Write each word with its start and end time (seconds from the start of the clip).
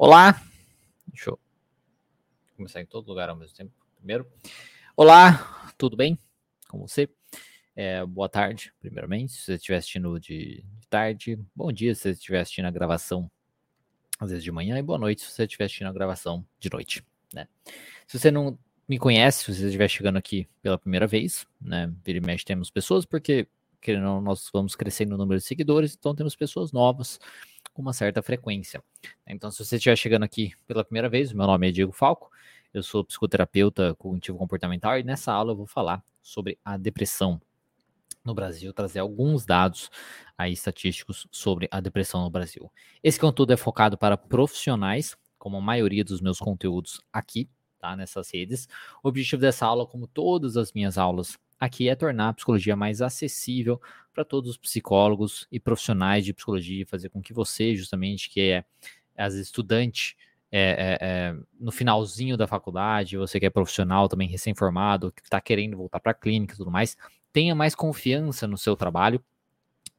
Olá, 0.00 0.40
deixa 1.08 1.30
eu 1.30 1.40
começar 2.56 2.80
em 2.80 2.86
todo 2.86 3.08
lugar 3.08 3.28
ao 3.28 3.34
mesmo 3.34 3.56
tempo. 3.56 3.72
Primeiro, 3.96 4.30
olá, 4.96 5.72
tudo 5.76 5.96
bem 5.96 6.16
com 6.68 6.78
você? 6.78 7.10
É, 7.74 8.06
boa 8.06 8.28
tarde, 8.28 8.72
primeiramente, 8.78 9.32
se 9.32 9.40
você 9.40 9.54
estiver 9.54 9.78
assistindo 9.78 10.20
de, 10.20 10.64
tarde. 10.88 11.36
Bom 11.52 11.72
dia 11.72 11.96
se 11.96 12.02
você 12.02 12.10
estiver 12.10 12.38
assistindo 12.38 12.66
a 12.66 12.70
gravação, 12.70 13.28
às 14.20 14.30
vezes 14.30 14.44
de 14.44 14.52
manhã. 14.52 14.78
E 14.78 14.82
boa 14.82 15.00
noite 15.00 15.22
se 15.22 15.32
você 15.32 15.42
estiver 15.42 15.64
assistindo 15.64 15.88
a 15.88 15.92
gravação 15.92 16.46
de 16.60 16.70
noite. 16.70 17.04
Né? 17.34 17.48
Se 18.06 18.20
você 18.20 18.30
não 18.30 18.56
me 18.88 19.00
conhece, 19.00 19.46
se 19.46 19.52
você 19.52 19.66
estiver 19.66 19.88
chegando 19.88 20.16
aqui 20.16 20.48
pela 20.62 20.78
primeira 20.78 21.08
vez, 21.08 21.44
né? 21.60 21.92
Vira 22.04 22.18
e 22.18 22.20
mexe 22.20 22.44
temos 22.44 22.70
pessoas, 22.70 23.04
porque 23.04 23.48
querendo, 23.80 24.20
nós 24.20 24.48
vamos 24.52 24.76
crescendo 24.76 25.10
no 25.10 25.18
número 25.18 25.40
de 25.40 25.44
seguidores, 25.44 25.96
então 25.98 26.14
temos 26.14 26.36
pessoas 26.36 26.70
novas 26.70 27.18
com 27.78 27.82
uma 27.82 27.92
certa 27.92 28.20
frequência. 28.20 28.82
Então, 29.24 29.52
se 29.52 29.64
você 29.64 29.76
estiver 29.76 29.94
chegando 29.94 30.24
aqui 30.24 30.52
pela 30.66 30.82
primeira 30.82 31.08
vez, 31.08 31.32
meu 31.32 31.46
nome 31.46 31.68
é 31.68 31.70
Diego 31.70 31.92
Falco, 31.92 32.28
eu 32.74 32.82
sou 32.82 33.04
psicoterapeuta 33.04 33.94
cognitivo 33.94 34.36
comportamental 34.36 34.98
e 34.98 35.04
nessa 35.04 35.32
aula 35.32 35.52
eu 35.52 35.56
vou 35.56 35.66
falar 35.66 36.02
sobre 36.20 36.58
a 36.64 36.76
depressão 36.76 37.40
no 38.24 38.34
Brasil, 38.34 38.72
trazer 38.72 38.98
alguns 38.98 39.46
dados 39.46 39.92
aí 40.36 40.52
estatísticos 40.52 41.28
sobre 41.30 41.68
a 41.70 41.78
depressão 41.78 42.24
no 42.24 42.30
Brasil. 42.30 42.68
Esse 43.00 43.20
conteúdo 43.20 43.52
é 43.52 43.56
focado 43.56 43.96
para 43.96 44.16
profissionais, 44.16 45.16
como 45.38 45.56
a 45.56 45.60
maioria 45.60 46.02
dos 46.02 46.20
meus 46.20 46.40
conteúdos 46.40 47.00
aqui, 47.12 47.48
tá, 47.78 47.94
nessas 47.94 48.28
redes. 48.34 48.66
O 49.04 49.08
objetivo 49.08 49.40
dessa 49.40 49.64
aula, 49.64 49.86
como 49.86 50.08
todas 50.08 50.56
as 50.56 50.72
minhas 50.72 50.98
aulas 50.98 51.38
aqui, 51.58 51.88
é 51.88 51.94
tornar 51.94 52.30
a 52.30 52.32
psicologia 52.32 52.76
mais 52.76 53.02
acessível 53.02 53.80
para 54.12 54.24
todos 54.24 54.50
os 54.50 54.56
psicólogos 54.56 55.46
e 55.50 55.60
profissionais 55.60 56.24
de 56.24 56.32
psicologia, 56.32 56.86
fazer 56.86 57.08
com 57.08 57.22
que 57.22 57.32
você, 57.32 57.74
justamente, 57.76 58.30
que 58.30 58.40
é 58.40 58.64
as 59.16 59.34
estudante 59.34 60.16
é, 60.50 60.60
é, 60.60 60.98
é, 61.00 61.36
no 61.60 61.70
finalzinho 61.70 62.36
da 62.36 62.46
faculdade, 62.46 63.18
você 63.18 63.38
que 63.38 63.46
é 63.46 63.50
profissional 63.50 64.08
também 64.08 64.28
recém-formado, 64.28 65.12
que 65.12 65.22
está 65.22 65.40
querendo 65.40 65.76
voltar 65.76 66.00
para 66.00 66.12
a 66.12 66.14
clínica 66.14 66.54
e 66.54 66.56
tudo 66.56 66.70
mais, 66.70 66.96
tenha 67.32 67.54
mais 67.54 67.74
confiança 67.74 68.46
no 68.46 68.56
seu 68.56 68.74
trabalho. 68.74 69.22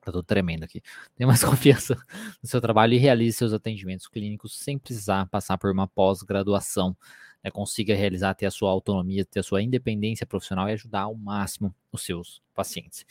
Tá 0.02 0.12
tudo 0.12 0.24
tremendo 0.24 0.64
aqui. 0.64 0.82
Tenha 1.16 1.28
mais 1.28 1.44
confiança 1.46 1.96
no 2.42 2.50
seu 2.50 2.60
trabalho 2.60 2.94
e 2.94 2.98
realize 2.98 3.38
seus 3.38 3.54
atendimentos 3.54 4.08
clínicos 4.08 4.58
sem 4.58 4.78
precisar 4.80 5.28
passar 5.28 5.58
por 5.58 5.72
uma 5.72 5.88
pós-graduação 5.88 6.98
né, 7.44 7.50
consiga 7.52 7.96
realizar, 7.96 8.34
ter 8.34 8.46
a 8.46 8.52
sua 8.52 8.70
autonomia, 8.70 9.26
ter 9.26 9.40
a 9.40 9.44
sua 9.44 9.62
independência 9.62 10.26
profissional 10.26 10.70
e 10.70 10.74
ajudar 10.74 11.02
ao 11.02 11.16
máximo 11.16 11.74
os 11.92 12.04
seus 12.04 12.42
pacientes. 12.54 13.06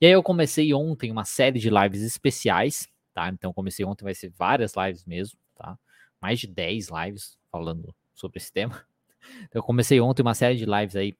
E 0.00 0.06
aí 0.06 0.12
eu 0.12 0.22
comecei 0.22 0.72
ontem 0.72 1.10
uma 1.10 1.24
série 1.24 1.58
de 1.58 1.70
lives 1.70 2.02
especiais, 2.02 2.88
tá? 3.12 3.28
Então 3.28 3.52
comecei 3.52 3.84
ontem, 3.84 4.04
vai 4.04 4.14
ser 4.14 4.30
várias 4.30 4.74
lives 4.76 5.04
mesmo, 5.04 5.38
tá? 5.54 5.78
Mais 6.20 6.40
de 6.40 6.46
10 6.46 6.88
lives 6.88 7.38
falando 7.50 7.94
sobre 8.14 8.38
esse 8.38 8.52
tema. 8.52 8.84
Então 9.44 9.60
eu 9.60 9.62
comecei 9.62 9.98
ontem 10.02 10.20
uma 10.20 10.34
série 10.34 10.54
de 10.54 10.66
lives 10.66 10.94
aí 10.94 11.16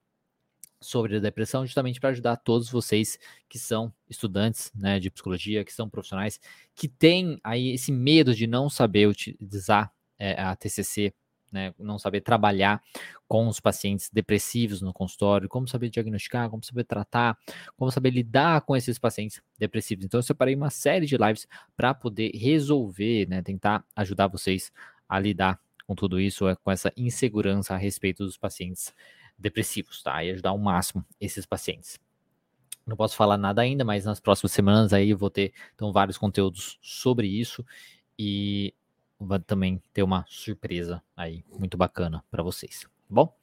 sobre 0.79 1.17
a 1.17 1.19
depressão, 1.19 1.65
justamente 1.65 1.99
para 1.99 2.09
ajudar 2.09 2.37
todos 2.37 2.69
vocês 2.69 3.17
que 3.49 3.57
são 3.57 3.91
estudantes 4.07 4.71
né, 4.75 4.99
de 4.99 5.09
psicologia, 5.09 5.65
que 5.65 5.73
são 5.73 5.89
profissionais, 5.89 6.39
que 6.75 6.87
têm 6.87 7.39
aí 7.43 7.69
esse 7.69 7.91
medo 7.91 8.35
de 8.35 8.45
não 8.45 8.69
saber 8.69 9.07
utilizar 9.07 9.91
é, 10.19 10.39
a 10.39 10.55
TCC 10.55 11.11
né, 11.55 11.73
não 11.79 11.97
saber 11.97 12.19
trabalhar 12.19 12.83
com 13.27 13.47
os 13.47 13.59
pacientes 13.59 14.09
depressivos 14.11 14.81
no 14.81 14.93
consultório, 14.93 15.47
como 15.47 15.67
saber 15.67 15.89
diagnosticar, 15.89 16.49
como 16.49 16.63
saber 16.63 16.83
tratar, 16.83 17.37
como 17.77 17.89
saber 17.89 18.09
lidar 18.11 18.61
com 18.61 18.75
esses 18.75 18.99
pacientes 18.99 19.41
depressivos. 19.57 20.03
Então, 20.05 20.19
eu 20.19 20.23
separei 20.23 20.53
uma 20.53 20.69
série 20.69 21.05
de 21.05 21.15
lives 21.17 21.47
para 21.75 21.93
poder 21.93 22.31
resolver, 22.35 23.27
né, 23.29 23.41
tentar 23.41 23.83
ajudar 23.95 24.27
vocês 24.27 24.71
a 25.07 25.17
lidar 25.17 25.59
com 25.87 25.95
tudo 25.95 26.19
isso, 26.19 26.47
é, 26.47 26.55
com 26.55 26.69
essa 26.69 26.91
insegurança 26.97 27.73
a 27.73 27.77
respeito 27.77 28.25
dos 28.25 28.37
pacientes 28.37 28.93
depressivos, 29.37 30.03
tá? 30.03 30.23
E 30.23 30.31
ajudar 30.31 30.49
ao 30.49 30.57
máximo 30.57 31.05
esses 31.19 31.45
pacientes. 31.45 31.99
Não 32.85 32.95
posso 32.95 33.15
falar 33.15 33.37
nada 33.37 33.61
ainda, 33.61 33.83
mas 33.83 34.05
nas 34.05 34.19
próximas 34.19 34.51
semanas 34.51 34.93
aí 34.93 35.09
eu 35.09 35.17
vou 35.17 35.29
ter 35.29 35.53
então 35.73 35.91
vários 35.91 36.17
conteúdos 36.17 36.77
sobre 36.81 37.27
isso 37.27 37.65
e 38.17 38.73
vai 39.19 39.39
também 39.39 39.81
ter 39.93 40.03
uma 40.03 40.25
surpresa 40.27 41.01
aí 41.15 41.43
muito 41.49 41.77
bacana 41.77 42.23
para 42.29 42.43
vocês, 42.43 42.81
tá 42.81 42.89
bom? 43.09 43.33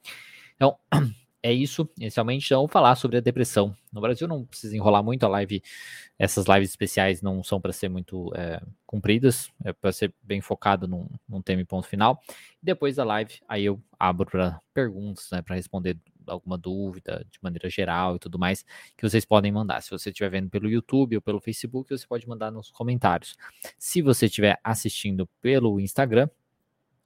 Então, 0.55 0.77
é 1.43 1.51
isso, 1.51 1.89
inicialmente, 1.99 2.45
então, 2.45 2.67
falar 2.67 2.95
sobre 2.95 3.17
a 3.17 3.21
depressão. 3.21 3.75
No 3.91 3.99
Brasil 3.99 4.27
não 4.27 4.45
precisa 4.45 4.75
enrolar 4.75 5.03
muito 5.03 5.25
a 5.25 5.29
live, 5.29 5.61
essas 6.17 6.45
lives 6.47 6.69
especiais 6.69 7.21
não 7.21 7.43
são 7.43 7.59
para 7.59 7.73
ser 7.73 7.89
muito 7.89 8.31
é, 8.35 8.61
compridas, 8.85 9.51
é 9.63 9.73
para 9.73 9.91
ser 9.91 10.13
bem 10.23 10.39
focado 10.39 10.87
num, 10.87 11.07
num 11.27 11.41
tema 11.41 11.61
e 11.61 11.65
ponto 11.65 11.87
final. 11.87 12.21
Depois 12.61 12.95
da 12.95 13.03
live, 13.03 13.41
aí 13.47 13.65
eu 13.65 13.81
abro 13.99 14.25
para 14.25 14.61
perguntas, 14.73 15.27
né, 15.31 15.41
para 15.41 15.55
responder 15.55 15.97
alguma 16.27 16.57
dúvida 16.57 17.25
de 17.31 17.39
maneira 17.41 17.69
geral 17.69 18.15
e 18.15 18.19
tudo 18.19 18.39
mais, 18.39 18.65
que 18.97 19.07
vocês 19.07 19.25
podem 19.25 19.51
mandar. 19.51 19.81
Se 19.81 19.89
você 19.91 20.09
estiver 20.09 20.29
vendo 20.29 20.49
pelo 20.49 20.69
YouTube 20.69 21.15
ou 21.15 21.21
pelo 21.21 21.39
Facebook, 21.39 21.89
você 21.89 22.05
pode 22.07 22.27
mandar 22.27 22.51
nos 22.51 22.71
comentários. 22.71 23.35
Se 23.77 24.01
você 24.01 24.25
estiver 24.25 24.59
assistindo 24.63 25.27
pelo 25.41 25.79
Instagram, 25.79 26.29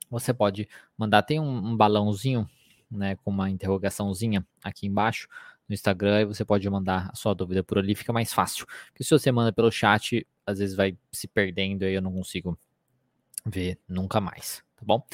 você 0.09 0.33
pode 0.33 0.67
mandar. 0.97 1.23
Tem 1.23 1.39
um, 1.39 1.69
um 1.69 1.77
balãozinho, 1.77 2.49
né, 2.89 3.15
com 3.17 3.31
uma 3.31 3.49
interrogaçãozinha 3.49 4.45
aqui 4.63 4.87
embaixo 4.87 5.27
no 5.67 5.73
Instagram 5.73 6.21
e 6.21 6.25
você 6.25 6.45
pode 6.45 6.67
mandar 6.69 7.09
a 7.11 7.15
sua 7.15 7.33
dúvida 7.33 7.63
por 7.63 7.77
ali, 7.77 7.93
fica 7.93 8.13
mais 8.13 8.33
fácil. 8.33 8.65
Porque 8.87 9.03
se 9.03 9.09
você 9.09 9.31
manda 9.31 9.51
pelo 9.51 9.71
chat, 9.71 10.25
às 10.45 10.59
vezes 10.59 10.75
vai 10.75 10.97
se 11.11 11.27
perdendo 11.27 11.83
e 11.83 11.93
eu 11.93 12.01
não 12.01 12.13
consigo 12.13 12.57
ver 13.45 13.77
nunca 13.87 14.21
mais, 14.21 14.63
tá 14.75 14.85
bom? 14.85 15.05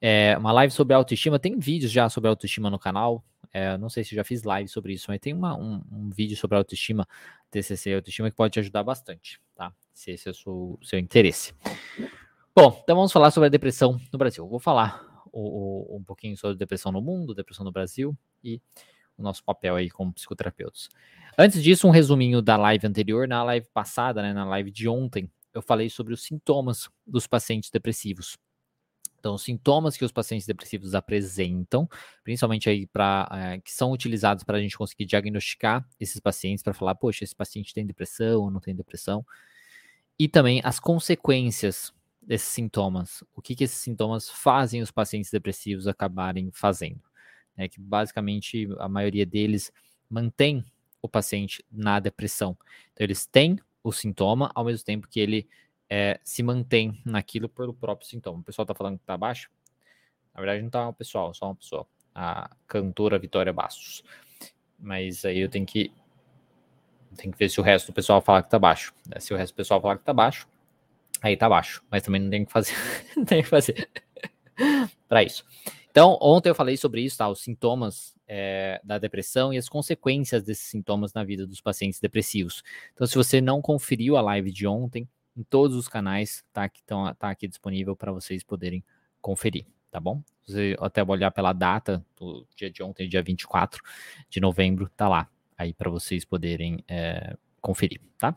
É, 0.00 0.36
uma 0.36 0.52
live 0.52 0.72
sobre 0.72 0.94
autoestima, 0.94 1.38
tem 1.38 1.58
vídeos 1.58 1.90
já 1.90 2.08
sobre 2.08 2.28
autoestima 2.28 2.68
no 2.68 2.78
canal, 2.78 3.24
é, 3.54 3.78
não 3.78 3.88
sei 3.88 4.02
se 4.02 4.16
já 4.16 4.24
fiz 4.24 4.42
live 4.42 4.68
sobre 4.68 4.92
isso, 4.92 5.06
mas 5.08 5.20
tem 5.20 5.32
uma, 5.32 5.56
um, 5.56 5.80
um, 5.92 6.10
vídeo 6.10 6.36
sobre 6.36 6.58
autoestima, 6.58 7.06
TCC 7.52 7.94
autoestima, 7.94 8.28
que 8.28 8.36
pode 8.36 8.52
te 8.52 8.58
ajudar 8.58 8.82
bastante, 8.82 9.40
tá? 9.54 9.72
Se 9.92 10.10
esse 10.10 10.26
é 10.26 10.32
o 10.32 10.34
seu, 10.34 10.78
seu 10.82 10.98
interesse. 10.98 11.54
Bom, 12.52 12.80
então 12.82 12.96
vamos 12.96 13.12
falar 13.12 13.30
sobre 13.30 13.46
a 13.46 13.50
depressão 13.50 14.00
no 14.12 14.18
Brasil. 14.18 14.44
vou 14.48 14.58
falar 14.58 15.22
o, 15.32 15.94
o, 15.94 15.96
um 15.98 16.02
pouquinho 16.02 16.36
sobre 16.36 16.56
depressão 16.56 16.90
no 16.90 17.00
mundo, 17.00 17.32
depressão 17.32 17.64
no 17.64 17.70
Brasil 17.70 18.18
e 18.42 18.60
o 19.16 19.22
nosso 19.22 19.44
papel 19.44 19.76
aí 19.76 19.88
como 19.88 20.12
psicoterapeutas. 20.12 20.88
Antes 21.38 21.62
disso, 21.62 21.86
um 21.86 21.90
resuminho 21.90 22.42
da 22.42 22.56
live 22.56 22.88
anterior. 22.88 23.28
Na 23.28 23.44
live 23.44 23.68
passada, 23.72 24.20
né, 24.20 24.32
na 24.32 24.44
live 24.44 24.72
de 24.72 24.88
ontem, 24.88 25.30
eu 25.52 25.62
falei 25.62 25.88
sobre 25.88 26.12
os 26.12 26.24
sintomas 26.24 26.88
dos 27.06 27.28
pacientes 27.28 27.70
depressivos. 27.70 28.36
Então, 29.24 29.38
sintomas 29.38 29.96
que 29.96 30.04
os 30.04 30.12
pacientes 30.12 30.46
depressivos 30.46 30.94
apresentam, 30.94 31.88
principalmente 32.22 32.68
aí 32.68 32.86
para 32.86 33.26
é, 33.32 33.58
que 33.58 33.72
são 33.72 33.90
utilizados 33.90 34.44
para 34.44 34.58
a 34.58 34.60
gente 34.60 34.76
conseguir 34.76 35.06
diagnosticar 35.06 35.88
esses 35.98 36.20
pacientes 36.20 36.62
para 36.62 36.74
falar, 36.74 36.94
poxa, 36.94 37.24
esse 37.24 37.34
paciente 37.34 37.72
tem 37.72 37.86
depressão 37.86 38.42
ou 38.42 38.50
não 38.50 38.60
tem 38.60 38.76
depressão, 38.76 39.24
e 40.18 40.28
também 40.28 40.60
as 40.62 40.78
consequências 40.78 41.90
desses 42.20 42.48
sintomas, 42.48 43.24
o 43.34 43.40
que, 43.40 43.54
que 43.54 43.64
esses 43.64 43.78
sintomas 43.78 44.28
fazem 44.28 44.82
os 44.82 44.90
pacientes 44.90 45.30
depressivos 45.30 45.88
acabarem 45.88 46.50
fazendo, 46.52 47.00
é 47.56 47.66
que 47.66 47.80
basicamente 47.80 48.68
a 48.78 48.90
maioria 48.90 49.24
deles 49.24 49.72
mantém 50.06 50.62
o 51.00 51.08
paciente 51.08 51.64
na 51.72 51.98
depressão. 51.98 52.58
Então, 52.92 53.02
eles 53.06 53.24
têm 53.24 53.58
o 53.82 53.90
sintoma 53.90 54.50
ao 54.54 54.66
mesmo 54.66 54.84
tempo 54.84 55.08
que 55.08 55.18
ele 55.18 55.48
é, 55.96 56.18
se 56.24 56.42
mantém 56.42 57.00
naquilo 57.04 57.48
pelo 57.48 57.72
próprio 57.72 58.08
sintoma. 58.08 58.40
O 58.40 58.42
pessoal 58.42 58.66
tá 58.66 58.74
falando 58.74 58.98
que 58.98 59.04
tá 59.04 59.16
baixo? 59.16 59.48
Na 60.34 60.40
verdade, 60.40 60.60
não 60.60 60.68
tá 60.68 60.88
o 60.88 60.92
pessoal, 60.92 61.32
só 61.32 61.46
uma 61.46 61.54
pessoa. 61.54 61.86
A 62.12 62.50
cantora 62.66 63.16
Vitória 63.16 63.52
Bastos. 63.52 64.02
Mas 64.76 65.24
aí 65.24 65.38
eu 65.38 65.48
tenho 65.48 65.64
que. 65.64 65.92
Tem 67.16 67.30
que 67.30 67.38
ver 67.38 67.48
se 67.48 67.60
o 67.60 67.62
resto 67.62 67.86
do 67.86 67.92
pessoal 67.92 68.20
falar 68.20 68.42
que 68.42 68.50
tá 68.50 68.58
baixo. 68.58 68.92
Né? 69.08 69.20
Se 69.20 69.32
o 69.32 69.36
resto 69.36 69.52
do 69.52 69.56
pessoal 69.56 69.80
falar 69.80 69.96
que 69.98 70.04
tá 70.04 70.12
baixo, 70.12 70.48
aí 71.22 71.36
tá 71.36 71.48
baixo. 71.48 71.80
Mas 71.88 72.02
também 72.02 72.20
não 72.20 72.28
tem 72.28 72.44
que 72.44 72.50
fazer. 72.50 72.74
não 73.16 73.24
tem 73.24 73.44
que 73.44 73.48
fazer. 73.48 73.88
para 75.08 75.22
isso. 75.22 75.44
Então, 75.92 76.18
ontem 76.20 76.48
eu 76.48 76.56
falei 76.56 76.76
sobre 76.76 77.02
isso, 77.02 77.18
tá? 77.18 77.28
Os 77.28 77.40
sintomas 77.40 78.16
é, 78.26 78.80
da 78.82 78.98
depressão 78.98 79.52
e 79.52 79.58
as 79.58 79.68
consequências 79.68 80.42
desses 80.42 80.66
sintomas 80.66 81.12
na 81.12 81.22
vida 81.22 81.46
dos 81.46 81.60
pacientes 81.60 82.00
depressivos. 82.00 82.64
Então, 82.94 83.06
se 83.06 83.14
você 83.14 83.40
não 83.40 83.62
conferiu 83.62 84.16
a 84.16 84.20
live 84.20 84.50
de 84.50 84.66
ontem, 84.66 85.08
em 85.36 85.42
todos 85.42 85.76
os 85.76 85.88
canais, 85.88 86.44
tá 86.52 86.70
tão, 86.86 87.12
tá 87.14 87.30
aqui 87.30 87.48
disponível 87.48 87.96
para 87.96 88.12
vocês 88.12 88.42
poderem 88.42 88.84
conferir, 89.20 89.66
tá 89.90 89.98
bom? 89.98 90.22
Você 90.46 90.76
até 90.80 91.02
olhar 91.02 91.30
pela 91.30 91.52
data 91.52 92.04
do 92.16 92.46
dia 92.54 92.70
de 92.70 92.82
ontem, 92.82 93.08
dia 93.08 93.22
24 93.22 93.82
de 94.28 94.40
novembro, 94.40 94.88
tá 94.96 95.08
lá, 95.08 95.28
aí 95.56 95.72
para 95.72 95.90
vocês 95.90 96.24
poderem 96.24 96.84
é, 96.86 97.36
conferir, 97.60 98.00
tá? 98.18 98.36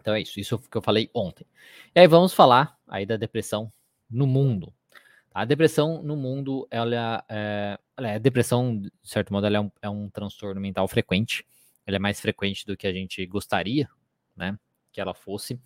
Então 0.00 0.14
é 0.14 0.20
isso, 0.22 0.40
isso 0.40 0.58
que 0.58 0.76
eu 0.76 0.82
falei 0.82 1.10
ontem. 1.14 1.46
E 1.94 2.00
aí 2.00 2.08
vamos 2.08 2.32
falar 2.32 2.78
aí 2.88 3.04
da 3.04 3.16
depressão 3.16 3.70
no 4.10 4.26
mundo. 4.26 4.72
Tá? 5.30 5.42
A 5.42 5.44
depressão 5.44 6.02
no 6.02 6.16
mundo, 6.16 6.66
ela 6.70 7.24
é, 7.28 7.78
é 7.98 8.18
depressão, 8.18 8.78
de 8.78 8.90
certo 9.02 9.32
modo, 9.32 9.46
ela 9.46 9.58
é 9.58 9.60
um, 9.60 9.70
é 9.82 9.90
um 9.90 10.08
transtorno 10.08 10.60
mental 10.60 10.88
frequente. 10.88 11.46
Ela 11.86 11.96
é 11.96 12.00
mais 12.00 12.20
frequente 12.20 12.66
do 12.66 12.76
que 12.76 12.86
a 12.86 12.92
gente 12.92 13.24
gostaria, 13.26 13.88
né? 14.36 14.58
Que 14.92 15.00
ela 15.00 15.14
fosse. 15.14 15.60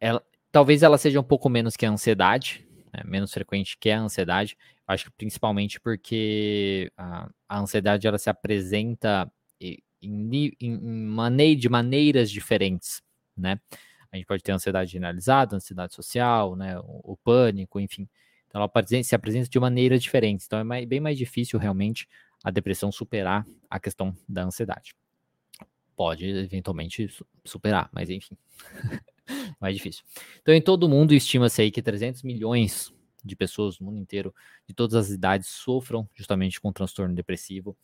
Ela, 0.00 0.22
talvez 0.50 0.82
ela 0.82 0.98
seja 0.98 1.20
um 1.20 1.24
pouco 1.24 1.48
menos 1.48 1.76
que 1.76 1.86
a 1.86 1.90
ansiedade, 1.90 2.66
né, 2.92 3.02
menos 3.04 3.32
frequente 3.32 3.76
que 3.78 3.90
a 3.90 4.00
ansiedade. 4.00 4.56
Acho 4.86 5.06
que 5.06 5.12
principalmente 5.12 5.80
porque 5.80 6.90
a, 6.96 7.28
a 7.48 7.60
ansiedade 7.60 8.06
ela 8.06 8.18
se 8.18 8.28
apresenta 8.28 9.30
em, 9.60 9.78
em, 10.02 10.52
em 10.60 11.06
maneira, 11.06 11.60
de 11.60 11.68
maneiras 11.68 12.30
diferentes, 12.30 13.02
né? 13.36 13.60
A 14.12 14.16
gente 14.16 14.26
pode 14.26 14.42
ter 14.42 14.50
ansiedade 14.50 14.90
generalizada, 14.90 15.54
ansiedade 15.54 15.94
social, 15.94 16.56
né? 16.56 16.78
O, 16.80 17.12
o 17.12 17.16
pânico, 17.16 17.78
enfim. 17.78 18.08
Então 18.48 18.60
ela 18.60 19.02
se 19.04 19.14
apresenta 19.14 19.48
de 19.48 19.60
maneiras 19.60 20.02
diferentes. 20.02 20.46
Então 20.46 20.58
é 20.58 20.64
mais, 20.64 20.84
bem 20.84 20.98
mais 20.98 21.16
difícil 21.16 21.58
realmente 21.58 22.08
a 22.42 22.50
depressão 22.50 22.90
superar 22.90 23.46
a 23.68 23.78
questão 23.78 24.16
da 24.28 24.42
ansiedade. 24.42 24.94
Pode 26.00 26.24
eventualmente 26.24 27.14
superar, 27.44 27.90
mas 27.92 28.08
enfim, 28.08 28.34
mais 29.60 29.76
difícil. 29.76 30.02
Então 30.40 30.54
em 30.54 30.62
todo 30.62 30.88
mundo 30.88 31.12
estima-se 31.12 31.60
aí 31.60 31.70
que 31.70 31.82
300 31.82 32.22
milhões 32.22 32.90
de 33.22 33.36
pessoas 33.36 33.78
no 33.78 33.84
mundo 33.84 33.98
inteiro, 33.98 34.34
de 34.66 34.72
todas 34.72 34.94
as 34.94 35.10
idades, 35.10 35.48
sofram 35.48 36.08
justamente 36.14 36.58
com 36.58 36.72
transtorno 36.72 37.14
depressivo. 37.14 37.76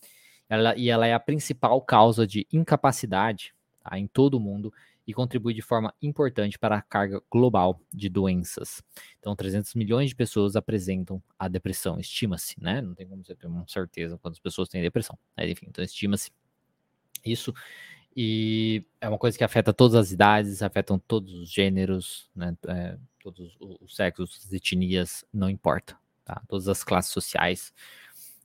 Ela, 0.49 0.75
e 0.79 0.89
ela 0.89 1.07
é 1.07 1.13
a 1.13 1.21
principal 1.21 1.79
causa 1.83 2.27
de 2.27 2.47
incapacidade 2.51 3.55
tá, 3.85 3.99
em 3.99 4.07
todo 4.07 4.39
o 4.39 4.41
mundo 4.41 4.73
e 5.07 5.13
contribui 5.13 5.53
de 5.53 5.61
forma 5.61 5.95
importante 6.01 6.59
para 6.59 6.79
a 6.79 6.81
carga 6.81 7.21
global 7.31 7.79
de 7.93 8.09
doenças. 8.09 8.83
Então, 9.19 9.37
300 9.37 9.75
milhões 9.75 10.09
de 10.09 10.17
pessoas 10.17 10.57
apresentam 10.57 11.23
a 11.39 11.49
depressão, 11.49 12.01
estima-se, 12.01 12.59
né? 12.63 12.81
Não 12.81 12.95
tem 12.95 13.07
como 13.07 13.23
você 13.23 13.37
ter 13.37 13.47
uma 13.47 13.69
certeza 13.69 14.17
quantas 14.17 14.41
pessoas 14.41 14.71
têm 14.71 14.81
depressão. 14.81 15.19
Né? 15.37 15.51
Enfim, 15.51 15.67
então 15.69 15.85
estima-se 15.85 16.31
isso. 17.27 17.53
E 18.17 18.83
é 19.01 19.09
uma 19.09 19.19
coisa 19.19 19.37
que 19.37 19.45
afeta 19.45 19.75
todas 19.75 19.95
as 19.95 20.11
idades, 20.11 20.63
afetam 20.63 20.99
todos 20.99 21.35
os 21.35 21.51
gêneros, 21.51 22.31
né? 22.35 22.57
É, 22.67 22.97
todos 23.21 23.57
os 23.61 23.95
sexos, 23.95 24.41
as 24.45 24.53
etnias, 24.53 25.25
não 25.33 25.51
importa, 25.51 25.99
tá? 26.25 26.43
Todas 26.49 26.69
as 26.69 26.83
classes 26.83 27.13
sociais 27.13 27.75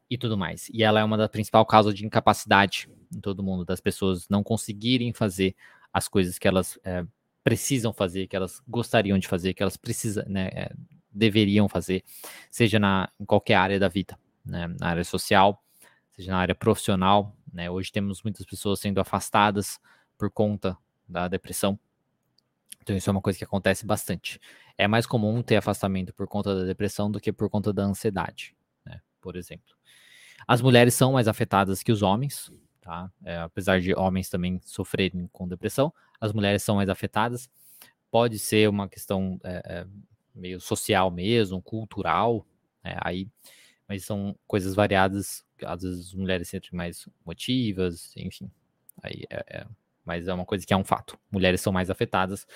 e 0.10 0.18
tudo 0.18 0.38
mais. 0.38 0.70
E 0.74 0.84
ela 0.84 1.00
é 1.00 1.04
uma 1.04 1.18
das 1.18 1.30
principais 1.30 1.66
causas 1.70 1.94
de 1.94 2.06
incapacidade 2.06 2.90
em 3.16 3.20
todo 3.22 3.44
mundo, 3.44 3.64
das 3.64 3.80
pessoas 3.80 4.28
não 4.28 4.44
conseguirem 4.44 5.14
fazer 5.14 5.56
as 5.94 6.08
coisas 6.08 6.38
que 6.38 6.48
elas 6.48 6.78
é, 6.84 7.06
precisam 7.44 7.94
fazer, 7.94 8.28
que 8.28 8.36
elas 8.36 8.62
gostariam 8.68 9.18
de 9.18 9.28
fazer, 9.28 9.54
que 9.54 9.62
elas 9.62 9.78
precisam, 9.78 10.24
né, 10.28 10.50
é, 10.54 10.72
deveriam 11.12 11.68
fazer, 11.68 12.04
seja 12.50 12.80
na, 12.80 13.10
em 13.20 13.26
qualquer 13.26 13.56
área 13.56 13.80
da 13.80 13.88
vida, 13.88 14.18
né, 14.46 14.68
na 14.80 14.88
área 14.88 15.04
social, 15.04 15.64
seja 16.12 16.32
na 16.32 16.40
área 16.40 16.56
profissional. 16.56 17.36
Né, 17.52 17.70
hoje 17.70 17.92
temos 17.92 18.24
muitas 18.24 18.46
pessoas 18.46 18.80
sendo 18.80 19.00
afastadas 19.00 19.80
por 20.18 20.32
conta 20.32 20.78
da 21.08 21.28
depressão. 21.28 21.78
Então 22.82 22.96
isso 22.96 23.10
é 23.10 23.12
uma 23.12 23.22
coisa 23.22 23.38
que 23.38 23.44
acontece 23.44 23.86
bastante. 23.86 24.40
É 24.78 24.88
mais 24.88 25.06
comum 25.06 25.42
ter 25.42 25.58
afastamento 25.58 26.14
por 26.14 26.28
conta 26.28 26.56
da 26.56 26.64
depressão 26.64 27.12
do 27.12 27.20
que 27.20 27.32
por 27.32 27.50
conta 27.50 27.72
da 27.72 27.84
ansiedade, 27.84 28.56
né, 28.86 29.02
por 29.20 29.36
exemplo. 29.36 29.76
As 30.48 30.62
mulheres 30.62 30.94
são 30.94 31.14
mais 31.14 31.28
afetadas 31.28 31.84
que 31.84 31.92
os 31.92 32.02
homens, 32.02 32.52
tá? 32.82 33.12
É, 33.24 33.38
apesar 33.38 33.80
de 33.80 33.94
homens 33.94 34.30
também 34.30 34.60
sofrerem 34.64 35.30
com 35.32 35.48
depressão, 35.48 35.94
as 36.20 36.34
mulheres 36.34 36.64
são 36.64 36.76
mais 36.76 36.90
afetadas. 36.90 37.50
Pode 38.10 38.40
ser 38.40 38.68
uma 38.68 38.90
questão 38.90 39.40
é, 39.44 39.62
é, 39.66 39.88
meio 40.34 40.60
social 40.60 41.12
mesmo, 41.12 41.62
cultural, 41.62 42.46
né? 42.84 42.98
aí, 43.02 43.28
mas 43.92 44.06
são 44.06 44.34
coisas 44.48 44.74
variadas. 44.74 45.44
Às 45.62 45.84
vezes 45.84 46.08
as 46.08 46.14
mulheres 46.14 46.48
se 46.48 46.52
sentem 46.52 46.70
mais 46.72 47.10
motivas, 47.26 48.14
enfim. 48.16 48.50
Aí 49.04 49.26
é, 49.30 49.44
é, 49.50 49.68
mas 50.06 50.30
é 50.30 50.34
uma 50.34 50.46
coisa 50.46 50.66
que 50.66 50.74
é 50.74 50.78
um 50.78 50.84
fato. 50.86 51.20
Mulheres 51.30 51.60
são 51.60 51.74
mais 51.74 51.90
afetadas 51.90 52.48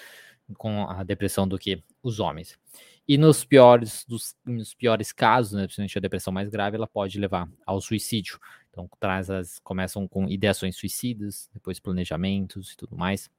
com 0.58 0.84
a 0.90 1.04
depressão 1.04 1.46
do 1.46 1.60
que 1.60 1.84
os 2.02 2.22
homens. 2.22 2.58
E 3.06 3.18
nos 3.18 3.44
piores, 3.44 4.06
dos, 4.08 4.34
nos 4.46 4.74
piores 4.74 5.12
casos, 5.12 5.52
né, 5.52 5.64
principalmente 5.64 5.98
a 5.98 6.02
depressão 6.02 6.32
mais 6.32 6.48
grave, 6.48 6.78
ela 6.78 6.88
pode 6.88 7.20
levar 7.20 7.50
ao 7.66 7.82
suicídio. 7.82 8.40
Então, 8.72 8.90
traz 8.98 9.30
as, 9.30 9.60
começam 9.60 10.08
com 10.08 10.30
ideações 10.30 10.78
suicidas, 10.78 11.50
depois 11.54 11.82
planejamentos 11.82 12.72
e 12.72 12.78
tudo 12.78 12.96
mais. 12.96 13.30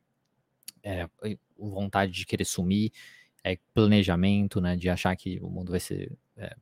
É, 0.83 1.09
vontade 1.59 2.13
de 2.13 2.27
querer 2.27 2.45
sumir, 2.45 2.93
é, 3.43 3.59
planejamento, 3.73 4.61
né, 4.61 4.77
de 4.77 4.91
achar 4.91 5.17
que 5.17 5.41
o 5.41 5.49
mundo 5.49 5.71
vai 5.71 5.81
ser 5.81 6.13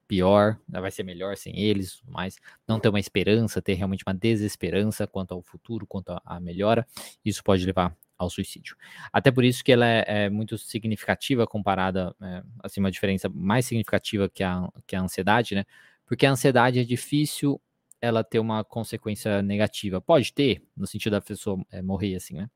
pior, 0.07 0.59
né, 0.69 0.81
vai 0.81 0.91
ser 0.91 1.03
melhor 1.03 1.37
sem 1.37 1.59
eles, 1.59 2.03
mas 2.07 2.39
não 2.67 2.79
ter 2.79 2.89
uma 2.89 3.01
esperança, 3.01 3.61
ter 3.61 3.75
realmente 3.75 4.05
uma 4.07 4.15
desesperança 4.15 5.07
quanto 5.07 5.35
ao 5.35 5.43
futuro, 5.43 5.87
quanto 5.87 6.17
à 6.25 6.41
melhora, 6.41 6.87
isso 7.25 7.43
pode 7.43 7.65
levar 7.67 7.97
ao 8.17 8.31
suicídio. 8.31 8.77
Até 9.13 9.31
por 9.31 9.45
isso 9.45 9.65
que 9.65 9.73
ela 9.73 9.87
é, 9.87 10.05
é 10.07 10.31
muito 10.31 10.57
significativa 10.57 11.47
comparada, 11.47 12.15
é, 12.23 12.43
assim, 12.63 12.81
uma 12.81 12.91
diferença 12.91 13.29
mais 13.29 13.67
significativa 13.67 14.29
que 14.29 14.43
a, 14.43 14.69
que 14.87 14.95
a 14.97 15.01
ansiedade, 15.01 15.55
né? 15.55 15.65
Porque 16.07 16.27
a 16.27 16.31
ansiedade 16.31 16.79
é 16.79 16.85
difícil 16.85 17.61
ela 18.01 18.23
ter 18.23 18.39
uma 18.39 18.63
consequência 18.63 19.43
negativa. 19.43 20.01
Pode 20.01 20.33
ter, 20.33 20.63
no 20.77 20.87
sentido 20.87 21.13
da 21.13 21.21
pessoa 21.21 21.65
é, 21.71 21.81
morrer, 21.83 22.15
assim, 22.15 22.37
né? 22.37 22.51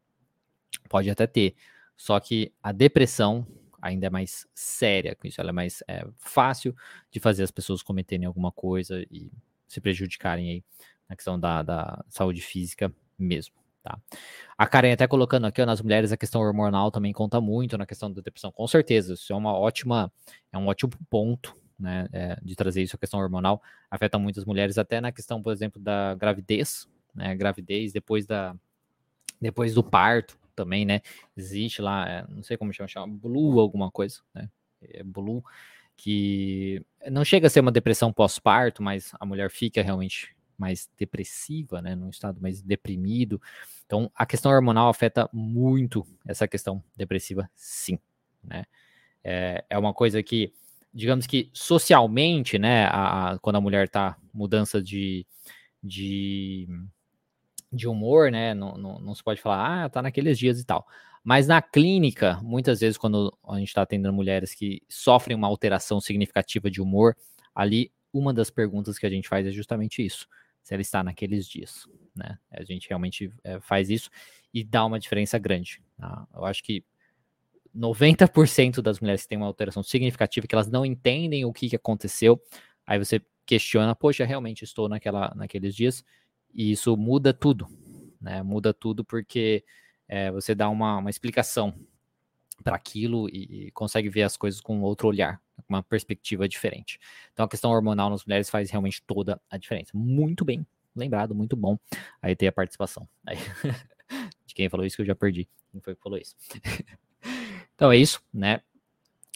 Pode 0.89 1.09
até 1.11 1.27
ter. 1.27 1.55
Só 1.97 2.21
que 2.21 2.53
a 2.63 2.71
depressão 2.71 3.47
ainda 3.81 4.07
é 4.07 4.11
mais 4.11 4.47
séria 4.55 5.15
com 5.15 5.27
isso. 5.27 5.41
Ela 5.41 5.51
é 5.51 5.53
mais 5.53 5.83
é, 5.89 6.07
fácil 6.17 6.75
de 7.11 7.21
fazer 7.21 7.43
as 7.43 7.51
pessoas 7.51 7.83
cometerem 7.83 8.27
alguma 8.27 8.53
coisa 8.53 9.05
e 9.11 9.31
se 9.67 9.81
prejudicarem 9.81 10.51
aí 10.51 10.65
na 11.09 11.17
questão 11.17 11.39
da, 11.39 11.63
da 11.63 12.05
saúde 12.09 12.41
física 12.41 12.93
mesmo. 13.19 13.55
Tá? 13.83 13.99
A 14.57 14.67
Karen 14.67 14.93
até 14.93 15.07
colocando 15.07 15.47
aqui, 15.47 15.63
ó, 15.63 15.67
nas 15.67 15.81
mulheres, 15.81 16.13
a 16.13 16.17
questão 16.17 16.41
hormonal 16.41 16.91
também 16.91 17.13
conta 17.13 17.41
muito 17.41 17.79
na 17.79 17.87
questão 17.87 18.13
da 18.13 18.21
depressão. 18.21 18.53
Com 18.53 18.67
certeza, 18.67 19.15
isso 19.15 19.33
é 19.33 19.37
uma 19.37 19.53
ótima, 19.53 20.13
é 20.53 20.59
um 20.59 20.67
ótimo 20.67 20.93
ponto, 21.09 21.57
né, 21.79 22.09
é, 22.13 22.39
de 22.43 22.57
trazer 22.57 22.83
isso, 22.83 22.97
a 22.97 22.99
questão 22.99 23.21
hormonal 23.21 23.63
afeta 23.89 24.19
muitas 24.19 24.45
mulheres, 24.45 24.79
até 24.79 25.01
na 25.01 25.13
questão, 25.13 25.41
por 25.41 25.53
exemplo, 25.53 25.81
da 25.81 26.15
gravidez, 26.17 26.89
né, 27.15 27.35
gravidez 27.37 27.93
depois 27.93 28.27
da, 28.27 28.55
depois 29.41 29.73
do 29.75 29.83
parto 29.83 30.37
também, 30.59 30.85
né, 30.85 31.01
existe 31.37 31.81
lá, 31.81 32.09
é, 32.09 32.27
não 32.29 32.43
sei 32.43 32.57
como 32.57 32.73
chama, 32.73 32.89
chama 32.89 33.07
blue 33.07 33.61
alguma 33.61 33.91
coisa, 33.91 34.21
né, 34.35 34.51
é 34.83 35.05
blue, 35.05 35.45
que 35.97 36.85
não 37.11 37.25
chega 37.25 37.47
a 37.47 37.51
ser 37.51 37.61
uma 37.61 37.71
depressão 37.71 38.13
pós-parto, 38.13 38.83
mas 38.83 39.13
a 39.21 39.25
mulher 39.25 39.51
fica 39.51 39.83
realmente 39.83 40.35
mais 40.57 40.91
depressiva, 40.99 41.81
né, 41.81 41.95
num 41.95 42.11
estado 42.11 42.41
mais 42.41 42.61
deprimido. 42.61 43.41
Então, 43.87 44.11
a 44.13 44.27
questão 44.27 44.51
hormonal 44.51 44.89
afeta 44.89 45.31
muito 45.33 46.05
essa 46.27 46.49
questão 46.49 46.83
depressiva, 46.97 47.49
sim, 47.55 47.99
né. 48.43 48.65
É, 49.23 49.65
é 49.71 49.79
uma 49.79 49.93
coisa 49.95 50.23
que, 50.23 50.53
digamos 50.93 51.27
que 51.27 51.51
socialmente, 51.53 52.59
né, 52.59 52.87
a, 52.87 53.33
a 53.33 53.39
quando 53.39 53.57
a 53.57 53.61
mulher 53.61 53.89
tá 53.89 54.17
mudança 54.33 54.83
de, 54.83 55.27
de, 55.83 56.69
de 57.73 57.87
humor, 57.87 58.31
né, 58.31 58.55
não, 58.55 58.77
não, 58.77 58.99
não 58.99 59.15
se 59.15 59.23
pode 59.23 59.41
falar, 59.41 59.85
ah, 59.85 59.89
tá 59.89 60.03
naqueles 60.03 60.39
dias 60.39 60.61
e 60.61 60.65
tal. 60.65 60.87
Mas 61.23 61.47
na 61.47 61.61
clínica, 61.61 62.41
muitas 62.43 62.81
vezes, 62.81 62.97
quando 62.97 63.37
a 63.47 63.59
gente 63.59 63.69
está 63.69 63.83
atendendo 63.83 64.13
mulheres 64.13 64.55
que 64.55 64.83
sofrem 64.89 65.37
uma 65.37 65.47
alteração 65.47 66.01
significativa 66.01 66.71
de 66.71 66.81
humor, 66.81 67.17
ali 67.55 67.93
uma 68.13 68.33
das 68.33 68.51
perguntas 68.51 68.99
que 68.99 69.07
a 69.07 69.11
gente 69.11 69.29
faz 69.29 69.47
é 69.47 69.51
justamente 69.51 70.05
isso 70.05 70.27
se 70.69 70.75
ela 70.75 70.83
está 70.83 71.03
naqueles 71.03 71.49
dias, 71.49 71.87
né? 72.15 72.39
A 72.51 72.63
gente 72.63 72.91
realmente 72.91 73.33
é, 73.43 73.59
faz 73.59 73.89
isso 73.89 74.11
e 74.53 74.63
dá 74.63 74.85
uma 74.85 74.99
diferença 75.01 75.39
grande. 75.39 75.83
Tá? 75.97 76.27
Eu 76.35 76.45
acho 76.45 76.63
que 76.63 76.85
90% 77.75 78.83
das 78.83 79.01
mulheres 79.01 79.23
que 79.23 79.29
têm 79.29 79.39
uma 79.39 79.47
alteração 79.47 79.83
significativa 79.83 80.47
que 80.47 80.55
elas 80.55 80.69
não 80.69 80.85
entendem 80.85 81.47
o 81.47 81.55
que, 81.55 81.71
que 81.71 81.77
aconteceu, 81.77 82.39
aí 82.87 82.99
você 82.99 83.19
questiona, 83.47 83.97
poxa, 83.97 84.27
realmente 84.27 84.63
estou 84.63 84.91
naquela, 84.91 85.33
naqueles 85.35 85.75
dias, 85.75 86.05
e 86.55 86.73
isso 86.73 86.97
muda 86.97 87.33
tudo, 87.33 87.69
né? 88.21 88.43
Muda 88.43 88.73
tudo 88.75 89.05
porque 89.05 89.65
é, 90.09 90.31
você 90.31 90.55
dá 90.55 90.69
uma, 90.69 90.99
uma 90.99 91.11
explicação 91.11 91.75
para 92.63 92.77
aquilo 92.77 93.29
e, 93.29 93.67
e, 93.67 93.71
consegue 93.71 94.09
ver 94.09 94.23
as 94.23 94.37
coisas 94.37 94.61
com 94.61 94.81
outro 94.83 95.09
olhar, 95.09 95.41
uma 95.69 95.83
perspectiva 95.83 96.49
diferente. 96.49 96.99
Então 97.33 97.45
a 97.45 97.49
questão 97.49 97.71
hormonal 97.71 98.11
nas 98.11 98.25
mulheres 98.25 98.51
faz 98.51 98.71
realmente 98.71 99.03
toda 99.07 99.41
a 99.49 99.57
diferença. 99.57 99.93
Muito 99.95 100.45
bem 100.45 100.67
lembrado, 100.99 101.35
muito 101.35 101.57
bom. 101.57 101.79
Aí 102.21 102.35
tem 102.35 102.49
a 102.49 102.53
participação. 102.53 103.09
Aí, 103.27 103.37
de 104.45 104.55
quem 104.55 104.69
falou 104.69 104.85
isso 104.85 104.97
que 104.97 105.03
eu 105.03 105.07
já 105.07 105.15
perdi. 105.15 105.49
Quem 105.71 105.81
foi 105.81 105.95
que 105.95 106.03
falou 106.03 106.19
isso? 106.19 106.35
então 107.75 107.93
é 107.93 107.97
isso, 107.97 108.21
né? 108.33 108.61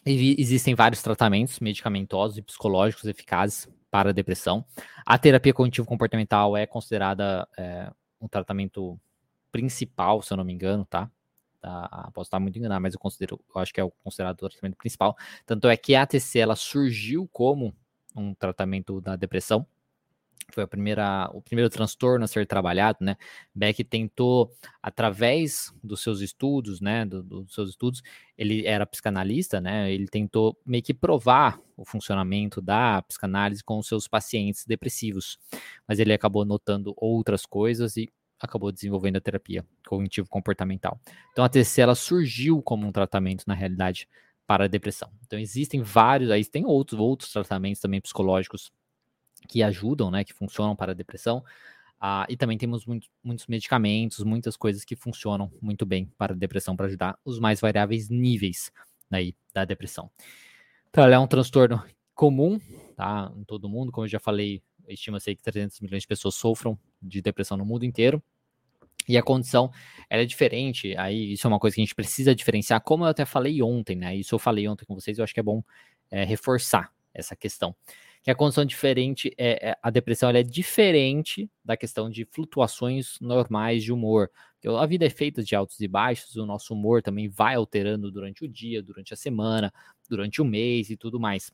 E 0.04 0.34
existem 0.40 0.74
vários 0.74 1.00
tratamentos 1.02 1.60
medicamentosos 1.60 2.36
e 2.36 2.42
psicológicos 2.42 3.04
eficazes 3.04 3.68
para 3.90 4.10
a 4.10 4.12
depressão. 4.12 4.64
A 5.06 5.18
terapia 5.18 5.54
cognitivo-comportamental 5.54 6.56
é 6.56 6.66
considerada 6.66 7.46
é, 7.56 7.90
um 8.20 8.26
tratamento 8.26 8.98
principal, 9.52 10.22
se 10.22 10.32
eu 10.32 10.36
não 10.36 10.44
me 10.44 10.52
engano, 10.52 10.84
tá? 10.84 11.10
Tá, 11.60 12.10
posso 12.12 12.26
estar 12.26 12.40
muito 12.40 12.58
enganado, 12.58 12.80
mas 12.80 12.94
eu 12.94 12.98
considero, 12.98 13.38
eu 13.54 13.60
acho 13.60 13.72
que 13.72 13.80
é 13.80 13.84
o 13.84 13.90
considerado 14.02 14.34
o 14.34 14.48
tratamento 14.48 14.76
principal. 14.76 15.16
Tanto 15.46 15.68
é 15.68 15.76
que 15.76 15.94
a 15.94 16.02
ATC 16.02 16.40
ela 16.40 16.56
surgiu 16.56 17.28
como 17.30 17.72
um 18.16 18.34
tratamento 18.34 19.00
da 19.00 19.14
depressão. 19.14 19.64
Foi 20.52 20.64
a 20.64 20.66
primeira, 20.66 21.30
o 21.32 21.40
primeiro 21.40 21.70
transtorno 21.70 22.24
a 22.24 22.28
ser 22.28 22.46
trabalhado, 22.46 22.98
né? 23.00 23.16
Beck 23.54 23.82
tentou, 23.84 24.52
através 24.82 25.72
dos 25.82 26.02
seus 26.02 26.20
estudos, 26.20 26.80
né? 26.80 27.04
Do, 27.06 27.22
dos 27.22 27.54
seus 27.54 27.70
estudos, 27.70 28.02
ele 28.36 28.66
era 28.66 28.86
psicanalista, 28.86 29.60
né? 29.60 29.92
Ele 29.92 30.06
tentou 30.06 30.56
meio 30.64 30.82
que 30.82 30.92
provar 30.92 31.58
o 31.76 31.84
funcionamento 31.84 32.60
da 32.60 33.02
psicanálise 33.02 33.64
com 33.64 33.78
os 33.78 33.86
seus 33.86 34.06
pacientes 34.06 34.64
depressivos, 34.66 35.38
mas 35.88 35.98
ele 35.98 36.12
acabou 36.12 36.44
notando 36.44 36.92
outras 36.96 37.46
coisas 37.46 37.96
e 37.96 38.12
acabou 38.38 38.72
desenvolvendo 38.72 39.16
a 39.16 39.20
terapia 39.20 39.64
cognitivo-comportamental. 39.86 41.00
Então 41.30 41.44
a 41.44 41.48
TCC 41.48 41.80
ela 41.80 41.94
surgiu 41.94 42.60
como 42.62 42.86
um 42.86 42.92
tratamento 42.92 43.44
na 43.46 43.54
realidade 43.54 44.08
para 44.46 44.64
a 44.64 44.68
depressão. 44.68 45.10
Então 45.24 45.38
existem 45.38 45.80
vários, 45.80 46.30
aí 46.30 46.44
tem 46.44 46.66
outros 46.66 47.00
outros 47.00 47.32
tratamentos 47.32 47.80
também 47.80 48.00
psicológicos 48.00 48.72
que 49.48 49.62
ajudam, 49.62 50.10
né, 50.10 50.24
que 50.24 50.32
funcionam 50.32 50.74
para 50.74 50.92
a 50.92 50.94
depressão. 50.94 51.44
Ah, 52.00 52.26
e 52.28 52.36
também 52.36 52.58
temos 52.58 52.84
muito, 52.84 53.08
muitos 53.22 53.46
medicamentos, 53.46 54.24
muitas 54.24 54.56
coisas 54.56 54.84
que 54.84 54.96
funcionam 54.96 55.52
muito 55.60 55.86
bem 55.86 56.10
para 56.18 56.32
a 56.32 56.36
depressão, 56.36 56.74
para 56.74 56.86
ajudar 56.86 57.16
os 57.24 57.38
mais 57.38 57.60
variáveis 57.60 58.08
níveis 58.08 58.72
aí 59.10 59.36
da 59.54 59.64
depressão. 59.64 60.10
Então, 60.90 61.04
ela 61.04 61.14
é 61.14 61.18
um 61.18 61.26
transtorno 61.26 61.82
comum, 62.14 62.60
tá, 62.96 63.32
em 63.36 63.44
todo 63.44 63.68
mundo, 63.68 63.92
como 63.92 64.04
eu 64.04 64.08
já 64.08 64.18
falei, 64.18 64.62
estima-se 64.88 65.34
que 65.34 65.42
300 65.42 65.80
milhões 65.80 66.02
de 66.02 66.08
pessoas 66.08 66.34
sofram 66.34 66.78
de 67.00 67.22
depressão 67.22 67.56
no 67.56 67.64
mundo 67.64 67.84
inteiro. 67.84 68.22
E 69.08 69.16
a 69.16 69.22
condição 69.22 69.70
ela 70.08 70.22
é 70.22 70.26
diferente, 70.26 70.96
aí 70.96 71.32
isso 71.32 71.46
é 71.46 71.48
uma 71.48 71.58
coisa 71.58 71.74
que 71.74 71.80
a 71.80 71.84
gente 71.84 71.94
precisa 71.94 72.34
diferenciar, 72.34 72.80
como 72.80 73.04
eu 73.04 73.08
até 73.08 73.24
falei 73.24 73.60
ontem, 73.62 73.96
né? 73.96 74.14
Isso 74.14 74.34
eu 74.34 74.38
falei 74.38 74.68
ontem 74.68 74.84
com 74.84 74.94
vocês, 74.94 75.18
eu 75.18 75.24
acho 75.24 75.34
que 75.34 75.40
é 75.40 75.42
bom 75.42 75.62
é, 76.10 76.24
reforçar 76.24 76.92
essa 77.12 77.34
questão. 77.34 77.74
Que 78.22 78.30
a 78.30 78.34
condição 78.34 78.64
diferente 78.64 79.34
é, 79.36 79.70
é 79.70 79.78
a 79.82 79.90
depressão 79.90 80.30
é 80.30 80.42
diferente 80.42 81.50
da 81.64 81.76
questão 81.76 82.08
de 82.08 82.24
flutuações 82.24 83.18
normais 83.20 83.82
de 83.82 83.92
humor. 83.92 84.30
A 84.64 84.86
vida 84.86 85.04
é 85.04 85.10
feita 85.10 85.42
de 85.42 85.56
altos 85.56 85.80
e 85.80 85.88
baixos, 85.88 86.36
o 86.36 86.46
nosso 86.46 86.72
humor 86.72 87.02
também 87.02 87.28
vai 87.28 87.56
alterando 87.56 88.12
durante 88.12 88.44
o 88.44 88.48
dia, 88.48 88.80
durante 88.80 89.12
a 89.12 89.16
semana, 89.16 89.72
durante 90.08 90.40
o 90.40 90.44
mês 90.44 90.88
e 90.88 90.96
tudo 90.96 91.18
mais. 91.18 91.52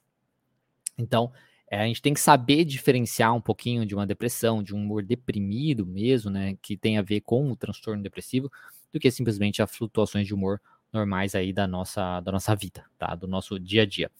Então, 0.98 1.32
é, 1.70 1.80
a 1.80 1.87
gente 1.87 2.02
tem 2.02 2.14
que 2.14 2.20
saber 2.20 2.64
diferenciar 2.64 3.34
um 3.34 3.40
pouquinho 3.40 3.84
de 3.84 3.94
uma 3.94 4.06
depressão, 4.06 4.62
de 4.62 4.75
um 4.75 4.78
humor 4.78 5.02
deprimido 5.02 5.87
mesmo, 5.87 6.30
né, 6.30 6.56
que 6.62 6.76
tem 6.76 6.98
a 6.98 7.02
ver 7.02 7.20
com 7.20 7.50
o 7.50 7.56
transtorno 7.56 8.02
depressivo, 8.02 8.50
do 8.92 8.98
que 8.98 9.10
simplesmente 9.10 9.62
as 9.62 9.75
flutuações 9.75 10.26
de 10.26 10.34
humor 10.34 10.60
normais 10.92 11.34
aí 11.34 11.52
da 11.52 11.66
nossa, 11.66 12.20
da 12.20 12.32
nossa 12.32 12.54
vida, 12.56 12.84
tá, 12.96 13.14
do 13.14 13.26
nosso 13.26 13.58
dia 13.58 13.82
a 13.82 13.87
dia. 13.87 14.10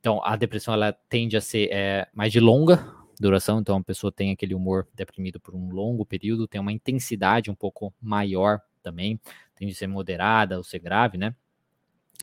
Então, 0.00 0.20
a 0.24 0.34
depressão 0.34 0.74
ela 0.74 0.92
tende 1.08 1.36
a 1.36 1.40
ser 1.40 1.68
é, 1.70 2.08
mais 2.12 2.32
de 2.32 2.40
longa 2.40 2.92
duração, 3.20 3.60
então 3.60 3.76
a 3.76 3.84
pessoa 3.84 4.10
tem 4.10 4.32
aquele 4.32 4.54
humor 4.54 4.88
deprimido 4.94 5.38
por 5.38 5.54
um 5.54 5.68
longo 5.68 6.06
período, 6.06 6.48
tem 6.48 6.58
uma 6.60 6.72
intensidade 6.72 7.50
um 7.50 7.54
pouco 7.54 7.92
maior 8.00 8.60
também, 8.82 9.20
tende 9.54 9.72
a 9.72 9.74
ser 9.74 9.86
moderada 9.86 10.56
ou 10.56 10.64
ser 10.64 10.78
grave, 10.78 11.18
né? 11.18 11.34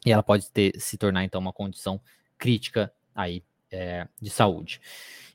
E 0.04 0.12
ela 0.12 0.24
pode 0.24 0.50
ter, 0.52 0.74
se 0.80 0.98
tornar 0.98 1.24
então 1.24 1.40
uma 1.40 1.54
condição 1.54 2.02
crítica 2.38 2.92
aí 3.14 3.44
é, 3.72 4.08
de 4.20 4.30
saúde. 4.30 4.82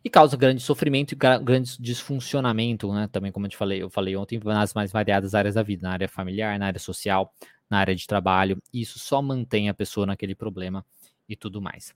E 0.05 0.11
causa 0.11 0.37
grande 0.37 0.61
sofrimento 0.61 1.13
e 1.13 1.15
grande 1.15 1.81
disfuncionamento, 1.81 2.93
né? 2.93 3.09
Também, 3.13 3.31
como 3.31 3.47
eu 3.47 3.51
te 3.51 3.57
falei, 3.57 3.83
eu 3.83 3.91
falei 3.91 4.17
ontem, 4.17 4.41
nas 4.45 4.75
mais 4.75 4.91
variadas 4.91 5.35
áreas 5.35 5.55
da 5.55 5.63
vida, 5.63 5.87
na 5.87 5.93
área 5.93 6.09
familiar, 6.09 6.59
na 6.59 6.67
área 6.67 6.81
social, 6.81 7.33
na 7.71 7.79
área 7.79 7.95
de 7.95 8.07
trabalho. 8.07 8.61
Isso 8.73 8.99
só 8.99 9.23
mantém 9.23 9.69
a 9.69 9.75
pessoa 9.75 10.07
naquele 10.07 10.35
problema 10.35 10.85
e 11.29 11.37
tudo 11.37 11.63
mais. 11.63 11.95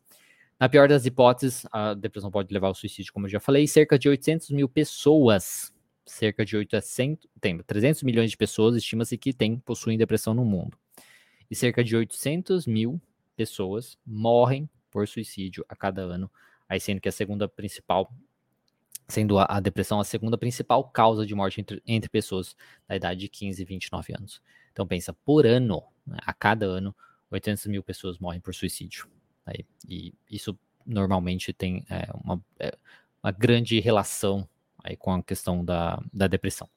Na 0.58 0.70
pior 0.70 0.88
das 0.88 1.04
hipóteses, 1.04 1.66
a 1.70 1.92
depressão 1.92 2.30
pode 2.30 2.52
levar 2.52 2.68
ao 2.68 2.74
suicídio, 2.74 3.12
como 3.12 3.26
eu 3.26 3.30
já 3.30 3.38
falei. 3.38 3.68
Cerca 3.68 3.98
de 3.98 4.08
800 4.08 4.50
mil 4.50 4.66
pessoas, 4.66 5.70
cerca 6.06 6.46
de 6.46 6.56
800, 6.56 7.28
tem 7.38 7.58
300 7.58 8.02
milhões 8.02 8.30
de 8.30 8.38
pessoas, 8.38 8.74
estima-se 8.74 9.18
que 9.18 9.34
tem, 9.34 9.58
possuem 9.58 9.98
depressão 9.98 10.32
no 10.32 10.46
mundo. 10.46 10.78
E 11.50 11.54
cerca 11.54 11.84
de 11.84 11.94
800 11.94 12.66
mil 12.66 12.98
pessoas 13.36 13.98
morrem 14.06 14.68
por 14.90 15.06
suicídio 15.06 15.62
a 15.68 15.76
cada 15.76 16.00
ano, 16.00 16.30
aí 16.66 16.80
sendo 16.80 17.02
que 17.02 17.08
a 17.08 17.12
segunda 17.12 17.46
principal, 17.46 18.10
sendo 19.06 19.38
a, 19.38 19.44
a 19.46 19.60
depressão 19.60 20.00
a 20.00 20.04
segunda 20.04 20.38
principal 20.38 20.84
causa 20.84 21.26
de 21.26 21.34
morte 21.34 21.60
entre, 21.60 21.82
entre, 21.86 22.08
pessoas 22.08 22.56
da 22.88 22.96
idade 22.96 23.20
de 23.20 23.28
15 23.28 23.60
e 23.60 23.64
29 23.66 24.14
anos. 24.16 24.40
Então 24.72 24.86
pensa, 24.86 25.12
por 25.12 25.46
ano, 25.46 25.82
né, 26.06 26.16
a 26.24 26.32
cada 26.32 26.64
ano, 26.64 26.96
800 27.30 27.66
mil 27.66 27.82
pessoas 27.82 28.18
morrem 28.18 28.40
por 28.40 28.54
suicídio. 28.54 29.06
Aí, 29.46 29.64
e 29.88 30.12
isso 30.30 30.58
normalmente 30.84 31.52
tem 31.52 31.84
é, 31.88 32.08
uma, 32.22 32.42
é, 32.58 32.76
uma 33.22 33.30
grande 33.30 33.78
relação 33.80 34.48
aí 34.82 34.96
com 34.96 35.12
a 35.12 35.22
questão 35.22 35.64
da, 35.64 36.02
da 36.12 36.26
depressão. 36.26 36.68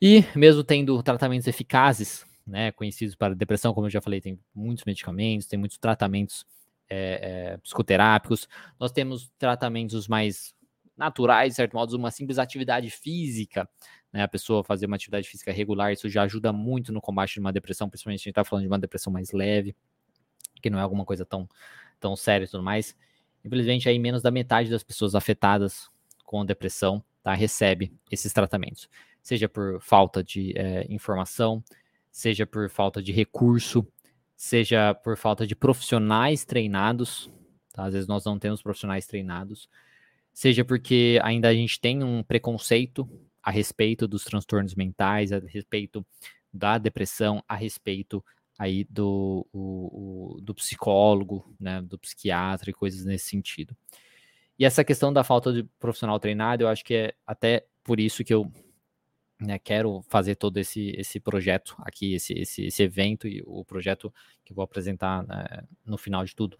E 0.00 0.24
mesmo 0.36 0.62
tendo 0.62 1.02
tratamentos 1.02 1.48
eficazes, 1.48 2.24
né, 2.46 2.70
conhecidos 2.72 3.14
para 3.14 3.34
depressão, 3.34 3.74
como 3.74 3.86
eu 3.86 3.90
já 3.90 4.00
falei, 4.00 4.20
tem 4.20 4.38
muitos 4.54 4.84
medicamentos, 4.84 5.46
tem 5.46 5.58
muitos 5.58 5.76
tratamentos 5.76 6.46
é, 6.88 7.52
é, 7.52 7.56
psicoterápicos, 7.58 8.48
nós 8.78 8.92
temos 8.92 9.30
tratamentos 9.38 10.08
mais 10.08 10.54
naturais, 10.96 11.50
de 11.50 11.56
certo 11.56 11.74
modo, 11.74 11.94
uma 11.96 12.10
simples 12.10 12.38
atividade 12.38 12.90
física, 12.90 13.68
né, 14.12 14.22
a 14.22 14.28
pessoa 14.28 14.64
fazer 14.64 14.86
uma 14.86 14.96
atividade 14.96 15.28
física 15.28 15.52
regular, 15.52 15.92
isso 15.92 16.08
já 16.08 16.22
ajuda 16.22 16.52
muito 16.52 16.92
no 16.92 17.00
combate 17.00 17.34
de 17.34 17.40
uma 17.40 17.52
depressão, 17.52 17.88
principalmente 17.88 18.20
a 18.20 18.24
gente 18.24 18.30
está 18.30 18.44
falando 18.44 18.62
de 18.62 18.68
uma 18.68 18.78
depressão 18.78 19.12
mais 19.12 19.32
leve, 19.32 19.76
que 20.60 20.70
não 20.70 20.78
é 20.78 20.82
alguma 20.82 21.04
coisa 21.04 21.24
tão, 21.24 21.48
tão 22.00 22.16
séria 22.16 22.44
e 22.44 22.48
tudo 22.48 22.62
mais. 22.62 22.96
Infelizmente, 23.44 23.88
aí 23.88 23.98
menos 23.98 24.22
da 24.22 24.30
metade 24.30 24.70
das 24.70 24.82
pessoas 24.82 25.14
afetadas 25.14 25.88
com 26.24 26.44
depressão 26.44 27.02
tá, 27.22 27.34
recebe 27.34 27.92
esses 28.10 28.32
tratamentos, 28.32 28.88
seja 29.22 29.48
por 29.48 29.80
falta 29.80 30.22
de 30.22 30.52
é, 30.56 30.86
informação, 30.88 31.62
seja 32.10 32.46
por 32.46 32.68
falta 32.68 33.02
de 33.02 33.12
recurso, 33.12 33.86
seja 34.36 34.94
por 34.94 35.16
falta 35.16 35.46
de 35.46 35.54
profissionais 35.54 36.44
treinados, 36.44 37.30
tá? 37.72 37.84
às 37.84 37.92
vezes 37.92 38.08
nós 38.08 38.24
não 38.24 38.38
temos 38.38 38.62
profissionais 38.62 39.06
treinados, 39.06 39.68
seja 40.32 40.64
porque 40.64 41.18
ainda 41.22 41.48
a 41.48 41.54
gente 41.54 41.80
tem 41.80 42.02
um 42.02 42.22
preconceito 42.22 43.08
a 43.42 43.50
respeito 43.50 44.06
dos 44.06 44.24
transtornos 44.24 44.74
mentais, 44.74 45.32
a 45.32 45.38
respeito 45.38 46.04
da 46.52 46.78
depressão, 46.78 47.42
a 47.48 47.54
respeito 47.54 48.24
aí 48.58 48.84
do, 48.90 49.46
o, 49.52 50.36
o, 50.36 50.40
do 50.40 50.52
psicólogo, 50.52 51.54
né, 51.60 51.80
do 51.80 51.96
psiquiatra 51.96 52.70
e 52.70 52.74
coisas 52.74 53.04
nesse 53.04 53.26
sentido. 53.26 53.76
E 54.58 54.64
essa 54.64 54.82
questão 54.82 55.12
da 55.12 55.22
falta 55.22 55.52
de 55.52 55.62
profissional 55.78 56.18
treinado, 56.18 56.64
eu 56.64 56.68
acho 56.68 56.84
que 56.84 56.94
é 56.94 57.14
até 57.24 57.64
por 57.84 58.00
isso 58.00 58.24
que 58.24 58.34
eu 58.34 58.50
né, 59.40 59.60
quero 59.60 60.02
fazer 60.08 60.34
todo 60.34 60.58
esse, 60.58 60.92
esse 60.96 61.20
projeto 61.20 61.76
aqui, 61.78 62.14
esse, 62.14 62.32
esse, 62.32 62.64
esse 62.64 62.82
evento 62.82 63.28
e 63.28 63.40
o 63.46 63.64
projeto 63.64 64.12
que 64.44 64.52
vou 64.52 64.64
apresentar 64.64 65.24
né, 65.24 65.62
no 65.86 65.96
final 65.96 66.24
de 66.24 66.34
tudo, 66.34 66.58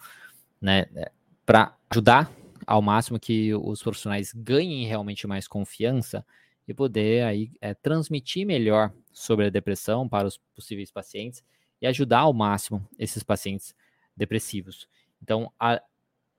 né, 0.61 0.87
é, 0.95 1.11
para 1.45 1.77
ajudar 1.91 2.31
ao 2.65 2.81
máximo 2.81 3.19
que 3.19 3.53
os 3.55 3.83
profissionais 3.83 4.33
ganhem 4.33 4.87
realmente 4.87 5.27
mais 5.27 5.49
confiança 5.49 6.25
e 6.69 6.73
poder 6.73 7.25
aí 7.25 7.51
é, 7.61 7.75
transmitir 7.75 8.47
melhor 8.47 8.93
sobre 9.13 9.47
a 9.47 9.51
depressão 9.51 10.09
para 10.09 10.29
os 10.29 10.39
possíveis 10.55 10.93
pacientes 10.93 11.43
e 11.81 11.87
ajudar 11.87 12.21
ao 12.21 12.33
máximo 12.33 12.87
esses 12.99 13.23
pacientes 13.23 13.75
depressivos. 14.17 14.89
Então, 15.23 15.53
a, 15.59 15.81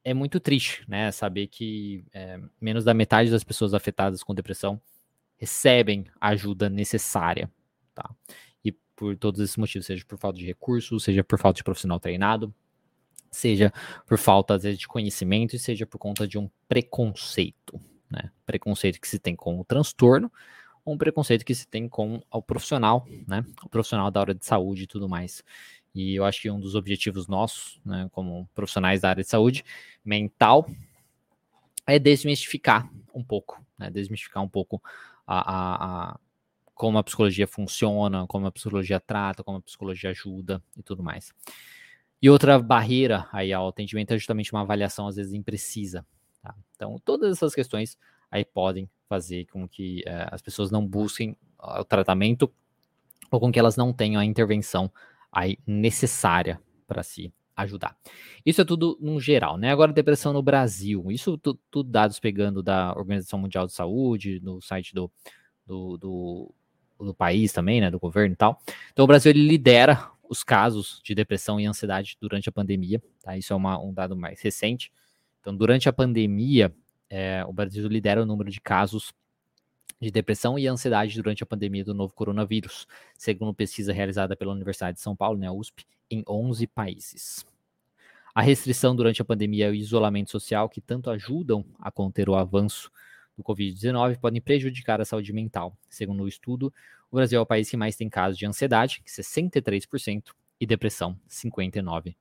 é 0.03 0.13
muito 0.13 0.39
triste, 0.39 0.83
né, 0.87 1.11
saber 1.11 1.47
que 1.47 2.03
é, 2.13 2.39
menos 2.59 2.83
da 2.83 2.93
metade 2.93 3.29
das 3.29 3.43
pessoas 3.43 3.73
afetadas 3.73 4.23
com 4.23 4.33
depressão 4.33 4.81
recebem 5.37 6.05
a 6.19 6.29
ajuda 6.29 6.69
necessária, 6.69 7.49
tá? 7.95 8.09
E 8.63 8.71
por 8.71 9.15
todos 9.15 9.39
esses 9.39 9.55
motivos, 9.55 9.85
seja 9.85 10.03
por 10.05 10.17
falta 10.17 10.37
de 10.37 10.45
recursos, 10.45 11.03
seja 11.03 11.23
por 11.23 11.39
falta 11.39 11.57
de 11.57 11.63
profissional 11.63 11.99
treinado, 11.99 12.53
seja 13.31 13.71
por 14.05 14.17
falta, 14.17 14.55
às 14.55 14.63
vezes, 14.63 14.79
de 14.79 14.87
conhecimento, 14.87 15.55
e 15.55 15.59
seja 15.59 15.85
por 15.85 15.97
conta 15.97 16.27
de 16.27 16.37
um 16.37 16.49
preconceito, 16.67 17.79
né? 18.09 18.31
Preconceito 18.45 18.99
que 18.99 19.07
se 19.07 19.17
tem 19.17 19.35
com 19.35 19.59
o 19.59 19.63
transtorno, 19.63 20.31
um 20.91 20.97
preconceito 20.97 21.45
que 21.45 21.55
se 21.55 21.67
tem 21.67 21.87
com 21.87 22.21
o 22.31 22.41
profissional, 22.41 23.07
né? 23.27 23.45
O 23.63 23.69
profissional 23.69 24.09
da 24.11 24.21
área 24.21 24.35
de 24.35 24.45
saúde 24.45 24.83
e 24.83 24.87
tudo 24.87 25.07
mais. 25.07 25.43
E 25.93 26.15
eu 26.15 26.23
acho 26.23 26.41
que 26.41 26.49
um 26.49 26.59
dos 26.59 26.75
objetivos 26.75 27.27
nossos, 27.27 27.79
né, 27.83 28.07
como 28.11 28.47
profissionais 28.53 29.01
da 29.01 29.09
área 29.09 29.23
de 29.23 29.29
saúde 29.29 29.65
mental, 30.05 30.69
é 31.85 31.97
desmistificar 31.97 32.89
um 33.13 33.23
pouco, 33.23 33.63
né? 33.77 33.89
Desmistificar 33.89 34.43
um 34.43 34.49
pouco 34.49 34.81
a, 35.25 35.39
a, 35.39 36.11
a, 36.11 36.19
como 36.73 36.97
a 36.97 37.03
psicologia 37.03 37.47
funciona, 37.47 38.27
como 38.27 38.47
a 38.47 38.51
psicologia 38.51 38.99
trata, 38.99 39.43
como 39.43 39.57
a 39.57 39.61
psicologia 39.61 40.11
ajuda 40.11 40.63
e 40.77 40.83
tudo 40.83 41.03
mais. 41.03 41.33
E 42.21 42.29
outra 42.29 42.59
barreira 42.59 43.27
aí 43.31 43.53
ao 43.53 43.67
atendimento 43.67 44.13
é 44.13 44.17
justamente 44.17 44.51
uma 44.51 44.61
avaliação 44.61 45.07
às 45.07 45.15
vezes 45.15 45.33
imprecisa. 45.33 46.05
Tá? 46.41 46.53
Então, 46.75 46.99
todas 47.03 47.31
essas 47.31 47.55
questões 47.55 47.97
aí 48.29 48.45
podem 48.45 48.89
fazer 49.09 49.45
com 49.47 49.67
que 49.67 50.03
é, 50.05 50.29
as 50.31 50.41
pessoas 50.41 50.69
não 50.69 50.85
busquem 50.85 51.35
o 51.57 51.83
tratamento 51.83 52.49
ou 53.31 53.39
com 53.39 53.51
que 53.51 53.59
elas 53.59 53.75
não 53.75 53.91
tenham 53.91 54.21
a 54.21 54.25
intervenção 54.25 54.89
aí 55.31 55.57
necessária 55.65 56.61
para 56.87 57.01
se 57.03 57.33
ajudar. 57.55 57.97
Isso 58.45 58.61
é 58.61 58.65
tudo 58.65 58.97
no 59.01 59.19
geral, 59.19 59.57
né? 59.57 59.71
Agora, 59.71 59.91
depressão 59.91 60.31
no 60.31 60.41
Brasil. 60.41 61.11
Isso 61.11 61.37
tudo, 61.37 61.59
tudo 61.69 61.89
dados 61.89 62.19
pegando 62.19 62.63
da 62.63 62.93
Organização 62.95 63.39
Mundial 63.39 63.65
de 63.65 63.73
Saúde, 63.73 64.39
no 64.41 64.61
site 64.61 64.93
do, 64.93 65.11
do, 65.65 65.97
do, 65.97 66.55
do, 66.99 67.13
país 67.13 67.51
também, 67.51 67.81
né? 67.81 67.91
Do 67.91 67.99
governo 67.99 68.33
e 68.33 68.37
tal. 68.37 68.61
Então, 68.91 69.03
o 69.03 69.07
Brasil 69.07 69.31
ele 69.31 69.45
lidera 69.45 70.09
os 70.29 70.43
casos 70.43 71.01
de 71.03 71.13
depressão 71.13 71.59
e 71.59 71.65
ansiedade 71.65 72.15
durante 72.21 72.47
a 72.47 72.51
pandemia, 72.51 73.01
tá? 73.21 73.35
Isso 73.35 73.51
é 73.51 73.55
uma, 73.55 73.79
um 73.79 73.91
dado 73.91 74.15
mais 74.15 74.41
recente. 74.41 74.91
Então, 75.41 75.55
durante 75.55 75.89
a 75.89 75.93
pandemia, 75.93 76.73
é, 77.09 77.43
o 77.45 77.53
Brasil 77.53 77.87
lidera 77.87 78.21
o 78.21 78.25
número 78.25 78.49
de 78.49 78.61
casos 78.61 79.13
de 80.01 80.11
depressão 80.11 80.57
e 80.57 80.67
ansiedade 80.67 81.15
durante 81.15 81.43
a 81.43 81.45
pandemia 81.45 81.83
do 81.83 81.93
novo 81.93 82.13
coronavírus, 82.13 82.87
segundo 83.17 83.53
pesquisa 83.53 83.91
realizada 83.91 84.35
pela 84.35 84.53
Universidade 84.53 84.97
de 84.97 85.01
São 85.01 85.15
Paulo, 85.15 85.37
né, 85.37 85.51
USP, 85.51 85.85
em 86.09 86.23
11 86.27 86.67
países. 86.67 87.45
A 88.33 88.41
restrição 88.41 88.95
durante 88.95 89.21
a 89.21 89.25
pandemia 89.25 89.67
e 89.67 89.71
o 89.71 89.75
isolamento 89.75 90.31
social, 90.31 90.69
que 90.69 90.79
tanto 90.79 91.09
ajudam 91.09 91.65
a 91.79 91.91
conter 91.91 92.29
o 92.29 92.35
avanço 92.35 92.89
do 93.35 93.43
Covid-19, 93.43 94.17
podem 94.19 94.41
prejudicar 94.41 95.01
a 95.01 95.05
saúde 95.05 95.33
mental. 95.33 95.75
Segundo 95.89 96.23
o 96.23 96.27
estudo, 96.27 96.73
o 97.11 97.17
Brasil 97.17 97.39
é 97.39 97.41
o 97.41 97.45
país 97.45 97.69
que 97.69 97.75
mais 97.75 97.95
tem 97.95 98.07
casos 98.07 98.37
de 98.37 98.45
ansiedade, 98.45 99.01
63%, 99.05 100.33
e 100.59 100.65
depressão, 100.65 101.17
59%. 101.29 102.13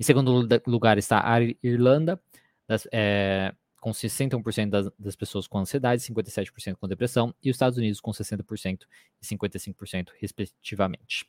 Em 0.00 0.02
segundo 0.02 0.48
lugar 0.66 0.96
está 0.96 1.20
a 1.20 1.40
Irlanda, 1.62 2.20
das, 2.72 2.88
é, 2.90 3.54
com 3.80 3.90
61% 3.90 4.70
das, 4.70 4.90
das, 4.98 5.16
pessoas 5.16 5.46
com 5.46 5.58
ansiedade, 5.58 6.02
57% 6.02 6.76
com 6.76 6.88
depressão, 6.88 7.34
e 7.42 7.50
os 7.50 7.56
Estados 7.56 7.78
Unidos 7.78 8.00
com 8.00 8.10
60% 8.10 8.86
e 9.20 9.26
55%, 9.26 10.08
respectivamente. 10.18 11.26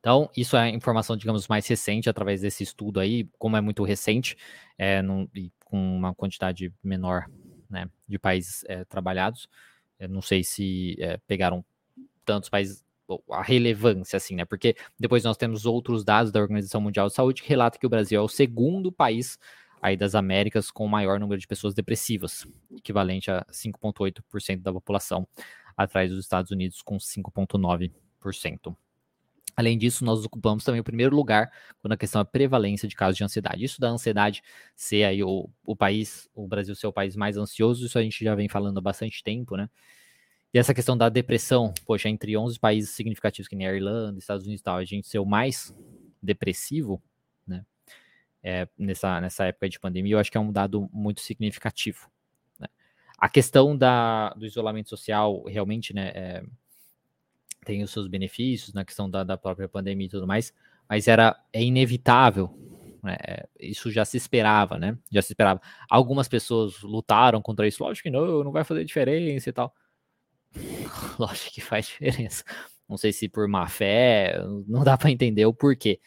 Então, 0.00 0.30
isso 0.36 0.56
é 0.56 0.70
informação, 0.70 1.16
digamos, 1.16 1.48
mais 1.48 1.66
recente 1.66 2.08
através 2.08 2.40
desse 2.40 2.62
estudo 2.62 3.00
aí, 3.00 3.28
como 3.38 3.56
é 3.56 3.60
muito 3.60 3.82
recente, 3.84 4.36
é, 4.78 5.02
num, 5.02 5.28
e 5.34 5.52
com 5.64 5.78
uma 5.78 6.14
quantidade 6.14 6.72
menor 6.82 7.26
né, 7.68 7.88
de 8.06 8.18
países 8.18 8.64
é, 8.66 8.84
trabalhados. 8.84 9.48
Eu 9.98 10.08
não 10.08 10.22
sei 10.22 10.44
se 10.44 10.96
é, 10.98 11.18
pegaram 11.26 11.64
tantos 12.24 12.48
países, 12.48 12.84
a 13.30 13.42
relevância, 13.42 14.16
assim, 14.16 14.34
né? 14.34 14.44
Porque 14.44 14.74
depois 14.98 15.24
nós 15.24 15.36
temos 15.36 15.66
outros 15.66 16.04
dados 16.04 16.32
da 16.32 16.40
Organização 16.40 16.80
Mundial 16.80 17.08
de 17.08 17.14
Saúde 17.14 17.42
que 17.42 17.48
relata 17.48 17.78
que 17.78 17.86
o 17.86 17.90
Brasil 17.90 18.18
é 18.18 18.22
o 18.22 18.28
segundo 18.28 18.90
país 18.90 19.38
aí 19.84 19.98
das 19.98 20.14
Américas 20.14 20.70
com 20.70 20.86
o 20.86 20.88
maior 20.88 21.20
número 21.20 21.38
de 21.38 21.46
pessoas 21.46 21.74
depressivas, 21.74 22.46
equivalente 22.74 23.30
a 23.30 23.44
5,8% 23.52 24.62
da 24.62 24.72
população, 24.72 25.28
atrás 25.76 26.10
dos 26.10 26.20
Estados 26.20 26.50
Unidos 26.50 26.80
com 26.80 26.96
5,9%. 26.96 28.74
Além 29.54 29.76
disso, 29.76 30.02
nós 30.02 30.24
ocupamos 30.24 30.64
também 30.64 30.80
o 30.80 30.84
primeiro 30.84 31.14
lugar 31.14 31.52
quando 31.82 31.92
a 31.92 31.98
questão 31.98 32.20
é 32.20 32.22
a 32.22 32.24
prevalência 32.24 32.88
de 32.88 32.96
casos 32.96 33.18
de 33.18 33.24
ansiedade. 33.24 33.62
Isso 33.62 33.78
da 33.78 33.90
ansiedade 33.90 34.42
ser 34.74 35.04
aí 35.04 35.22
o, 35.22 35.50
o 35.62 35.76
país, 35.76 36.30
o 36.34 36.48
Brasil 36.48 36.74
ser 36.74 36.86
o 36.86 36.92
país 36.92 37.14
mais 37.14 37.36
ansioso, 37.36 37.84
isso 37.84 37.98
a 37.98 38.02
gente 38.02 38.24
já 38.24 38.34
vem 38.34 38.48
falando 38.48 38.78
há 38.78 38.80
bastante 38.80 39.22
tempo, 39.22 39.54
né? 39.54 39.68
E 40.54 40.58
essa 40.58 40.72
questão 40.72 40.96
da 40.96 41.10
depressão, 41.10 41.74
poxa, 41.84 42.08
entre 42.08 42.34
11 42.34 42.58
países 42.58 42.88
significativos, 42.90 43.48
que 43.48 43.54
nem 43.54 43.66
a 43.66 43.74
Irlanda, 43.74 44.18
Estados 44.18 44.46
Unidos 44.46 44.62
e 44.62 44.64
tal, 44.64 44.78
a 44.78 44.84
gente 44.84 45.06
ser 45.06 45.18
o 45.18 45.26
mais 45.26 45.76
depressivo, 46.22 47.02
é, 48.44 48.68
nessa, 48.78 49.22
nessa 49.22 49.46
época 49.46 49.70
de 49.70 49.80
pandemia, 49.80 50.14
eu 50.14 50.18
acho 50.18 50.30
que 50.30 50.36
é 50.36 50.40
um 50.40 50.52
dado 50.52 50.86
muito 50.92 51.22
significativo. 51.22 52.10
Né? 52.60 52.68
A 53.18 53.26
questão 53.26 53.74
da, 53.74 54.28
do 54.34 54.44
isolamento 54.44 54.90
social 54.90 55.42
realmente 55.44 55.94
né, 55.94 56.12
é, 56.14 56.44
tem 57.64 57.82
os 57.82 57.90
seus 57.90 58.06
benefícios 58.06 58.74
na 58.74 58.84
questão 58.84 59.08
da, 59.08 59.24
da, 59.24 59.38
própria 59.38 59.66
pandemia 59.66 60.06
e 60.06 60.10
tudo 60.10 60.26
mais, 60.26 60.52
mas 60.86 61.08
era 61.08 61.34
é 61.54 61.62
inevitável. 61.62 62.54
Né? 63.02 63.16
Isso 63.58 63.90
já 63.90 64.04
se 64.04 64.18
esperava, 64.18 64.78
né? 64.78 64.96
Já 65.10 65.22
se 65.22 65.32
esperava. 65.32 65.60
Algumas 65.88 66.28
pessoas 66.28 66.82
lutaram 66.82 67.40
contra 67.40 67.66
isso, 67.66 67.82
lógico 67.82 68.04
que 68.04 68.10
não, 68.10 68.44
não 68.44 68.52
vai 68.52 68.64
fazer 68.64 68.84
diferença 68.84 69.48
e 69.48 69.52
tal. 69.52 69.74
lógico 71.18 71.54
que 71.54 71.60
faz 71.62 71.86
diferença. 71.86 72.44
Não 72.86 72.98
sei 72.98 73.10
se 73.10 73.26
por 73.26 73.48
má 73.48 73.66
fé, 73.68 74.38
não 74.68 74.84
dá 74.84 74.98
para 74.98 75.10
entender 75.10 75.46
o 75.46 75.54
porquê, 75.54 75.98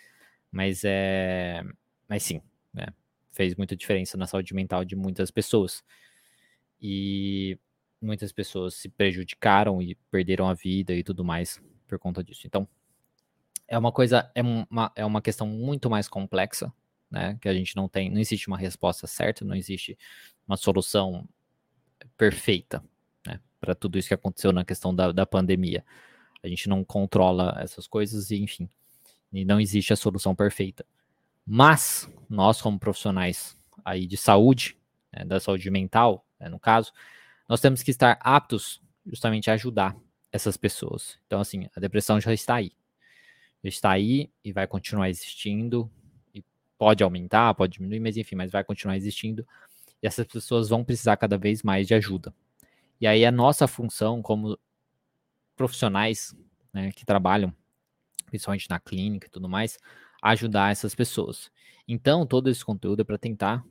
mas 0.52 0.84
é 0.86 1.64
mas 2.08 2.24
sim, 2.24 2.42
né? 2.74 2.88
Fez 3.32 3.56
muita 3.56 3.76
diferença 3.76 4.18
na 4.18 4.26
saúde 4.26 4.54
mental 4.54 4.84
de 4.84 4.96
muitas 4.96 5.30
pessoas. 5.30 5.84
E 6.82 7.60
muitas 8.02 8.32
pessoas 8.32 8.76
se 8.76 8.90
prejudicaram 8.90 9.82
e 9.82 9.96
perderam 10.12 10.48
a 10.48 10.54
vida 10.54 10.94
e 10.94 11.04
tudo 11.04 11.24
mais 11.24 11.62
por 11.88 12.00
conta 12.00 12.24
disso. 12.24 12.46
Então, 12.46 12.68
é 13.68 13.78
uma 13.78 13.92
coisa, 13.92 14.32
é 14.34 14.42
uma, 14.42 14.92
é 14.96 15.06
uma 15.06 15.22
questão 15.22 15.48
muito 15.48 15.90
mais 15.90 16.08
complexa, 16.08 16.72
né? 17.10 17.38
Que 17.42 17.50
a 17.50 17.54
gente 17.54 17.76
não 17.76 17.88
tem, 17.88 18.10
não 18.10 18.20
existe 18.20 18.48
uma 18.48 18.58
resposta 18.58 19.08
certa, 19.08 19.44
não 19.44 19.56
existe 19.56 19.98
uma 20.48 20.58
solução 20.58 21.28
perfeita, 22.18 22.84
né? 23.26 23.40
Para 23.60 23.76
tudo 23.76 23.98
isso 23.98 24.08
que 24.08 24.14
aconteceu 24.14 24.52
na 24.52 24.64
questão 24.64 24.96
da, 24.96 25.12
da 25.12 25.26
pandemia. 25.26 25.84
A 26.42 26.48
gente 26.48 26.70
não 26.70 26.84
controla 26.84 27.58
essas 27.60 27.88
coisas 27.88 28.32
e, 28.32 28.38
enfim, 28.38 28.70
e 29.34 29.44
não 29.44 29.60
existe 29.60 29.92
a 29.92 29.96
solução 29.96 30.36
perfeita. 30.36 30.86
Mas 31.48 32.10
nós, 32.30 32.62
como 32.62 32.78
profissionais 32.78 33.58
aí 33.86 34.06
de 34.06 34.18
saúde, 34.18 34.78
né, 35.14 35.24
da 35.24 35.40
saúde 35.40 35.72
mental, 35.72 36.26
né, 36.38 36.50
no 36.50 36.60
caso, 36.60 36.92
nós 37.48 37.62
temos 37.62 37.82
que 37.82 37.92
estar 37.92 38.20
aptos 38.20 38.82
justamente 39.06 39.50
a 39.50 39.54
ajudar 39.54 39.96
essas 40.30 40.58
pessoas. 40.58 41.18
Então, 41.26 41.40
assim, 41.40 41.70
a 41.74 41.80
depressão 41.80 42.20
já 42.20 42.34
está 42.34 42.56
aí. 42.56 42.74
Já 43.64 43.70
está 43.70 43.92
aí 43.92 44.30
e 44.44 44.52
vai 44.52 44.68
continuar 44.68 45.10
existindo. 45.10 45.90
E 46.34 46.44
pode 46.78 47.02
aumentar, 47.02 47.54
pode 47.54 47.74
diminuir, 47.74 48.02
mas 48.02 48.18
enfim, 48.18 48.36
mas 48.36 48.52
vai 48.52 48.66
continuar 48.66 48.98
existindo. 48.98 49.48
E 50.04 50.08
essas 50.08 50.28
pessoas 50.28 50.68
vão 50.68 50.84
precisar 50.84 51.16
cada 51.16 51.38
vez 51.38 51.64
mais 51.64 51.88
de 51.88 51.94
ajuda. 51.94 52.34
E 53.00 53.08
aí 53.08 53.26
a 53.26 53.32
nossa 53.32 53.68
função 53.68 54.22
como 54.22 54.60
profissionais 55.56 56.36
né, 56.74 56.92
que 56.92 57.06
trabalham, 57.06 57.56
principalmente 58.26 58.70
na 58.70 58.80
clínica 58.80 59.28
e 59.28 59.30
tudo 59.30 59.48
mais, 59.48 59.80
ajudar 60.22 60.72
essas 60.72 60.96
pessoas. 60.96 61.52
Então, 61.88 62.26
todo 62.26 62.50
esse 62.50 62.64
conteúdo 62.64 63.02
é 63.02 63.04
para 63.04 63.18
tentar 63.18 63.64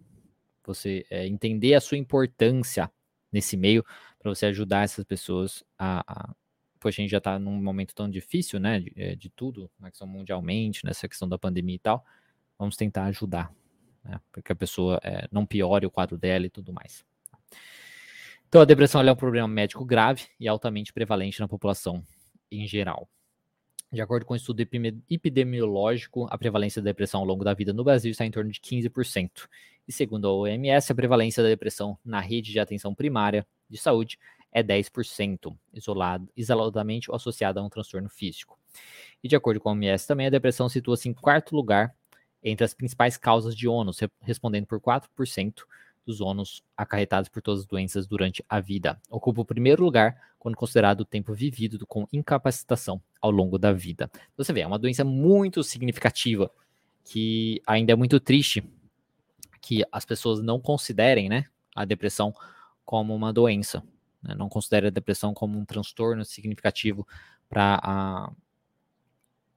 você 0.64 1.06
é, 1.10 1.26
entender 1.26 1.74
a 1.74 1.80
sua 1.80 1.96
importância 1.98 2.90
nesse 3.32 3.56
meio, 3.56 3.84
para 4.18 4.34
você 4.34 4.46
ajudar 4.46 4.84
essas 4.84 5.04
pessoas 5.04 5.64
a, 5.78 6.00
a. 6.06 6.34
Poxa, 6.80 7.00
a 7.00 7.02
gente 7.02 7.10
já 7.10 7.18
está 7.18 7.38
num 7.38 7.62
momento 7.62 7.94
tão 7.94 8.08
difícil, 8.08 8.60
né? 8.60 8.80
De, 8.80 8.92
eh, 8.96 9.16
de 9.16 9.28
tudo, 9.30 9.70
na 9.78 9.90
questão 9.90 10.06
mundialmente, 10.06 10.84
nessa 10.84 11.08
questão 11.08 11.28
da 11.28 11.38
pandemia 11.38 11.76
e 11.76 11.78
tal. 11.78 12.04
Vamos 12.58 12.76
tentar 12.76 13.04
ajudar, 13.06 13.52
né? 14.04 14.20
Para 14.30 14.42
que 14.42 14.52
a 14.52 14.56
pessoa 14.56 15.00
é, 15.02 15.26
não 15.30 15.46
piore 15.46 15.86
o 15.86 15.90
quadro 15.90 16.18
dela 16.18 16.46
e 16.46 16.50
tudo 16.50 16.72
mais. 16.72 17.04
Então, 18.48 18.60
a 18.60 18.64
depressão 18.64 19.00
é 19.02 19.12
um 19.12 19.16
problema 19.16 19.48
médico 19.48 19.84
grave 19.84 20.26
e 20.38 20.46
altamente 20.46 20.92
prevalente 20.92 21.40
na 21.40 21.48
população 21.48 22.04
em 22.50 22.66
geral. 22.66 23.08
De 23.92 24.02
acordo 24.02 24.26
com 24.26 24.32
o 24.32 24.34
um 24.34 24.36
estudo 24.36 24.60
epidemiológico, 25.08 26.26
a 26.30 26.36
prevalência 26.36 26.82
da 26.82 26.90
depressão 26.90 27.20
ao 27.20 27.26
longo 27.26 27.44
da 27.44 27.54
vida 27.54 27.72
no 27.72 27.84
Brasil 27.84 28.10
está 28.10 28.26
em 28.26 28.30
torno 28.30 28.50
de 28.50 28.60
15%. 28.60 29.48
E 29.86 29.92
segundo 29.92 30.26
a 30.26 30.32
OMS, 30.32 30.90
a 30.90 30.94
prevalência 30.94 31.42
da 31.42 31.48
depressão 31.48 31.96
na 32.04 32.20
rede 32.20 32.50
de 32.50 32.58
atenção 32.58 32.94
primária 32.94 33.46
de 33.70 33.78
saúde 33.78 34.18
é 34.50 34.62
10%, 34.62 35.56
isolado, 35.72 36.28
isoladamente 36.36 37.10
ou 37.10 37.16
associada 37.16 37.60
a 37.60 37.62
um 37.62 37.68
transtorno 37.68 38.08
físico. 38.08 38.58
E 39.22 39.28
de 39.28 39.36
acordo 39.36 39.60
com 39.60 39.68
a 39.68 39.72
OMS 39.72 40.06
também, 40.06 40.26
a 40.26 40.30
depressão 40.30 40.68
situa-se 40.68 41.08
em 41.08 41.14
quarto 41.14 41.54
lugar 41.54 41.94
entre 42.42 42.64
as 42.64 42.74
principais 42.74 43.16
causas 43.16 43.56
de 43.56 43.68
ônus, 43.68 44.00
respondendo 44.20 44.66
por 44.66 44.80
4% 44.80 45.62
dos 46.06 46.20
ônus 46.20 46.62
acarretados 46.76 47.28
por 47.28 47.42
todas 47.42 47.62
as 47.62 47.66
doenças 47.66 48.06
durante 48.06 48.44
a 48.48 48.60
vida. 48.60 48.98
Ocupa 49.10 49.40
o 49.40 49.44
primeiro 49.44 49.82
lugar 49.84 50.16
quando 50.38 50.56
considerado 50.56 51.00
o 51.00 51.04
tempo 51.04 51.34
vivido 51.34 51.84
com 51.86 52.06
incapacitação 52.12 53.02
ao 53.20 53.30
longo 53.30 53.58
da 53.58 53.72
vida. 53.72 54.08
Você 54.36 54.52
vê, 54.52 54.60
é 54.60 54.66
uma 54.66 54.78
doença 54.78 55.04
muito 55.04 55.62
significativa 55.64 56.50
que 57.04 57.60
ainda 57.66 57.92
é 57.92 57.96
muito 57.96 58.20
triste 58.20 58.64
que 59.60 59.84
as 59.90 60.04
pessoas 60.04 60.40
não 60.40 60.60
considerem 60.60 61.28
né, 61.28 61.46
a 61.74 61.84
depressão 61.84 62.32
como 62.84 63.14
uma 63.14 63.32
doença, 63.32 63.82
né, 64.22 64.34
não 64.36 64.48
considerem 64.48 64.88
a 64.88 64.92
depressão 64.92 65.34
como 65.34 65.58
um 65.58 65.64
transtorno 65.64 66.24
significativo 66.24 67.06
para 67.48 68.30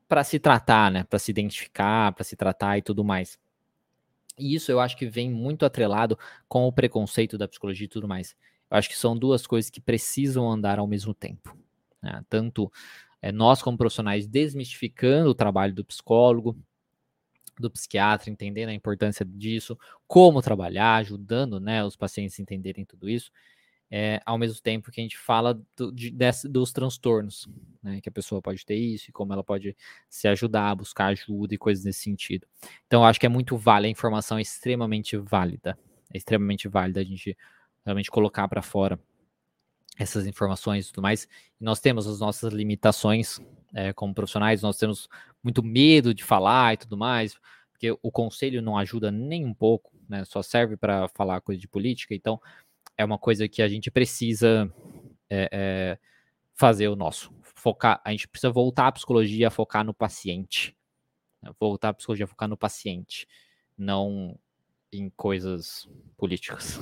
para 0.07 0.23
se 0.23 0.39
tratar, 0.39 0.89
né, 0.89 1.03
para 1.03 1.19
se 1.19 1.29
identificar, 1.29 2.11
para 2.13 2.23
se 2.23 2.35
tratar 2.35 2.79
e 2.79 2.81
tudo 2.81 3.03
mais. 3.03 3.37
E 4.39 4.55
isso 4.55 4.71
eu 4.71 4.79
acho 4.79 4.97
que 4.97 5.07
vem 5.07 5.29
muito 5.29 5.65
atrelado 5.65 6.17
com 6.47 6.67
o 6.67 6.71
preconceito 6.71 7.37
da 7.37 7.47
psicologia 7.47 7.85
e 7.85 7.89
tudo 7.89 8.07
mais. 8.07 8.35
Eu 8.71 8.77
acho 8.77 8.89
que 8.89 8.97
são 8.97 9.17
duas 9.17 9.45
coisas 9.45 9.69
que 9.69 9.81
precisam 9.81 10.49
andar 10.49 10.79
ao 10.79 10.87
mesmo 10.87 11.13
tempo. 11.13 11.57
Né? 12.01 12.23
Tanto 12.29 12.71
é, 13.21 13.31
nós, 13.31 13.61
como 13.61 13.77
profissionais, 13.77 14.27
desmistificando 14.27 15.29
o 15.29 15.35
trabalho 15.35 15.73
do 15.73 15.83
psicólogo, 15.83 16.57
do 17.59 17.69
psiquiatra, 17.69 18.29
entendendo 18.29 18.69
a 18.69 18.73
importância 18.73 19.25
disso, 19.25 19.77
como 20.07 20.41
trabalhar, 20.41 20.95
ajudando 20.95 21.59
né, 21.59 21.83
os 21.83 21.95
pacientes 21.95 22.39
a 22.39 22.41
entenderem 22.41 22.85
tudo 22.85 23.09
isso, 23.09 23.31
é, 23.91 24.21
ao 24.25 24.37
mesmo 24.37 24.61
tempo 24.61 24.91
que 24.91 25.01
a 25.01 25.03
gente 25.03 25.17
fala 25.17 25.59
do, 25.75 25.91
de, 25.91 26.11
desse, 26.11 26.47
dos 26.47 26.71
transtornos, 26.71 27.47
né, 27.81 27.99
que 28.01 28.09
a 28.09 28.11
pessoa 28.11 28.41
pode 28.41 28.63
ter 28.65 28.75
isso 28.75 29.09
e 29.09 29.13
como 29.13 29.33
ela 29.33 29.43
pode 29.43 29.75
se 30.07 30.27
ajudar, 30.27 30.75
buscar 30.75 31.07
ajuda 31.07 31.55
e 31.55 31.57
coisas 31.57 31.83
nesse 31.83 32.01
sentido. 32.01 32.47
Então, 32.85 33.03
acho 33.03 33.19
que 33.19 33.25
é 33.25 33.29
muito 33.29 33.57
válida, 33.57 33.87
a 33.87 33.91
informação 33.91 34.37
é 34.37 34.41
extremamente 34.41 35.17
válida, 35.17 35.77
é 36.13 36.17
extremamente 36.17 36.67
válida 36.67 37.01
a 37.01 37.03
gente 37.03 37.35
realmente 37.83 38.11
colocar 38.11 38.47
para 38.47 38.61
fora 38.61 38.99
essas 39.97 40.27
informações 40.27 40.85
e 40.85 40.89
tudo 40.93 41.01
mais. 41.01 41.27
E 41.59 41.63
nós 41.63 41.79
temos 41.79 42.07
as 42.07 42.19
nossas 42.19 42.53
limitações 42.53 43.39
é, 43.73 43.91
como 43.91 44.13
profissionais, 44.13 44.61
nós 44.61 44.77
temos 44.77 45.09
muito 45.43 45.63
medo 45.63 46.13
de 46.13 46.23
falar 46.23 46.73
e 46.73 46.77
tudo 46.77 46.95
mais, 46.97 47.35
porque 47.71 47.91
o 48.01 48.11
conselho 48.11 48.61
não 48.61 48.77
ajuda 48.77 49.11
nem 49.11 49.45
um 49.45 49.53
pouco, 49.53 49.91
né? 50.07 50.23
Só 50.25 50.41
serve 50.41 50.75
para 50.75 51.07
falar 51.09 51.41
coisa 51.41 51.59
de 51.59 51.67
política, 51.67 52.13
então 52.13 52.41
é 52.99 53.05
uma 53.05 53.17
coisa 53.17 53.47
que 53.47 53.61
a 53.61 53.67
gente 53.69 53.89
precisa 53.89 54.69
é, 55.29 55.49
é, 55.53 55.99
fazer 56.53 56.89
o 56.89 56.97
nosso. 56.97 57.33
Focar, 57.41 58.01
a 58.03 58.11
gente 58.11 58.27
precisa 58.27 58.51
voltar 58.51 58.87
à 58.87 58.91
psicologia 58.91 59.47
a 59.47 59.51
focar 59.51 59.85
no 59.85 59.93
paciente. 59.93 60.75
Voltar 61.57 61.89
à 61.89 61.93
psicologia 61.93 62.25
a 62.25 62.27
focar 62.27 62.49
no 62.49 62.57
paciente, 62.57 63.25
não 63.77 64.37
em 64.91 65.09
coisas 65.09 65.89
políticas. 66.17 66.77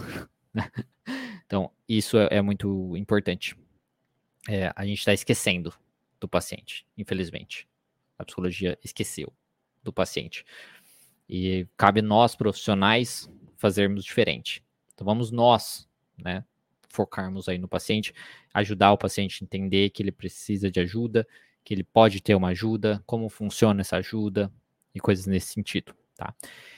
Então, 1.45 1.71
isso 1.87 2.17
é, 2.17 2.27
é 2.29 2.41
muito 2.41 2.97
importante. 2.97 3.55
É, 4.49 4.69
a 4.75 4.85
gente 4.85 4.99
está 4.99 5.13
esquecendo 5.13 5.73
do 6.19 6.27
paciente, 6.27 6.85
infelizmente. 6.97 7.69
A 8.19 8.25
psicologia 8.25 8.77
esqueceu 8.83 9.31
do 9.81 9.93
paciente. 9.93 10.43
E 11.29 11.65
cabe 11.77 12.01
nós, 12.01 12.35
profissionais, 12.35 13.31
fazermos 13.55 14.03
diferente. 14.03 14.61
Então 14.93 15.05
vamos 15.05 15.31
nós, 15.31 15.86
né, 16.17 16.43
focarmos 16.89 17.47
aí 17.49 17.57
no 17.57 17.67
paciente, 17.67 18.13
ajudar 18.53 18.91
o 18.91 18.97
paciente 18.97 19.43
a 19.43 19.45
entender 19.45 19.89
que 19.89 20.01
ele 20.01 20.11
precisa 20.11 20.69
de 20.71 20.79
ajuda, 20.79 21.27
que 21.63 21.73
ele 21.73 21.83
pode 21.83 22.21
ter 22.21 22.35
uma 22.35 22.49
ajuda, 22.49 23.03
como 23.05 23.29
funciona 23.29 23.81
essa 23.81 23.97
ajuda 23.97 24.51
e 24.95 24.99
coisas 24.99 25.25
nesse 25.27 25.53
sentido, 25.53 25.93
tá? 26.15 26.33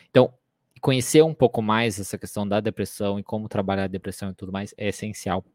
Então, 0.10 0.34
conhecer 0.82 1.24
um 1.24 1.34
pouco 1.34 1.62
mais 1.62 2.00
essa 2.00 2.18
questão 2.18 2.48
da 2.48 2.60
depressão 2.60 3.20
e 3.20 3.24
como 3.24 3.48
trabalhar 3.48 3.84
a 3.86 3.88
depressão 3.88 4.32
e 4.32 4.34
tudo 4.34 4.52
mais 4.52 4.74
é 4.78 4.90
essencial 4.90 5.46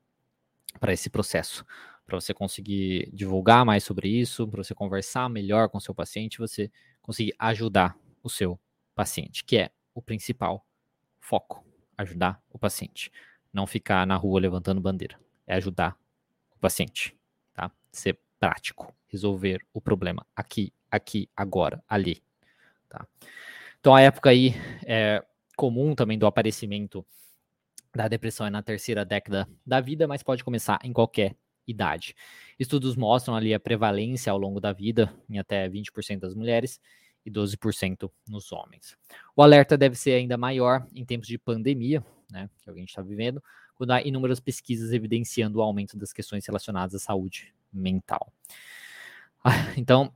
para 0.81 0.93
esse 0.93 1.11
processo 1.11 1.65
para 2.07 2.21
você 2.21 2.35
conseguir 2.35 3.09
divulgar 3.13 3.65
mais 3.65 3.83
sobre 3.83 4.09
isso, 4.09 4.47
para 4.47 4.63
você 4.63 4.75
conversar 4.75 5.29
melhor 5.29 5.69
com 5.69 5.79
o 5.79 5.81
seu 5.81 5.95
paciente, 5.95 6.39
você 6.39 6.71
conseguir 7.01 7.35
ajudar 7.39 7.97
o 8.23 8.29
seu 8.29 8.59
paciente, 8.95 9.45
que 9.45 9.57
é 9.57 9.71
o 9.95 10.03
principal 10.03 10.65
foco, 11.21 11.65
ajudar 11.97 12.43
o 12.51 12.59
paciente, 12.59 13.11
não 13.55 13.67
ficar 13.67 14.07
na 14.07 14.17
rua 14.17 14.41
levantando 14.41 14.81
bandeira, 14.81 15.19
é 15.47 15.55
ajudar 15.55 15.97
o 16.55 16.59
paciente, 16.59 17.17
tá? 17.55 17.71
Ser 17.93 18.19
prático, 18.39 18.93
resolver 19.07 19.61
o 19.73 19.81
problema 19.81 20.27
aqui, 20.35 20.73
aqui, 20.91 21.31
agora, 21.37 21.83
ali, 21.89 22.23
tá? 22.89 23.07
Então 23.79 23.95
a 23.95 24.01
época 24.01 24.31
aí 24.31 24.55
é 24.85 25.25
comum 25.57 25.95
também 25.95 26.19
do 26.19 26.27
aparecimento 26.27 27.07
da 27.95 28.09
depressão 28.09 28.45
é 28.45 28.51
na 28.51 28.63
terceira 28.63 29.05
década 29.05 29.49
da 29.65 29.81
vida, 29.81 30.09
mas 30.09 30.23
pode 30.23 30.43
começar 30.43 30.81
em 30.83 30.93
qualquer 30.93 31.37
idade. 31.67 32.15
Estudos 32.59 32.97
mostram 32.97 33.37
ali 33.37 33.55
a 33.55 33.61
prevalência 33.61 34.33
ao 34.33 34.39
longo 34.39 34.61
da 34.61 34.73
vida 34.73 35.15
em 35.31 35.39
até 35.39 35.69
20% 35.69 36.19
das 36.19 36.35
mulheres 36.35 36.81
e 37.25 37.31
12% 37.31 38.11
nos 38.29 38.53
homens. 38.53 38.97
O 39.37 39.43
alerta 39.43 39.79
deve 39.79 39.95
ser 39.95 40.13
ainda 40.13 40.37
maior 40.37 40.87
em 40.93 41.05
tempos 41.05 41.29
de 41.29 41.39
pandemia, 41.39 42.05
né, 42.31 42.49
que 42.63 42.71
a 42.71 42.73
gente 42.75 42.89
está 42.89 43.03
vivendo, 43.03 43.43
quando 43.75 43.91
há 43.91 44.03
inúmeras 44.03 44.41
pesquisas 44.41 44.93
evidenciando 44.93 45.59
o 45.59 45.63
aumento 45.63 45.97
das 45.97 46.13
questões 46.13 46.47
relacionadas 46.47 46.95
à 46.95 46.99
saúde 46.99 47.55
mental. 47.73 48.33
Então, 49.77 50.11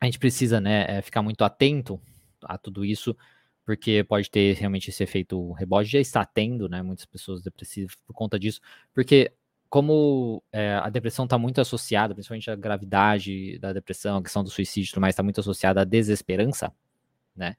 a 0.00 0.04
gente 0.04 0.18
precisa 0.18 0.60
né, 0.60 0.84
é, 0.86 1.02
ficar 1.02 1.22
muito 1.22 1.42
atento 1.42 1.98
a 2.42 2.58
tudo 2.58 2.84
isso, 2.84 3.16
porque 3.64 4.04
pode 4.04 4.30
ter 4.30 4.54
realmente 4.56 4.90
esse 4.90 5.02
efeito 5.02 5.52
rebote, 5.52 5.90
já 5.90 5.98
está 6.00 6.24
tendo, 6.24 6.68
né, 6.68 6.82
muitas 6.82 7.06
pessoas 7.06 7.42
depressivas 7.42 7.94
por 8.06 8.12
conta 8.12 8.38
disso, 8.38 8.60
porque 8.94 9.32
como 9.68 10.42
é, 10.50 10.74
a 10.74 10.88
depressão 10.88 11.24
está 11.24 11.36
muito 11.36 11.60
associada, 11.60 12.14
principalmente 12.14 12.50
a 12.50 12.56
gravidade 12.56 13.58
da 13.58 13.72
depressão, 13.72 14.18
a 14.18 14.22
questão 14.22 14.42
do 14.42 14.50
suicídio, 14.50 15.00
mas 15.00 15.10
está 15.10 15.22
muito 15.22 15.40
associada 15.40 15.82
à 15.82 15.84
desesperança, 15.84 16.72
né? 17.36 17.56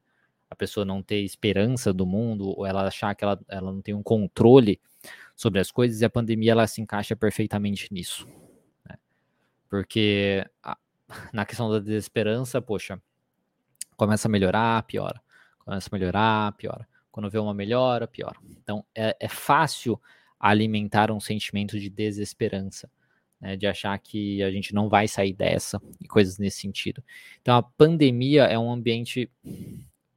A 0.49 0.55
pessoa 0.55 0.85
não 0.85 1.01
ter 1.01 1.21
esperança 1.21 1.93
do 1.93 2.05
mundo, 2.05 2.49
ou 2.57 2.65
ela 2.65 2.88
achar 2.88 3.13
que 3.15 3.23
ela, 3.23 3.39
ela 3.47 3.71
não 3.71 3.81
tem 3.81 3.93
um 3.93 4.03
controle 4.03 4.79
sobre 5.35 5.59
as 5.59 5.71
coisas, 5.71 6.01
e 6.01 6.05
a 6.05 6.09
pandemia 6.09 6.51
ela 6.51 6.67
se 6.67 6.81
encaixa 6.81 7.15
perfeitamente 7.15 7.93
nisso. 7.93 8.27
Né? 8.88 8.97
Porque 9.69 10.45
a, 10.63 10.77
na 11.33 11.45
questão 11.45 11.69
da 11.69 11.79
desesperança, 11.79 12.62
poxa, 12.62 13.01
começa 13.95 14.27
a 14.27 14.31
melhorar, 14.31 14.83
piora. 14.83 15.21
Começa 15.59 15.89
a 15.91 15.95
melhorar, 15.97 16.51
piora. 16.53 16.88
Quando 17.12 17.29
vê 17.29 17.38
uma 17.38 17.53
melhora, 17.53 18.07
piora. 18.07 18.38
Então 18.62 18.85
é, 18.95 19.15
é 19.19 19.27
fácil 19.27 19.99
alimentar 20.39 21.12
um 21.12 21.19
sentimento 21.19 21.77
de 21.79 21.89
desesperança, 21.89 22.89
né, 23.41 23.57
de 23.57 23.67
achar 23.67 23.97
que 23.99 24.41
a 24.41 24.49
gente 24.49 24.73
não 24.73 24.88
vai 24.88 25.07
sair 25.07 25.33
dessa 25.33 25.81
e 25.99 26.07
coisas 26.07 26.38
nesse 26.38 26.62
sentido. 26.62 27.03
Então, 27.41 27.57
a 27.57 27.63
pandemia 27.63 28.43
é 28.43 28.57
um 28.57 28.71
ambiente 28.71 29.29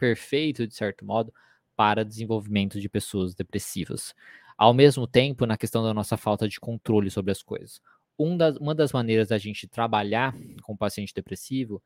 perfeito, 0.03 0.67
de 0.67 0.75
certo 0.75 1.05
modo, 1.05 1.33
para 1.77 2.05
desenvolvimento 2.05 2.81
de 2.81 2.89
pessoas 2.89 3.37
depressivas. 3.37 4.13
Ao 4.59 4.75
mesmo 4.75 5.07
tempo, 5.07 5.47
na 5.47 5.57
questão 5.57 5.85
da 5.85 5.95
nossa 5.95 6.17
falta 6.17 6.49
de 6.49 6.59
controle 6.59 7.09
sobre 7.09 7.31
as 7.31 7.41
coisas. 7.41 7.81
Um 8.19 8.37
das, 8.37 8.57
uma 8.57 8.75
das 8.75 8.91
maneiras 8.93 9.29
da 9.29 9.39
gente 9.39 9.69
trabalhar 9.69 10.35
com 10.63 10.73
o 10.73 10.77
paciente 10.77 11.15
depressivo 11.15 11.81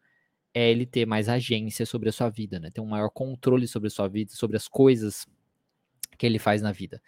é 0.54 0.70
ele 0.70 0.86
ter 0.86 1.04
mais 1.04 1.28
agência 1.28 1.84
sobre 1.84 2.08
a 2.08 2.12
sua 2.12 2.30
vida, 2.30 2.58
né? 2.58 2.70
ter 2.70 2.80
um 2.80 2.86
maior 2.86 3.10
controle 3.10 3.68
sobre 3.68 3.88
a 3.88 3.90
sua 3.90 4.08
vida, 4.08 4.32
sobre 4.32 4.56
as 4.56 4.66
coisas 4.66 5.26
que 6.16 6.24
ele 6.24 6.38
faz 6.38 6.62
na 6.62 6.72
vida. 6.72 7.02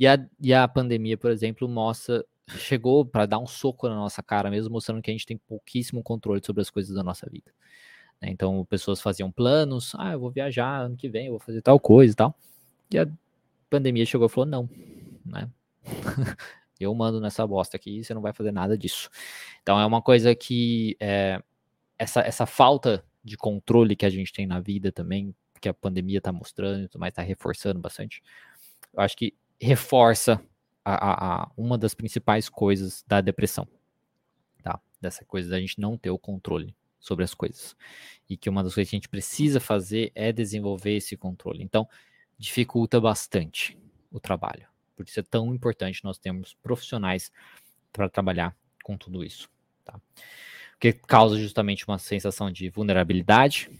E 0.00 0.06
a, 0.06 0.18
e 0.40 0.54
a 0.54 0.66
pandemia, 0.66 1.18
por 1.18 1.30
exemplo, 1.30 1.68
mostra, 1.68 2.24
chegou 2.48 3.04
para 3.04 3.26
dar 3.26 3.38
um 3.38 3.46
soco 3.46 3.86
na 3.86 3.96
nossa 3.96 4.22
cara 4.22 4.50
mesmo, 4.50 4.72
mostrando 4.72 5.02
que 5.02 5.10
a 5.10 5.14
gente 5.14 5.26
tem 5.26 5.36
pouquíssimo 5.36 6.02
controle 6.02 6.40
sobre 6.42 6.62
as 6.62 6.70
coisas 6.70 6.94
da 6.96 7.02
nossa 7.02 7.28
vida. 7.28 7.52
Né? 8.20 8.30
Então, 8.30 8.64
pessoas 8.64 9.00
faziam 9.00 9.30
planos, 9.30 9.94
ah, 9.96 10.12
eu 10.12 10.20
vou 10.20 10.30
viajar 10.30 10.82
ano 10.82 10.96
que 10.96 11.08
vem, 11.08 11.26
eu 11.26 11.32
vou 11.32 11.40
fazer 11.40 11.62
tal 11.62 11.78
coisa 11.78 12.12
e 12.12 12.16
tal. 12.16 12.34
E 12.90 12.98
a 12.98 13.06
pandemia 13.68 14.06
chegou 14.06 14.26
e 14.26 14.30
falou, 14.30 14.48
não, 14.48 14.70
né? 15.24 15.48
eu 16.78 16.94
mando 16.94 17.20
nessa 17.20 17.46
bosta 17.46 17.76
aqui, 17.76 18.02
você 18.02 18.14
não 18.14 18.22
vai 18.22 18.32
fazer 18.32 18.52
nada 18.52 18.76
disso. 18.76 19.10
Então, 19.62 19.78
é 19.78 19.86
uma 19.86 20.02
coisa 20.02 20.34
que 20.34 20.96
é, 21.00 21.42
essa, 21.98 22.20
essa 22.20 22.46
falta 22.46 23.04
de 23.22 23.36
controle 23.36 23.96
que 23.96 24.06
a 24.06 24.10
gente 24.10 24.32
tem 24.32 24.46
na 24.46 24.60
vida 24.60 24.92
também, 24.92 25.34
que 25.60 25.68
a 25.68 25.74
pandemia 25.74 26.18
está 26.18 26.32
mostrando, 26.32 26.90
mas 26.98 27.08
está 27.08 27.22
reforçando 27.22 27.80
bastante. 27.80 28.22
Eu 28.92 29.00
acho 29.00 29.16
que 29.16 29.34
reforça 29.60 30.40
a, 30.84 30.94
a, 30.94 31.42
a, 31.42 31.50
uma 31.56 31.78
das 31.78 31.94
principais 31.94 32.48
coisas 32.48 33.02
da 33.06 33.20
depressão, 33.20 33.66
tá? 34.62 34.78
Dessa 35.00 35.24
coisa 35.24 35.48
da 35.48 35.58
gente 35.58 35.80
não 35.80 35.96
ter 35.96 36.10
o 36.10 36.18
controle 36.18 36.74
sobre 37.04 37.22
as 37.24 37.34
coisas. 37.34 37.76
E 38.28 38.36
que 38.36 38.48
uma 38.48 38.64
das 38.64 38.74
coisas 38.74 38.88
que 38.88 38.96
a 38.96 38.98
gente 38.98 39.08
precisa 39.08 39.60
fazer 39.60 40.10
é 40.14 40.32
desenvolver 40.32 40.96
esse 40.96 41.16
controle. 41.16 41.62
Então, 41.62 41.86
dificulta 42.38 42.98
bastante 43.00 43.78
o 44.10 44.18
trabalho. 44.18 44.66
Por 44.96 45.06
isso 45.06 45.20
é 45.20 45.22
tão 45.22 45.54
importante 45.54 46.02
nós 46.02 46.18
termos 46.18 46.54
profissionais 46.54 47.30
para 47.92 48.08
trabalhar 48.08 48.56
com 48.82 48.96
tudo 48.96 49.22
isso, 49.22 49.50
tá? 49.84 50.00
Porque 50.72 50.92
causa 50.92 51.38
justamente 51.38 51.86
uma 51.86 51.98
sensação 51.98 52.50
de 52.50 52.70
vulnerabilidade, 52.70 53.70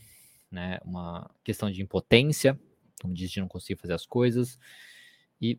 né? 0.50 0.78
Uma 0.84 1.30
questão 1.42 1.70
de 1.70 1.80
impotência, 1.82 2.60
como 3.00 3.14
diz, 3.14 3.30
de 3.30 3.40
não 3.40 3.48
conseguir 3.48 3.80
fazer 3.80 3.94
as 3.94 4.04
coisas, 4.04 4.58
e 5.40 5.58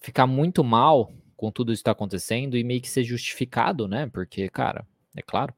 ficar 0.00 0.26
muito 0.26 0.62
mal 0.62 1.12
com 1.36 1.50
tudo 1.50 1.72
isso 1.72 1.80
que 1.80 1.82
está 1.82 1.92
acontecendo 1.92 2.56
e 2.56 2.62
meio 2.62 2.80
que 2.80 2.88
ser 2.88 3.02
justificado, 3.02 3.88
né? 3.88 4.06
Porque, 4.06 4.48
cara, 4.48 4.86
é 5.16 5.22
claro, 5.22 5.54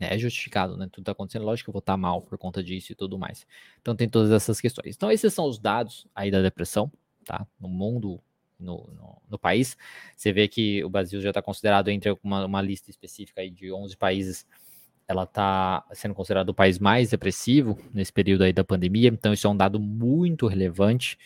é 0.00 0.18
justificado, 0.18 0.76
né? 0.76 0.88
Tudo 0.90 1.02
está 1.02 1.12
acontecendo, 1.12 1.44
lógico 1.44 1.66
que 1.66 1.70
eu 1.70 1.72
vou 1.72 1.80
estar 1.80 1.94
tá 1.94 1.96
mal 1.96 2.20
por 2.20 2.36
conta 2.38 2.62
disso 2.62 2.92
e 2.92 2.94
tudo 2.94 3.18
mais. 3.18 3.46
Então 3.80 3.94
tem 3.94 4.08
todas 4.08 4.30
essas 4.30 4.60
questões. 4.60 4.96
Então 4.96 5.10
esses 5.10 5.32
são 5.32 5.46
os 5.46 5.58
dados 5.58 6.06
aí 6.14 6.30
da 6.30 6.42
depressão, 6.42 6.90
tá? 7.24 7.46
No 7.60 7.68
mundo, 7.68 8.20
no, 8.58 8.88
no, 8.92 9.22
no 9.30 9.38
país. 9.38 9.76
Você 10.16 10.32
vê 10.32 10.48
que 10.48 10.84
o 10.84 10.90
Brasil 10.90 11.20
já 11.20 11.30
está 11.30 11.40
considerado 11.40 11.88
entre 11.88 12.16
uma, 12.22 12.44
uma 12.44 12.62
lista 12.62 12.90
específica 12.90 13.40
aí 13.40 13.50
de 13.50 13.72
11 13.72 13.96
países 13.96 14.46
ela 15.06 15.24
está 15.24 15.84
sendo 15.92 16.14
considerado 16.14 16.48
o 16.48 16.54
país 16.54 16.78
mais 16.78 17.10
depressivo 17.10 17.78
nesse 17.92 18.10
período 18.10 18.42
aí 18.42 18.54
da 18.54 18.64
pandemia, 18.64 19.08
então 19.08 19.34
isso 19.34 19.46
é 19.46 19.50
um 19.50 19.56
dado 19.56 19.78
muito 19.78 20.46
relevante 20.46 21.18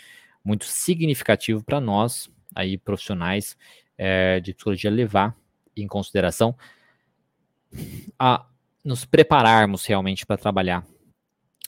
muito 0.49 0.65
significativo 0.65 1.63
para 1.63 1.79
nós, 1.79 2.31
aí 2.55 2.79
profissionais 2.79 3.57
é, 3.99 4.41
de 4.41 4.55
psicologia, 4.55 4.91
levar 4.91 5.37
em 5.77 5.87
consideração 5.87 6.57
a 8.19 8.47
nos 8.89 9.05
prepararmos 9.05 9.85
realmente 9.85 10.25
para 10.25 10.39
trabalhar 10.39 10.83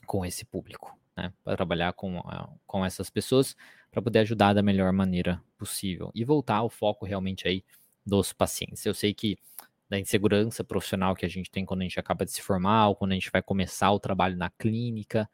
com 0.07 0.25
esse 0.25 0.43
público, 0.43 0.99
né? 1.15 1.31
para 1.45 1.55
trabalhar 1.55 1.93
com, 1.93 2.19
com 2.67 2.83
essas 2.83 3.11
pessoas, 3.11 3.55
para 3.91 4.01
poder 4.01 4.21
ajudar 4.21 4.55
da 4.55 4.63
melhor 4.63 4.91
maneira 4.91 5.39
possível 5.59 6.11
e 6.15 6.25
voltar 6.25 6.57
ao 6.57 6.71
foco 6.71 7.05
realmente 7.05 7.47
aí 7.47 7.63
dos 8.07 8.33
pacientes. 8.33 8.87
Eu 8.87 8.95
sei 8.95 9.13
que 9.13 9.39
da 9.87 9.99
insegurança 9.99 10.65
profissional 10.65 11.15
que 11.15 11.27
a 11.27 11.29
gente 11.29 11.51
tem 11.51 11.67
quando 11.67 11.83
a 11.83 11.85
gente 11.85 12.01
acaba 12.01 12.25
de 12.25 12.31
se 12.33 12.41
formar, 12.41 12.89
ou 12.89 12.97
quando 12.97 13.13
a 13.13 13.15
gente 13.15 13.31
vai 13.31 13.43
começar 13.43 13.91
o 13.91 14.01
trabalho 14.01 14.37
na 14.37 14.49
clínica, 14.49 15.29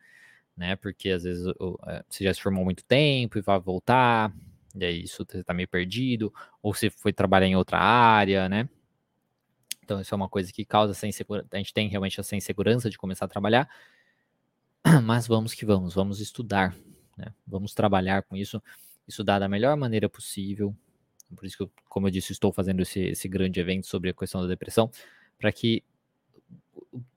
né? 0.57 0.75
Porque 0.75 1.11
às 1.11 1.23
vezes 1.23 1.47
é, 1.87 2.05
você 2.09 2.25
já 2.25 2.35
se 2.35 2.43
formou 2.43 2.65
muito 2.65 2.83
tempo 2.83 3.39
e 3.39 3.43
vai 3.43 3.61
voltar, 3.61 4.33
E 4.75 4.85
aí 4.85 5.05
isso 5.05 5.25
você 5.25 5.45
tá 5.45 5.55
meio 5.55 5.69
perdido, 5.69 6.35
ou 6.61 6.75
você 6.75 6.91
foi 6.91 7.13
trabalhar 7.13 7.47
em 7.47 7.55
outra 7.55 7.79
área, 7.79 8.49
né? 8.49 8.69
Então 9.87 10.01
isso 10.01 10.13
é 10.13 10.17
uma 10.17 10.29
coisa 10.29 10.53
que 10.53 10.65
causa 10.65 10.91
essa 10.91 11.07
insegurança. 11.07 11.47
A 11.53 11.57
gente 11.59 11.73
tem 11.73 11.89
realmente 11.89 12.19
essa 12.19 12.35
insegurança 12.35 12.91
de 12.91 12.99
começar 12.99 13.27
a 13.27 13.29
trabalhar. 13.29 13.71
Mas 15.05 15.29
vamos 15.29 15.55
que 15.55 15.65
vamos, 15.65 15.95
vamos 15.95 16.21
estudar, 16.21 16.75
né? 17.17 17.33
Vamos 17.47 17.73
trabalhar 17.73 18.25
com 18.25 18.37
isso, 18.37 18.61
estudar 19.07 19.39
da 19.39 19.49
melhor 19.49 19.77
maneira 19.77 20.09
possível. 20.09 20.75
Por 21.37 21.47
isso 21.47 21.57
que, 21.57 21.63
eu, 21.63 21.71
como 21.89 22.09
eu 22.09 22.11
disse, 22.11 22.33
estou 22.33 22.53
fazendo 22.53 22.83
esse, 22.83 22.99
esse 22.99 23.29
grande 23.29 23.61
evento 23.61 23.87
sobre 23.87 24.11
a 24.11 24.15
questão 24.15 24.43
da 24.43 24.49
depressão, 24.49 24.91
para 25.39 25.53
que 25.53 25.85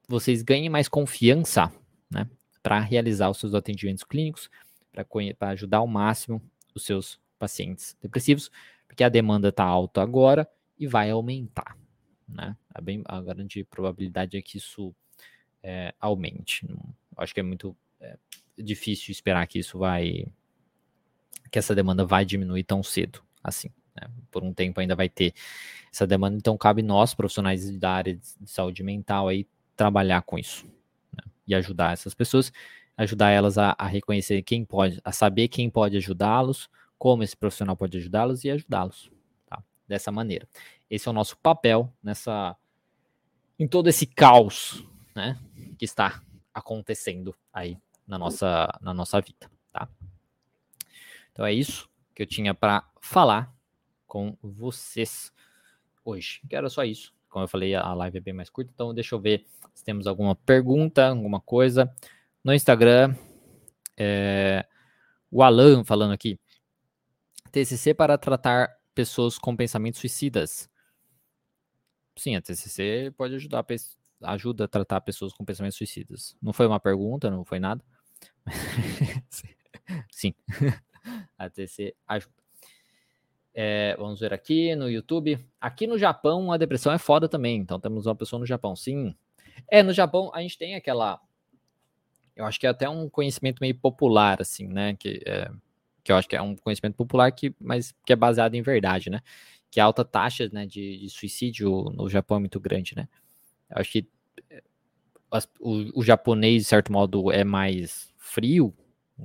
vocês 0.06 0.42
ganhem 0.42 0.68
mais 0.68 0.88
confiança, 0.88 1.72
né? 2.08 2.30
Para 2.62 2.78
realizar 2.78 3.30
os 3.30 3.38
seus 3.38 3.52
atendimentos 3.52 4.04
clínicos, 4.04 4.48
para 4.92 5.50
ajudar 5.50 5.78
ao 5.78 5.88
máximo 5.88 6.40
os 6.72 6.84
seus 6.84 7.18
pacientes 7.36 7.96
depressivos, 8.00 8.48
porque 8.86 9.02
a 9.02 9.08
demanda 9.08 9.48
está 9.48 9.64
alta 9.64 10.00
agora 10.00 10.48
e 10.78 10.86
vai 10.86 11.10
aumentar, 11.10 11.76
né? 12.34 12.56
A, 12.74 12.80
bem, 12.80 13.02
a 13.06 13.20
grande 13.20 13.64
probabilidade 13.64 14.36
é 14.36 14.42
que 14.42 14.58
isso 14.58 14.94
é, 15.62 15.94
aumente. 16.00 16.66
Acho 17.16 17.34
que 17.34 17.40
é 17.40 17.42
muito 17.42 17.76
é, 18.00 18.16
difícil 18.58 19.12
esperar 19.12 19.46
que 19.46 19.58
isso 19.58 19.78
vai, 19.78 20.26
que 21.50 21.58
essa 21.58 21.74
demanda 21.74 22.04
vai 22.04 22.24
diminuir 22.24 22.64
tão 22.64 22.82
cedo 22.82 23.22
assim. 23.42 23.70
Né? 23.94 24.08
Por 24.30 24.42
um 24.42 24.52
tempo 24.52 24.80
ainda 24.80 24.94
vai 24.94 25.08
ter 25.08 25.32
essa 25.92 26.06
demanda, 26.06 26.36
então 26.36 26.56
cabe 26.56 26.82
nós, 26.82 27.14
profissionais 27.14 27.70
da 27.78 27.90
área 27.90 28.14
de 28.14 28.50
saúde 28.50 28.82
mental, 28.82 29.28
aí 29.28 29.46
trabalhar 29.76 30.22
com 30.22 30.38
isso 30.38 30.66
né? 31.12 31.24
e 31.46 31.54
ajudar 31.54 31.92
essas 31.92 32.14
pessoas, 32.14 32.52
ajudar 32.96 33.30
elas 33.30 33.58
a, 33.58 33.74
a 33.78 33.86
reconhecer 33.86 34.42
quem 34.42 34.64
pode, 34.64 35.00
a 35.04 35.12
saber 35.12 35.48
quem 35.48 35.68
pode 35.70 35.96
ajudá-los, 35.96 36.68
como 36.98 37.22
esse 37.22 37.36
profissional 37.36 37.76
pode 37.76 37.96
ajudá-los 37.96 38.44
e 38.44 38.50
ajudá-los, 38.50 39.10
tá? 39.46 39.62
Dessa 39.88 40.12
maneira. 40.12 40.46
Esse 40.90 41.08
é 41.08 41.10
o 41.10 41.14
nosso 41.14 41.38
papel 41.38 41.92
nessa, 42.02 42.56
em 43.58 43.68
todo 43.68 43.88
esse 43.88 44.06
caos, 44.06 44.84
né? 45.14 45.38
Que 45.78 45.84
está 45.84 46.20
acontecendo 46.52 47.34
aí 47.52 47.78
na 48.06 48.18
nossa, 48.18 48.68
na 48.80 48.92
nossa 48.92 49.20
vida, 49.20 49.50
tá? 49.72 49.88
Então 51.32 51.46
é 51.46 51.52
isso 51.52 51.88
que 52.14 52.22
eu 52.22 52.26
tinha 52.26 52.52
para 52.52 52.88
falar 53.00 53.54
com 54.06 54.36
vocês 54.42 55.32
hoje. 56.04 56.40
Que 56.48 56.56
era 56.56 56.68
só 56.68 56.84
isso. 56.84 57.14
Como 57.28 57.44
eu 57.44 57.48
falei, 57.48 57.74
a 57.74 57.94
live 57.94 58.18
é 58.18 58.20
bem 58.20 58.34
mais 58.34 58.50
curta, 58.50 58.72
então 58.74 58.92
deixa 58.92 59.14
eu 59.14 59.20
ver 59.20 59.46
se 59.72 59.84
temos 59.84 60.06
alguma 60.06 60.34
pergunta, 60.34 61.08
alguma 61.08 61.40
coisa. 61.40 61.94
No 62.42 62.52
Instagram, 62.52 63.14
é, 63.96 64.66
o 65.30 65.42
Alan 65.42 65.84
falando 65.84 66.12
aqui. 66.12 66.40
TCC 67.52 67.94
para 67.94 68.16
tratar 68.16 68.76
pessoas 68.94 69.38
com 69.38 69.54
pensamentos 69.54 70.00
suicidas. 70.00 70.69
Sim, 72.20 72.36
a 72.36 72.42
TCC 72.42 73.10
pode 73.16 73.34
ajudar 73.36 73.64
ajuda 74.20 74.64
a 74.64 74.68
tratar 74.68 75.00
pessoas 75.00 75.32
com 75.32 75.42
pensamentos 75.42 75.78
suicidas. 75.78 76.36
Não 76.42 76.52
foi 76.52 76.66
uma 76.66 76.78
pergunta, 76.78 77.30
não 77.30 77.46
foi 77.46 77.58
nada. 77.58 77.82
Sim, 80.12 80.34
a 81.38 81.48
TCC 81.48 81.94
ajuda. 82.06 82.34
É, 83.54 83.96
vamos 83.98 84.20
ver 84.20 84.34
aqui 84.34 84.76
no 84.76 84.90
YouTube. 84.90 85.38
Aqui 85.58 85.86
no 85.86 85.96
Japão 85.96 86.52
a 86.52 86.58
depressão 86.58 86.92
é 86.92 86.98
foda 86.98 87.26
também. 87.26 87.56
Então 87.56 87.80
temos 87.80 88.04
uma 88.04 88.14
pessoa 88.14 88.38
no 88.38 88.44
Japão. 88.44 88.76
Sim. 88.76 89.16
É, 89.66 89.82
no 89.82 89.94
Japão 89.94 90.30
a 90.34 90.42
gente 90.42 90.58
tem 90.58 90.74
aquela. 90.74 91.18
Eu 92.36 92.44
acho 92.44 92.60
que 92.60 92.66
é 92.66 92.70
até 92.70 92.86
um 92.86 93.08
conhecimento 93.08 93.60
meio 93.62 93.74
popular, 93.74 94.42
assim, 94.42 94.68
né? 94.68 94.94
Que 94.94 95.22
é, 95.24 95.50
que 96.04 96.12
eu 96.12 96.16
acho 96.16 96.28
que 96.28 96.36
é 96.36 96.42
um 96.42 96.54
conhecimento 96.54 96.96
popular, 96.96 97.32
que, 97.32 97.54
mas 97.58 97.94
que 98.04 98.12
é 98.12 98.16
baseado 98.16 98.54
em 98.56 98.62
verdade, 98.62 99.08
né? 99.08 99.20
Que 99.70 99.80
a 99.80 99.84
alta 99.84 100.04
taxa 100.04 100.48
né, 100.52 100.66
de, 100.66 100.98
de 100.98 101.10
suicídio 101.10 101.84
no 101.94 102.08
Japão 102.08 102.38
é 102.38 102.40
muito 102.40 102.58
grande, 102.58 102.94
né? 102.96 103.08
Eu 103.70 103.80
acho 103.80 103.92
que 103.92 104.08
eh, 104.50 104.62
as, 105.30 105.48
o, 105.60 106.00
o, 106.00 106.02
japonês, 106.02 106.62
de 106.62 106.68
certo 106.68 106.92
modo, 106.92 107.30
é 107.30 107.44
mais 107.44 108.12
frio, 108.16 108.74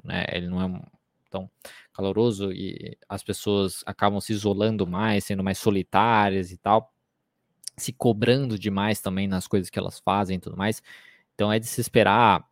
né? 0.04 0.26
Ele 0.32 0.48
não 0.48 0.62
é 0.62 0.82
tão 1.30 1.50
caloroso 1.94 2.52
e 2.52 2.98
as 3.10 3.24
pessoas 3.24 3.84
acabam 3.86 4.20
se 4.22 4.34
isolando 4.34 4.86
mais, 4.86 5.24
sendo 5.24 5.44
mais 5.44 5.58
solitárias 5.58 6.52
e 6.52 6.58
tal, 6.58 6.94
se 7.78 7.92
cobrando 7.92 8.60
demais 8.60 9.02
também 9.02 9.28
nas 9.28 9.48
coisas 9.48 9.70
que 9.70 9.80
elas 9.80 10.00
fazem 10.00 10.38
e 10.38 10.40
tudo 10.40 10.58
mais. 10.58 10.82
Então 11.34 11.52
é 11.52 11.60
de 11.60 11.66
se 11.66 11.82
esperar 11.82 12.48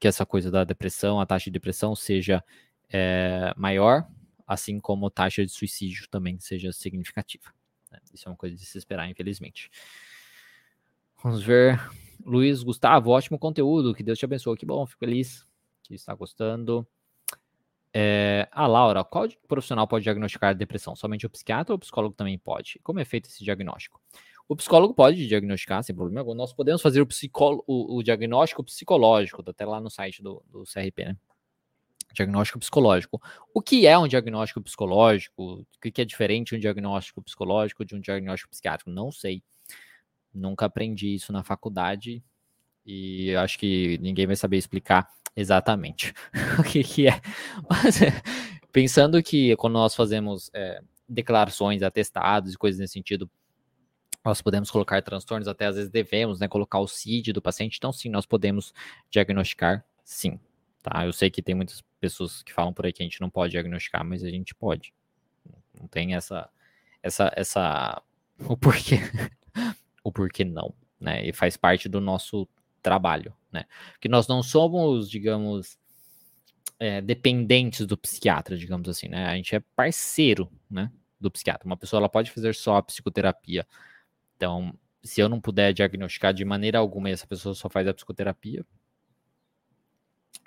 que 0.00 0.08
essa 0.08 0.26
coisa 0.26 0.50
da 0.50 0.64
depressão, 0.64 1.20
a 1.20 1.26
taxa 1.26 1.44
de 1.44 1.50
depressão 1.50 1.94
seja 1.94 2.42
é, 2.90 3.52
maior, 3.56 4.06
assim 4.46 4.78
como 4.80 5.10
taxa 5.10 5.44
de 5.44 5.52
suicídio 5.52 6.08
também 6.08 6.38
seja 6.38 6.72
significativa. 6.72 7.52
Né? 7.90 7.98
Isso 8.12 8.28
é 8.28 8.30
uma 8.30 8.36
coisa 8.36 8.56
de 8.56 8.64
se 8.64 8.76
esperar, 8.78 9.08
infelizmente. 9.08 9.70
Vamos 11.22 11.42
ver. 11.42 11.80
Luiz 12.24 12.62
Gustavo, 12.62 13.10
ótimo 13.10 13.38
conteúdo. 13.38 13.94
Que 13.94 14.02
Deus 14.02 14.18
te 14.18 14.24
abençoe. 14.24 14.56
Que 14.56 14.66
bom, 14.66 14.86
fico 14.86 15.00
feliz 15.00 15.46
que 15.82 15.94
está 15.94 16.14
gostando. 16.14 16.86
É, 17.92 18.48
a 18.50 18.66
Laura, 18.66 19.04
qual 19.04 19.28
profissional 19.46 19.86
pode 19.86 20.02
diagnosticar 20.02 20.54
depressão? 20.54 20.96
Somente 20.96 21.26
o 21.26 21.30
psiquiatra 21.30 21.72
ou 21.72 21.76
o 21.76 21.78
psicólogo 21.78 22.14
também 22.14 22.36
pode? 22.36 22.80
Como 22.82 22.98
é 22.98 23.04
feito 23.04 23.28
esse 23.28 23.44
diagnóstico? 23.44 24.00
O 24.48 24.56
psicólogo 24.56 24.92
pode 24.92 25.26
diagnosticar 25.26 25.82
sem 25.82 25.94
problema 25.94 26.20
algum. 26.20 26.34
Nós 26.34 26.52
podemos 26.52 26.82
fazer 26.82 27.00
o, 27.00 27.08
o, 27.66 27.96
o 27.96 28.02
diagnóstico 28.02 28.64
psicológico, 28.64 29.42
tá 29.42 29.52
até 29.52 29.64
lá 29.64 29.80
no 29.80 29.88
site 29.88 30.22
do, 30.22 30.42
do 30.50 30.64
CRP, 30.64 31.04
né? 31.04 31.16
Diagnóstico 32.14 32.58
psicológico. 32.58 33.20
O 33.52 33.60
que 33.60 33.86
é 33.86 33.98
um 33.98 34.08
diagnóstico 34.08 34.62
psicológico? 34.62 35.60
O 35.60 35.66
que 35.90 36.00
é 36.00 36.04
diferente 36.04 36.54
um 36.54 36.58
diagnóstico 36.58 37.20
psicológico 37.22 37.84
de 37.84 37.94
um 37.94 38.00
diagnóstico 38.00 38.50
psiquiátrico? 38.50 38.90
Não 38.90 39.12
sei. 39.12 39.42
Nunca 40.32 40.66
aprendi 40.66 41.14
isso 41.14 41.32
na 41.32 41.42
faculdade 41.42 42.22
e 42.86 43.34
acho 43.36 43.58
que 43.58 43.98
ninguém 43.98 44.26
vai 44.26 44.36
saber 44.36 44.56
explicar 44.56 45.08
exatamente 45.36 46.12
o 46.58 46.62
que, 46.62 46.82
que 46.82 47.08
é. 47.08 47.20
Mas, 47.68 47.98
pensando 48.72 49.22
que 49.22 49.56
quando 49.56 49.74
nós 49.74 49.94
fazemos 49.94 50.50
é, 50.54 50.80
declarações, 51.08 51.82
atestados 51.82 52.54
e 52.54 52.58
coisas 52.58 52.80
nesse 52.80 52.94
sentido, 52.94 53.30
nós 54.24 54.40
podemos 54.40 54.70
colocar 54.70 55.02
transtornos, 55.02 55.46
até 55.46 55.66
às 55.66 55.76
vezes 55.76 55.90
devemos, 55.90 56.40
né, 56.40 56.48
colocar 56.48 56.78
o 56.78 56.88
CID 56.88 57.32
do 57.32 57.42
paciente, 57.42 57.76
então 57.76 57.92
sim, 57.92 58.08
nós 58.08 58.24
podemos 58.24 58.72
diagnosticar, 59.10 59.84
sim, 60.02 60.40
tá? 60.84 61.06
Eu 61.06 61.12
sei 61.12 61.30
que 61.30 61.42
tem 61.42 61.54
muitas 61.54 61.82
pessoas 61.98 62.42
que 62.42 62.52
falam 62.52 62.72
por 62.72 62.84
aí 62.84 62.92
que 62.92 63.02
a 63.02 63.06
gente 63.06 63.20
não 63.20 63.30
pode 63.30 63.52
diagnosticar, 63.52 64.04
mas 64.04 64.22
a 64.22 64.28
gente 64.28 64.54
pode. 64.54 64.92
Não 65.80 65.88
tem 65.88 66.14
essa, 66.14 66.48
essa, 67.02 67.32
essa, 67.34 68.02
o 68.46 68.56
porquê, 68.56 68.98
o 70.04 70.12
porquê 70.12 70.44
não, 70.44 70.74
né? 71.00 71.26
E 71.26 71.32
faz 71.32 71.56
parte 71.56 71.88
do 71.88 72.00
nosso 72.00 72.46
trabalho, 72.82 73.34
né? 73.50 73.64
Que 73.98 74.08
nós 74.08 74.28
não 74.28 74.42
somos, 74.42 75.08
digamos, 75.08 75.78
é, 76.78 77.00
dependentes 77.00 77.86
do 77.86 77.96
psiquiatra, 77.96 78.56
digamos 78.58 78.86
assim, 78.88 79.08
né? 79.08 79.26
A 79.26 79.34
gente 79.36 79.56
é 79.56 79.60
parceiro, 79.74 80.52
né? 80.70 80.92
Do 81.18 81.30
psiquiatra. 81.30 81.66
Uma 81.66 81.78
pessoa 81.78 81.98
ela 81.98 82.10
pode 82.10 82.30
fazer 82.30 82.54
só 82.54 82.76
a 82.76 82.82
psicoterapia. 82.82 83.66
Então, 84.36 84.78
se 85.02 85.20
eu 85.20 85.30
não 85.30 85.40
puder 85.40 85.72
diagnosticar 85.72 86.34
de 86.34 86.44
maneira 86.44 86.78
alguma 86.78 87.08
e 87.08 87.12
essa 87.12 87.26
pessoa 87.26 87.54
só 87.54 87.70
faz 87.70 87.88
a 87.88 87.94
psicoterapia, 87.94 88.66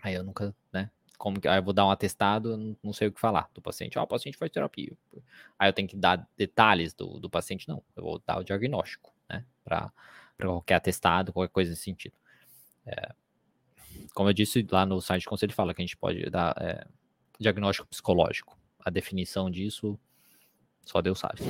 aí 0.02 0.14
eu 0.16 0.24
nunca, 0.24 0.56
né? 0.72 0.90
como 1.18 1.42
que, 1.42 1.48
aí 1.48 1.58
eu 1.58 1.64
vou 1.64 1.74
dar 1.74 1.86
um 1.86 1.90
atestado, 1.90 2.78
não, 2.84 2.94
sei 2.94 3.08
o 3.08 3.12
que 3.12 3.20
falar 3.20 3.50
do 3.54 3.62
paciente. 3.62 3.98
Ah, 3.98 4.04
o 4.04 4.08
paciente 4.08 4.38
faz 4.38 4.52
terapia. 4.52 4.94
Aí 5.58 5.68
eu 5.68 5.74
tenho 5.74 5.88
que 5.88 5.98
dar 5.98 6.28
detalhes 6.38 6.94
do, 6.94 7.20
do 7.20 7.30
paciente, 7.30 7.68
não. 7.68 7.84
Eu 7.96 8.04
vou 8.04 8.22
dar 8.26 8.38
o 8.40 8.44
diagnóstico, 8.44 9.14
né? 9.28 9.44
Para 9.64 9.92
qualquer 10.40 10.76
atestado, 10.76 11.34
qualquer 11.34 11.52
coisa 11.52 11.72
nesse 11.72 11.84
sentido. 11.84 12.14
É, 12.86 13.14
como 14.14 14.30
eu 14.30 14.34
disse 14.34 14.66
lá 14.72 14.86
no 14.86 15.02
site 15.02 15.24
do 15.24 15.30
conselho, 15.30 15.54
fala 15.54 15.74
que 15.74 15.82
a 15.82 15.86
gente 15.86 15.98
pode 15.98 16.30
dar 16.30 16.56
é, 16.62 16.86
diagnóstico 17.40 17.88
psicológico. 17.88 18.58
A 18.86 18.92
definição 18.92 19.50
disso, 19.50 20.00
só 20.86 21.02
Deus 21.02 21.18
sabe. 21.20 21.42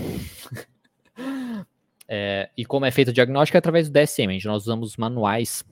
é, 2.08 2.50
e 2.56 2.66
como 2.66 2.86
é 2.86 2.92
feito 2.92 3.10
o 3.10 3.14
diagnóstico 3.14 3.58
é 3.58 3.60
através 3.60 3.90
do 3.90 3.94
DSM. 3.94 4.32
Gente, 4.32 4.48
nós 4.48 4.64
usamos 4.64 4.96
manuais 4.96 5.66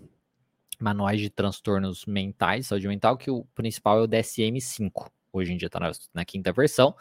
manuais 0.79 1.19
de 1.19 1.29
transtornos 1.29 2.05
mentais, 2.05 2.67
saúde 2.67 2.87
mental, 2.87 3.17
que 3.17 3.31
o 3.31 3.45
principal 3.55 3.99
é 3.99 4.01
o 4.03 4.07
DSM-5. 4.07 5.09
Hoje 5.31 5.53
em 5.53 5.57
dia 5.57 5.67
está 5.67 5.79
na, 5.79 5.91
na, 6.13 6.25
quinta 6.25 6.51
versão. 6.51 6.95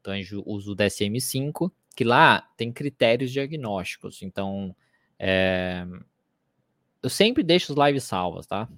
Então 0.00 0.12
a 0.12 0.16
gente 0.16 0.34
usa 0.46 0.70
o 0.70 0.76
DSM-5, 0.76 1.70
que 1.96 2.04
lá 2.04 2.42
tem 2.56 2.72
critérios 2.72 3.30
diagnósticos. 3.30 4.22
Então, 4.22 4.74
é, 5.18 5.86
eu 7.02 7.10
sempre 7.10 7.42
deixo 7.42 7.72
os 7.72 7.78
lives 7.86 8.04
salvas, 8.04 8.46
tá? 8.46 8.68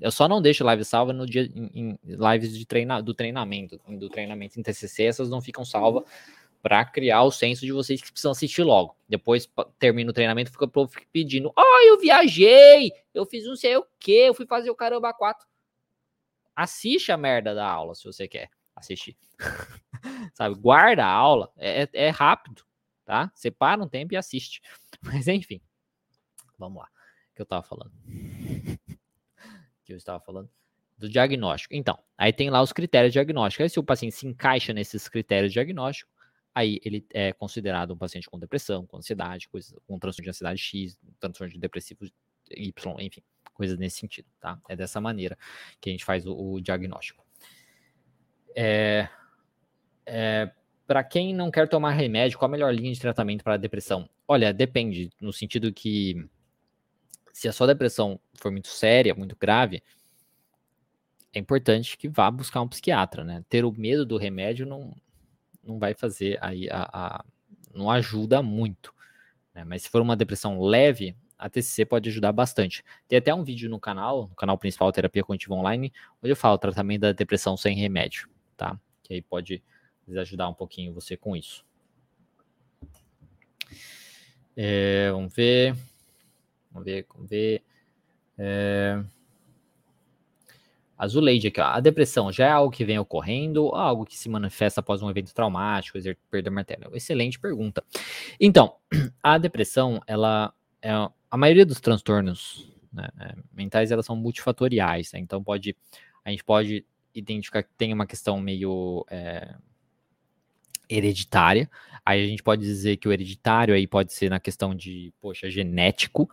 Eu 0.00 0.10
só 0.10 0.28
não 0.28 0.42
deixo 0.42 0.64
live 0.64 0.84
salva 0.84 1.12
no 1.12 1.26
dia 1.26 1.50
em, 1.54 1.70
em 1.74 1.98
lives 2.04 2.56
de 2.56 2.66
treina, 2.66 3.00
do 3.00 3.14
treinamento, 3.14 3.80
do 3.88 4.08
treinamento 4.08 4.58
em 4.58 4.62
TCC, 4.62 5.04
essas 5.04 5.30
não 5.30 5.40
ficam 5.40 5.64
salvas 5.64 6.04
para 6.62 6.84
criar 6.84 7.24
o 7.24 7.30
senso 7.30 7.66
de 7.66 7.72
vocês 7.72 8.00
que 8.00 8.12
precisam 8.12 8.30
assistir 8.30 8.62
logo. 8.62 8.96
Depois 9.08 9.50
termina 9.78 10.10
o 10.10 10.14
treinamento, 10.14 10.52
fica 10.52 10.64
o 10.64 10.70
povo 10.70 10.92
pedindo: 11.12 11.52
"Ah, 11.56 11.62
oh, 11.62 11.80
eu 11.88 11.98
viajei, 11.98 12.92
eu 13.12 13.26
fiz 13.26 13.44
não 13.44 13.56
sei 13.56 13.76
o 13.76 13.84
que, 13.98 14.12
eu 14.12 14.34
fui 14.34 14.46
fazer 14.46 14.70
o 14.70 14.76
caramba 14.76 15.12
4". 15.12 15.46
Assiste 16.54 17.10
a 17.10 17.16
merda 17.16 17.54
da 17.54 17.68
aula 17.68 17.94
se 17.94 18.04
você 18.04 18.28
quer 18.28 18.48
assistir. 18.76 19.16
Sabe? 20.34 20.54
Guarda 20.54 21.04
a 21.04 21.10
aula, 21.10 21.52
é, 21.56 21.88
é 21.92 22.08
rápido, 22.10 22.62
tá? 23.04 23.30
Separa 23.34 23.82
um 23.82 23.88
tempo 23.88 24.14
e 24.14 24.16
assiste. 24.16 24.60
Mas 25.02 25.26
enfim, 25.26 25.60
vamos 26.56 26.80
lá. 26.80 26.88
O 27.32 27.34
que 27.34 27.42
eu 27.42 27.46
tava 27.46 27.62
falando? 27.62 27.92
O 27.92 28.94
que 29.84 29.92
eu 29.92 29.96
estava 29.96 30.20
falando? 30.20 30.48
Do 30.96 31.08
diagnóstico. 31.08 31.74
Então, 31.74 31.98
aí 32.16 32.32
tem 32.32 32.50
lá 32.50 32.62
os 32.62 32.72
critérios 32.72 33.12
diagnósticos. 33.12 33.64
Aí, 33.64 33.70
se 33.70 33.80
o 33.80 33.82
paciente 33.82 34.14
se 34.14 34.26
encaixa 34.26 34.72
nesses 34.72 35.08
critérios 35.08 35.52
diagnósticos, 35.52 36.11
aí 36.54 36.80
ele 36.84 37.06
é 37.10 37.32
considerado 37.32 37.92
um 37.92 37.96
paciente 37.96 38.28
com 38.28 38.38
depressão, 38.38 38.86
com 38.86 38.96
ansiedade, 38.96 39.48
com 39.48 39.98
transtorno 39.98 40.24
de 40.24 40.30
ansiedade 40.30 40.60
X, 40.60 40.98
transtorno 41.18 41.52
de 41.52 41.58
depressivo 41.58 42.04
Y, 42.50 42.96
enfim, 43.00 43.22
coisas 43.54 43.78
nesse 43.78 43.98
sentido, 43.98 44.26
tá? 44.40 44.60
É 44.68 44.76
dessa 44.76 45.00
maneira 45.00 45.36
que 45.80 45.88
a 45.88 45.92
gente 45.92 46.04
faz 46.04 46.26
o, 46.26 46.34
o 46.34 46.60
diagnóstico. 46.60 47.24
É, 48.54 49.08
é, 50.04 50.50
para 50.86 51.02
quem 51.02 51.34
não 51.34 51.50
quer 51.50 51.68
tomar 51.68 51.92
remédio, 51.92 52.38
qual 52.38 52.48
a 52.48 52.52
melhor 52.52 52.74
linha 52.74 52.92
de 52.92 53.00
tratamento 53.00 53.42
para 53.42 53.56
depressão? 53.56 54.08
Olha, 54.28 54.52
depende, 54.52 55.10
no 55.20 55.32
sentido 55.32 55.72
que 55.72 56.28
se 57.32 57.48
a 57.48 57.52
sua 57.52 57.66
depressão 57.66 58.20
for 58.34 58.52
muito 58.52 58.68
séria, 58.68 59.14
muito 59.14 59.36
grave, 59.36 59.82
é 61.32 61.38
importante 61.38 61.96
que 61.96 62.08
vá 62.08 62.30
buscar 62.30 62.60
um 62.60 62.68
psiquiatra, 62.68 63.24
né? 63.24 63.42
Ter 63.48 63.64
o 63.64 63.72
medo 63.72 64.04
do 64.04 64.18
remédio 64.18 64.66
não, 64.66 64.94
não 65.62 65.78
vai 65.78 65.94
fazer 65.94 66.38
aí 66.40 66.68
a, 66.70 66.88
a 66.92 67.24
não 67.74 67.90
ajuda 67.90 68.42
muito. 68.42 68.94
Né? 69.54 69.64
Mas 69.64 69.82
se 69.82 69.88
for 69.88 70.02
uma 70.02 70.16
depressão 70.16 70.60
leve, 70.60 71.16
a 71.38 71.48
TCC 71.48 71.84
pode 71.84 72.08
ajudar 72.08 72.32
bastante. 72.32 72.84
Tem 73.08 73.18
até 73.18 73.34
um 73.34 73.42
vídeo 73.42 73.68
no 73.68 73.80
canal, 73.80 74.28
no 74.28 74.34
canal 74.34 74.56
principal 74.58 74.92
Terapia 74.92 75.24
Cognitiva 75.24 75.54
Online, 75.54 75.92
onde 76.22 76.32
eu 76.32 76.36
falo 76.36 76.58
tratamento 76.58 77.02
da 77.02 77.12
depressão 77.12 77.56
sem 77.56 77.76
remédio, 77.76 78.28
tá? 78.56 78.78
Que 79.02 79.14
aí 79.14 79.22
pode 79.22 79.62
ajudar 80.16 80.48
um 80.48 80.54
pouquinho 80.54 80.92
você 80.92 81.16
com 81.16 81.36
isso. 81.36 81.64
É, 84.56 85.10
vamos 85.10 85.34
ver. 85.34 85.74
Vamos 86.70 86.84
ver, 86.84 87.06
vamos 87.12 87.28
ver. 87.28 87.62
É... 88.38 89.02
Azuleide 91.02 91.48
aqui, 91.48 91.60
ó. 91.60 91.64
A 91.64 91.80
depressão 91.80 92.30
já 92.30 92.46
é 92.46 92.50
algo 92.50 92.70
que 92.70 92.84
vem 92.84 92.96
ocorrendo 92.96 93.74
algo 93.74 94.04
que 94.04 94.16
se 94.16 94.28
manifesta 94.28 94.78
após 94.78 95.02
um 95.02 95.10
evento 95.10 95.34
traumático, 95.34 95.98
perda 96.30 96.48
materna? 96.48 96.88
Excelente 96.92 97.40
pergunta. 97.40 97.82
Então, 98.38 98.76
a 99.20 99.36
depressão, 99.36 100.00
ela 100.06 100.54
é 100.80 100.92
a 101.28 101.36
maioria 101.36 101.66
dos 101.66 101.80
transtornos 101.80 102.72
né, 102.92 103.08
é, 103.18 103.34
mentais, 103.52 103.90
elas 103.90 104.06
são 104.06 104.14
multifatoriais, 104.14 105.10
né? 105.12 105.18
Então 105.18 105.42
pode 105.42 105.74
a 106.24 106.30
gente 106.30 106.44
pode 106.44 106.86
identificar 107.12 107.64
que 107.64 107.70
tem 107.76 107.92
uma 107.92 108.06
questão 108.06 108.40
meio 108.40 109.04
é, 109.10 109.56
hereditária. 110.88 111.68
Aí 112.06 112.22
a 112.22 112.26
gente 112.28 112.44
pode 112.44 112.62
dizer 112.62 112.96
que 112.96 113.08
o 113.08 113.12
hereditário 113.12 113.74
aí 113.74 113.88
pode 113.88 114.12
ser 114.12 114.30
na 114.30 114.38
questão 114.38 114.72
de, 114.72 115.12
poxa, 115.20 115.50
genético, 115.50 116.30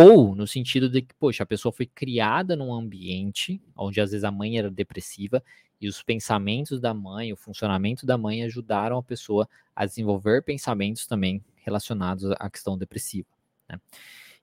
ou 0.00 0.34
no 0.34 0.46
sentido 0.46 0.88
de 0.88 1.02
que, 1.02 1.14
poxa, 1.14 1.42
a 1.42 1.46
pessoa 1.46 1.72
foi 1.72 1.86
criada 1.86 2.56
num 2.56 2.72
ambiente 2.72 3.60
onde 3.76 4.00
às 4.00 4.10
vezes 4.10 4.24
a 4.24 4.30
mãe 4.30 4.58
era 4.58 4.70
depressiva 4.70 5.42
e 5.80 5.88
os 5.88 6.02
pensamentos 6.02 6.80
da 6.80 6.92
mãe, 6.92 7.32
o 7.32 7.36
funcionamento 7.36 8.06
da 8.06 8.18
mãe 8.18 8.42
ajudaram 8.42 8.98
a 8.98 9.02
pessoa 9.02 9.48
a 9.74 9.86
desenvolver 9.86 10.42
pensamentos 10.42 11.06
também 11.06 11.42
relacionados 11.64 12.30
à 12.32 12.50
questão 12.50 12.76
depressiva. 12.76 13.28
Né? 13.68 13.80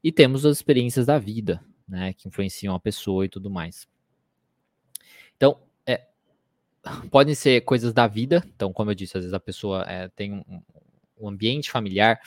E 0.04 0.12
temos 0.12 0.46
as 0.46 0.58
experiências 0.58 1.06
da 1.06 1.17
vida, 1.17 1.63
né, 1.88 2.13
que 2.13 2.28
influenciam 2.28 2.74
a 2.76 2.80
pessoa 2.80 3.26
e 3.26 3.30
tudo 3.30 3.50
mais. 3.50 3.88
Então, 5.36 5.60
é, 5.86 6.08
podem 7.12 7.36
ser 7.36 7.62
coisas 7.62 7.93
da 7.93 8.08
vida. 8.08 8.43
Então, 8.56 8.74
como 8.74 8.91
eu 8.91 8.96
disse, 8.96 9.17
às 9.17 9.24
vezes 9.24 9.34
a 9.34 9.39
pessoa 9.39 9.86
é, 9.88 10.08
tem 10.10 10.34
um, 10.34 10.62
um 11.20 11.30
ambiente 11.30 11.72
familiar 11.72 12.20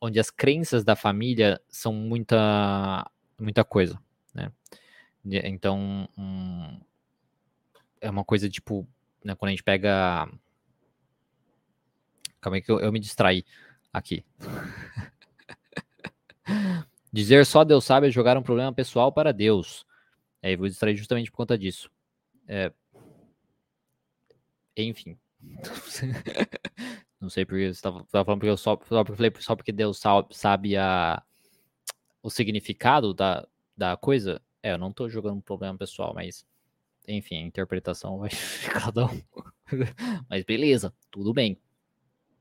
onde 0.00 0.18
as 0.18 0.30
crenças 0.30 0.84
da 0.84 0.96
família 0.96 1.60
são 1.68 1.92
muita, 1.92 3.10
muita 3.38 3.64
coisa, 3.64 4.00
né? 4.34 4.50
Então, 5.24 6.08
um, 6.16 6.80
é 8.00 8.10
uma 8.10 8.24
coisa 8.24 8.48
tipo, 8.48 8.88
né, 9.24 9.34
quando 9.34 9.48
a 9.48 9.52
gente 9.52 9.62
pega. 9.62 10.28
Calma 12.40 12.56
aí 12.56 12.62
que 12.62 12.72
eu, 12.72 12.80
eu 12.80 12.90
me 12.90 12.98
distraí 12.98 13.44
aqui. 13.92 14.24
Dizer 17.12 17.44
só 17.44 17.64
Deus 17.64 17.84
sabe 17.84 18.06
é 18.06 18.10
jogar 18.10 18.38
um 18.38 18.42
problema 18.42 18.72
pessoal 18.72 19.12
para 19.12 19.32
Deus. 19.32 19.84
É, 20.40 20.54
eu 20.54 20.58
vou 20.58 20.68
distrair 20.68 20.96
justamente 20.96 21.30
por 21.30 21.36
conta 21.36 21.58
disso. 21.58 21.90
É... 22.48 22.72
Enfim. 24.76 25.18
Não 27.20 27.28
sei 27.28 27.44
porque 27.44 27.66
você 27.66 27.70
estava 27.70 28.04
falando 28.08 28.38
porque 28.38 28.48
eu 28.48 28.56
só, 28.56 28.78
só, 28.88 29.04
porque, 29.04 29.42
só 29.42 29.54
porque 29.54 29.72
Deus 29.72 30.00
sabe 30.30 30.76
a, 30.76 31.22
o 32.22 32.30
significado 32.30 33.12
da, 33.12 33.46
da 33.76 33.96
coisa. 33.96 34.40
É, 34.62 34.72
eu 34.72 34.78
não 34.78 34.90
estou 34.90 35.08
jogando 35.08 35.36
um 35.36 35.40
problema 35.40 35.76
pessoal, 35.76 36.14
mas 36.14 36.46
enfim, 37.06 37.36
a 37.36 37.46
interpretação 37.46 38.18
vai 38.18 38.30
de 38.30 38.70
cada 38.70 39.06
um. 39.06 39.22
mas 40.28 40.44
beleza, 40.44 40.94
tudo 41.10 41.32
bem. 41.34 41.58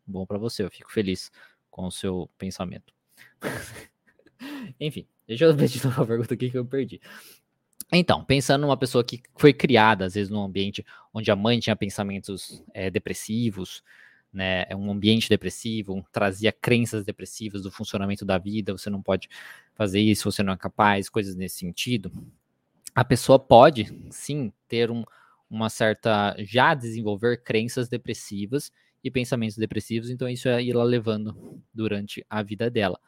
Bom 0.05 0.25
para 0.25 0.37
você, 0.37 0.63
eu 0.63 0.71
fico 0.71 0.91
feliz 0.91 1.31
com 1.69 1.85
o 1.85 1.91
seu 1.91 2.29
pensamento. 2.37 2.93
Enfim, 4.79 5.05
deixa 5.27 5.45
eu 5.45 5.55
ver 5.55 5.67
de 5.67 5.83
novo 5.83 6.01
a 6.01 6.05
pergunta 6.05 6.33
aqui 6.33 6.49
que 6.49 6.57
eu 6.57 6.65
perdi. 6.65 6.99
Então, 7.91 8.23
pensando 8.23 8.61
numa 8.61 8.77
pessoa 8.77 9.03
que 9.03 9.21
foi 9.35 9.53
criada, 9.53 10.05
às 10.05 10.13
vezes, 10.13 10.29
num 10.29 10.43
ambiente 10.43 10.85
onde 11.13 11.29
a 11.31 11.35
mãe 11.35 11.59
tinha 11.59 11.75
pensamentos 11.75 12.63
é, 12.73 12.89
depressivos, 12.89 13.83
né, 14.31 14.65
é 14.69 14.75
um 14.75 14.91
ambiente 14.91 15.27
depressivo, 15.27 16.05
trazia 16.11 16.51
crenças 16.51 17.03
depressivas 17.03 17.63
do 17.63 17.71
funcionamento 17.71 18.23
da 18.23 18.37
vida, 18.37 18.71
você 18.71 18.89
não 18.89 19.01
pode 19.01 19.27
fazer 19.73 19.99
isso, 19.99 20.31
você 20.31 20.43
não 20.43 20.53
é 20.53 20.57
capaz, 20.57 21.09
coisas 21.09 21.35
nesse 21.35 21.57
sentido. 21.57 22.11
A 22.93 23.03
pessoa 23.03 23.39
pode, 23.39 23.87
sim, 24.11 24.51
ter 24.67 24.91
um, 24.91 25.03
uma 25.49 25.69
certa. 25.69 26.35
já 26.39 26.73
desenvolver 26.73 27.43
crenças 27.43 27.89
depressivas 27.89 28.71
e 29.03 29.09
pensamentos 29.09 29.57
depressivos, 29.57 30.09
então 30.09 30.27
isso 30.27 30.47
é 30.47 30.61
ir 30.61 30.73
lá 30.73 30.83
levando 30.83 31.61
durante 31.73 32.25
a 32.29 32.43
vida 32.43 32.69
dela. 32.69 32.99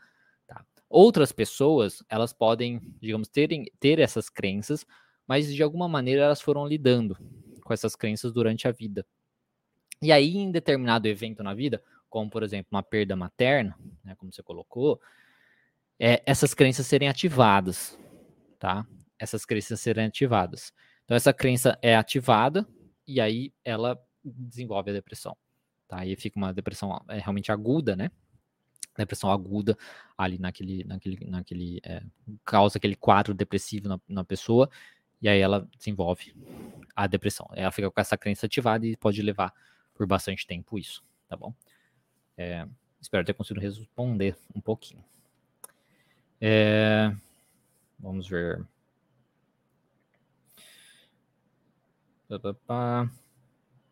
Outras 0.90 1.32
pessoas, 1.32 2.04
elas 2.10 2.34
podem, 2.34 2.82
digamos, 3.00 3.30
terem, 3.30 3.66
ter 3.80 3.98
essas 4.00 4.30
crenças, 4.30 4.86
mas 5.26 5.54
de 5.54 5.64
alguma 5.64 5.88
maneira 5.88 6.24
elas 6.24 6.42
foram 6.42 6.68
lidando 6.68 7.18
com 7.64 7.74
essas 7.74 7.96
crenças 7.96 8.34
durante 8.34 8.68
a 8.68 8.72
vida. 8.72 9.06
E 10.02 10.12
aí, 10.12 10.38
em 10.38 10.52
determinado 10.52 11.08
evento 11.08 11.44
na 11.44 11.54
vida, 11.54 11.84
como 12.10 12.30
por 12.30 12.44
exemplo 12.44 12.68
uma 12.72 12.84
perda 12.84 13.16
materna, 13.16 13.78
né, 14.04 14.16
como 14.16 14.34
você 14.34 14.42
colocou, 14.42 15.00
é, 16.00 16.22
essas 16.26 16.54
crenças 16.54 16.88
serem 16.88 17.08
ativadas, 17.08 17.98
tá? 18.60 18.86
Essas 19.20 19.46
crenças 19.46 19.80
serem 19.80 20.06
ativadas. 20.06 20.74
Então, 21.06 21.16
essa 21.16 21.32
crença 21.32 21.78
é 21.82 21.96
ativada 21.96 22.68
e 23.08 23.22
aí 23.22 23.54
ela 23.64 24.02
desenvolve 24.24 24.90
a 24.90 24.94
depressão, 24.94 25.38
tá? 25.88 26.00
Aí 26.00 26.16
fica 26.16 26.38
uma 26.38 26.52
depressão 26.54 27.00
é, 27.08 27.20
realmente 27.20 27.52
aguda, 27.52 27.96
né? 27.96 28.10
depressão 28.98 29.32
aguda 29.32 29.78
ali 30.18 30.38
naquele, 30.38 30.84
naquele, 30.84 31.26
naquele 31.30 31.80
é, 31.84 32.04
causa 32.44 32.78
aquele 32.78 32.96
quadro 32.96 33.34
depressivo 33.34 33.88
na, 33.88 34.00
na, 34.08 34.24
pessoa 34.24 34.70
e 35.22 35.30
aí 35.30 35.40
ela 35.40 35.68
desenvolve 35.78 36.36
a 36.96 37.08
depressão. 37.08 37.48
Ela 37.54 37.72
fica 37.72 37.90
com 37.90 38.02
essa 38.02 38.18
crença 38.18 38.46
ativada 38.46 38.86
e 38.86 38.98
pode 38.98 39.22
levar 39.22 39.54
por 39.94 40.06
bastante 40.06 40.46
tempo 40.46 40.78
isso, 40.78 41.04
tá 41.28 41.36
bom? 41.36 41.54
É, 42.38 42.68
espero 43.00 43.26
ter 43.26 43.34
conseguido 43.34 43.66
responder 43.66 44.36
um 44.56 44.62
pouquinho. 44.62 45.04
É, 46.40 47.16
vamos 48.00 48.28
ver. 48.28 48.66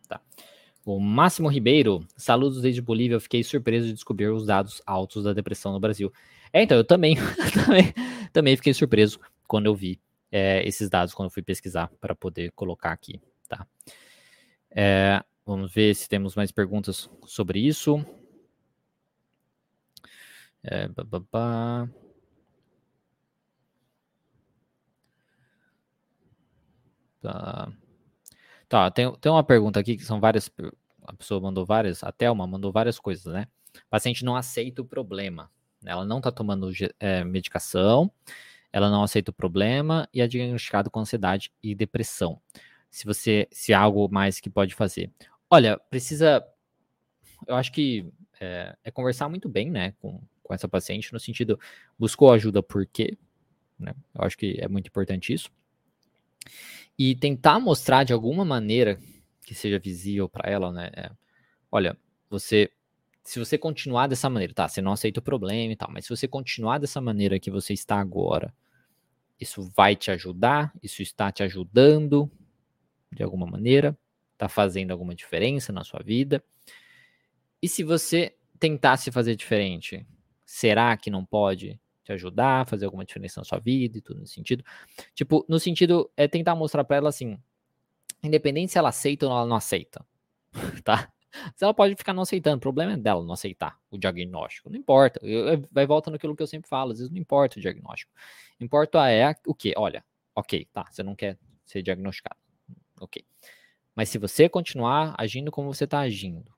Tá. 0.08 0.22
O 0.86 1.00
Máximo 1.00 1.48
Ribeiro, 1.48 2.08
saludos 2.16 2.62
desde 2.62 2.82
Bolívia. 2.82 3.16
Eu 3.16 3.22
fiquei 3.22 3.44
surpreso 3.44 3.88
de 3.88 3.94
descobrir 3.94 4.30
os 4.30 4.46
dados 4.46 4.82
altos 4.86 5.26
da 5.26 5.34
depressão 5.34 5.74
no 5.74 5.80
Brasil. 5.80 6.12
É, 6.52 6.64
então, 6.64 6.78
eu 6.78 6.84
também, 6.84 7.16
também, 7.54 7.94
também 8.34 8.56
fiquei 8.56 8.74
surpreso 8.74 9.20
quando 9.48 9.68
eu 9.68 9.76
vi 9.76 10.00
é, 10.32 10.68
esses 10.68 10.90
dados, 10.90 11.14
quando 11.14 11.28
eu 11.28 11.34
fui 11.34 11.44
pesquisar 11.44 11.92
para 12.00 12.16
poder 12.16 12.52
colocar 12.54 12.92
aqui, 12.92 13.22
tá? 13.48 13.68
É, 14.72 15.24
vamos 15.50 15.74
ver 15.74 15.96
se 15.96 16.08
temos 16.08 16.36
mais 16.36 16.52
perguntas 16.52 17.10
sobre 17.26 17.60
isso. 17.60 18.06
É. 20.64 20.88
Tá. 27.22 27.72
Tá, 28.70 28.92
tem, 28.92 29.12
tem 29.16 29.32
uma 29.32 29.44
pergunta 29.44 29.80
aqui 29.80 29.98
que 29.98 30.06
são 30.06 30.20
várias. 30.20 30.52
A 31.04 31.14
pessoa 31.14 31.42
mandou 31.42 31.66
várias, 31.66 32.04
a 32.04 32.12
Thelma 32.12 32.46
mandou 32.46 32.72
várias 32.72 33.00
coisas, 33.00 33.26
né? 33.34 33.48
O 33.76 33.90
paciente 33.90 34.24
não 34.24 34.36
aceita 34.36 34.84
o 34.84 34.86
problema. 34.86 35.50
Ela 35.84 36.06
não 36.06 36.18
está 36.20 36.32
tomando 36.32 36.70
é, 37.00 37.24
medicação, 37.24 38.12
ela 38.72 38.92
não 38.92 39.02
aceita 39.04 39.32
o 39.32 39.34
problema 39.34 40.08
e 40.14 40.22
é 40.22 40.28
diagnosticado 40.28 40.92
com 40.92 41.00
ansiedade 41.00 41.52
e 41.64 41.74
depressão. 41.74 42.40
Se 42.92 43.06
você, 43.06 43.48
se 43.52 43.74
há 43.74 43.80
algo 43.80 44.08
mais 44.12 44.40
que 44.40 44.50
pode 44.50 44.76
fazer. 44.76 45.12
Olha, 45.50 45.80
precisa. 45.90 46.46
Eu 47.48 47.56
acho 47.56 47.72
que 47.72 48.12
é, 48.40 48.76
é 48.84 48.92
conversar 48.92 49.30
muito 49.30 49.50
bem, 49.50 49.72
né, 49.72 49.94
com, 50.00 50.22
com 50.44 50.54
essa 50.54 50.68
paciente, 50.68 51.12
no 51.14 51.20
sentido, 51.20 51.60
buscou 51.98 52.32
ajuda 52.32 52.62
por 52.62 52.86
quê? 52.86 53.18
Né? 53.78 53.94
Eu 54.14 54.24
acho 54.24 54.38
que 54.38 54.58
é 54.60 54.68
muito 54.68 54.88
importante 54.88 55.34
isso. 55.34 55.50
E 56.98 57.16
tentar 57.16 57.60
mostrar 57.60 58.04
de 58.04 58.14
alguma 58.14 58.44
maneira 58.44 59.00
que 59.46 59.56
seja 59.56 59.80
visível 59.80 60.28
para 60.30 60.50
ela, 60.50 60.72
né? 60.72 60.92
É, 60.96 61.10
olha, 61.72 61.98
você 62.30 62.70
se 63.24 63.38
você 63.40 63.58
continuar 63.60 64.08
dessa 64.08 64.30
maneira, 64.30 64.54
tá? 64.54 64.68
Você 64.68 64.82
não 64.82 64.92
aceita 64.94 65.20
o 65.20 65.24
problema 65.24 65.72
e 65.72 65.76
tal, 65.76 65.92
mas 65.92 66.06
se 66.06 66.10
você 66.10 66.28
continuar 66.28 66.80
dessa 66.80 67.00
maneira 67.00 67.40
que 67.40 67.52
você 67.52 67.74
está 67.74 68.00
agora, 68.00 68.54
isso 69.40 69.72
vai 69.76 69.96
te 69.96 70.12
ajudar? 70.12 70.74
Isso 70.82 71.02
está 71.02 71.32
te 71.32 71.44
ajudando 71.44 72.30
de 73.12 73.24
alguma 73.24 73.46
maneira? 73.46 73.98
Está 74.40 74.48
fazendo 74.48 74.92
alguma 74.92 75.14
diferença 75.14 75.74
na 75.74 75.84
sua 75.84 76.02
vida? 76.02 76.42
E 77.62 77.68
se 77.68 77.84
você 77.84 78.34
tentasse 78.58 79.12
fazer 79.12 79.36
diferente, 79.36 80.08
será 80.46 80.96
que 80.96 81.10
não 81.10 81.26
pode 81.26 81.78
te 82.06 82.14
ajudar, 82.14 82.66
fazer 82.66 82.86
alguma 82.86 83.04
diferença 83.04 83.42
na 83.42 83.44
sua 83.44 83.60
vida 83.60 83.98
e 83.98 84.02
tudo 84.02 84.22
nesse 84.22 84.36
sentido? 84.36 84.64
Tipo, 85.14 85.46
no 85.50 85.60
sentido 85.60 86.10
é 86.16 86.26
tentar 86.26 86.56
mostrar 86.56 86.86
para 86.86 86.96
ela 86.96 87.10
assim, 87.10 87.38
independente 88.24 88.72
se 88.72 88.78
ela 88.78 88.88
aceita 88.88 89.26
ou 89.26 89.32
ela 89.34 89.46
não 89.46 89.58
aceita, 89.58 90.06
tá? 90.86 91.12
Se 91.58 91.66
ela 91.66 91.74
pode 91.74 91.98
ficar 91.98 92.14
não 92.14 92.24
aceitando, 92.24 92.56
o 92.56 92.62
problema 92.62 92.94
é 92.94 92.98
dela 92.98 93.22
não 93.26 93.34
aceitar 93.34 93.78
o 93.92 93.98
diagnóstico. 93.98 94.70
Não 94.70 94.78
importa. 94.78 95.20
Vai 95.70 95.86
volta 95.86 96.10
naquilo 96.10 96.34
que 96.34 96.42
eu 96.42 96.48
sempre 96.48 96.70
falo, 96.70 96.94
às 96.94 97.00
vezes 97.00 97.12
não 97.12 97.20
importa 97.20 97.60
o 97.60 97.62
diagnóstico. 97.62 98.14
Importa 98.58 99.12
é 99.12 99.36
o 99.46 99.54
que? 99.54 99.74
Olha, 99.76 100.02
ok, 100.34 100.66
tá, 100.72 100.86
você 100.90 101.04
não 101.04 101.14
quer 101.14 101.38
ser 101.66 101.82
diagnosticado. 101.82 102.40
Ok. 103.02 103.26
Mas 104.00 104.08
se 104.08 104.18
você 104.18 104.48
continuar 104.48 105.14
agindo 105.18 105.52
como 105.52 105.74
você 105.74 105.84
está 105.84 106.00
agindo, 106.00 106.56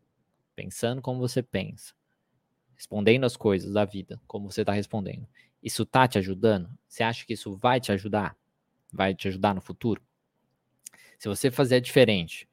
pensando 0.56 1.02
como 1.02 1.18
você 1.18 1.42
pensa, 1.42 1.92
respondendo 2.76 3.24
as 3.24 3.36
coisas 3.36 3.74
da 3.74 3.84
vida 3.84 4.22
como 4.28 4.52
você 4.52 4.62
está 4.62 4.74
respondendo, 4.74 5.28
isso 5.64 5.84
tá 5.84 6.08
te 6.08 6.20
ajudando? 6.20 6.70
Você 6.88 7.02
acha 7.02 7.26
que 7.26 7.34
isso 7.34 7.58
vai 7.58 7.82
te 7.82 7.92
ajudar? 7.92 8.38
Vai 8.94 9.16
te 9.16 9.28
ajudar 9.28 9.56
no 9.56 9.60
futuro? 9.60 10.04
Se 11.18 11.28
você 11.28 11.50
fazer 11.50 11.82
diferente, 11.82 12.48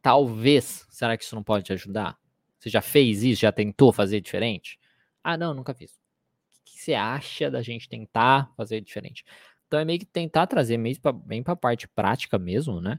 Talvez. 0.00 0.86
Será 0.88 1.18
que 1.18 1.24
isso 1.24 1.34
não 1.34 1.42
pode 1.42 1.66
te 1.66 1.74
ajudar? 1.74 2.18
Você 2.58 2.70
já 2.70 2.80
fez 2.80 3.22
isso? 3.22 3.42
Já 3.42 3.52
tentou 3.52 3.92
fazer 3.92 4.22
diferente? 4.22 4.80
Ah, 5.22 5.36
não, 5.36 5.52
nunca 5.52 5.74
fiz. 5.74 5.92
O 5.92 6.64
que 6.64 6.80
você 6.80 6.94
acha 6.94 7.50
da 7.50 7.60
gente 7.60 7.90
tentar 7.90 8.50
fazer 8.56 8.80
diferente? 8.80 9.22
Então 9.66 9.78
é 9.78 9.84
meio 9.84 9.98
que 9.98 10.06
tentar 10.06 10.46
trazer 10.46 10.78
meio 10.78 10.98
pra, 10.98 11.12
bem 11.12 11.42
para 11.42 11.52
a 11.52 11.56
parte 11.56 11.86
prática 11.86 12.38
mesmo, 12.38 12.80
né? 12.80 12.98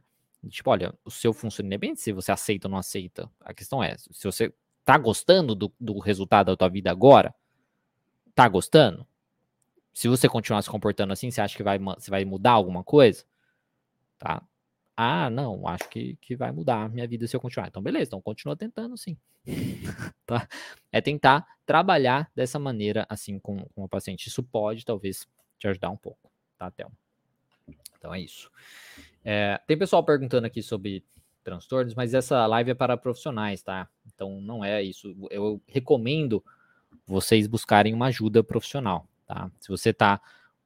Tipo, 0.49 0.71
olha, 0.71 0.93
o 1.03 1.11
seu 1.11 1.33
funcionamento, 1.33 1.75
independente 1.75 2.01
se 2.01 2.11
você 2.11 2.31
aceita 2.31 2.67
ou 2.67 2.71
não 2.71 2.77
aceita. 2.77 3.29
A 3.41 3.53
questão 3.53 3.83
é, 3.83 3.97
se 3.97 4.23
você 4.23 4.53
tá 4.83 4.97
gostando 4.97 5.55
do, 5.55 5.73
do 5.79 5.99
resultado 5.99 6.47
da 6.47 6.57
tua 6.57 6.69
vida 6.69 6.91
agora, 6.91 7.33
tá 8.33 8.47
gostando? 8.47 9.05
Se 9.93 10.07
você 10.07 10.27
continuar 10.27 10.61
se 10.61 10.69
comportando 10.69 11.13
assim, 11.13 11.31
você 11.31 11.41
acha 11.41 11.55
que 11.55 11.63
vai, 11.63 11.79
você 11.79 12.11
vai 12.11 12.25
mudar 12.25 12.51
alguma 12.51 12.83
coisa? 12.83 13.23
Tá? 14.19 14.43
Ah, 14.95 15.29
não, 15.29 15.67
acho 15.67 15.89
que, 15.89 16.15
que 16.21 16.35
vai 16.35 16.51
mudar 16.51 16.83
a 16.83 16.89
minha 16.89 17.07
vida 17.07 17.27
se 17.27 17.35
eu 17.35 17.41
continuar. 17.41 17.67
Então, 17.67 17.81
beleza, 17.81 18.09
então 18.09 18.21
continua 18.21 18.55
tentando 18.55 18.97
sim. 18.97 19.17
tá? 20.25 20.47
É 20.91 21.01
tentar 21.01 21.45
trabalhar 21.65 22.31
dessa 22.35 22.59
maneira, 22.59 23.05
assim, 23.09 23.39
com, 23.39 23.65
com 23.75 23.83
o 23.83 23.89
paciente. 23.89 24.27
Isso 24.27 24.43
pode, 24.43 24.85
talvez, 24.85 25.27
te 25.57 25.67
ajudar 25.67 25.89
um 25.89 25.97
pouco, 25.97 26.31
tá, 26.57 26.71
Thelma? 26.71 26.95
Então 27.97 28.13
é 28.13 28.19
isso. 28.19 28.51
É, 29.25 29.59
tem 29.65 29.75
pessoal 29.75 30.03
perguntando 30.03 30.45
aqui 30.45 30.61
sobre 30.61 31.03
transtornos, 31.43 31.95
mas 31.95 32.13
essa 32.13 32.45
live 32.45 32.71
é 32.71 32.73
para 32.75 32.95
profissionais, 32.95 33.63
tá? 33.63 33.89
Então 34.13 34.39
não 34.39 34.63
é 34.63 34.83
isso. 34.83 35.15
Eu 35.31 35.59
recomendo 35.67 36.43
vocês 37.07 37.47
buscarem 37.47 37.93
uma 37.93 38.07
ajuda 38.07 38.43
profissional, 38.43 39.07
tá? 39.25 39.51
Se 39.59 39.67
você 39.67 39.91
tá 39.91 40.21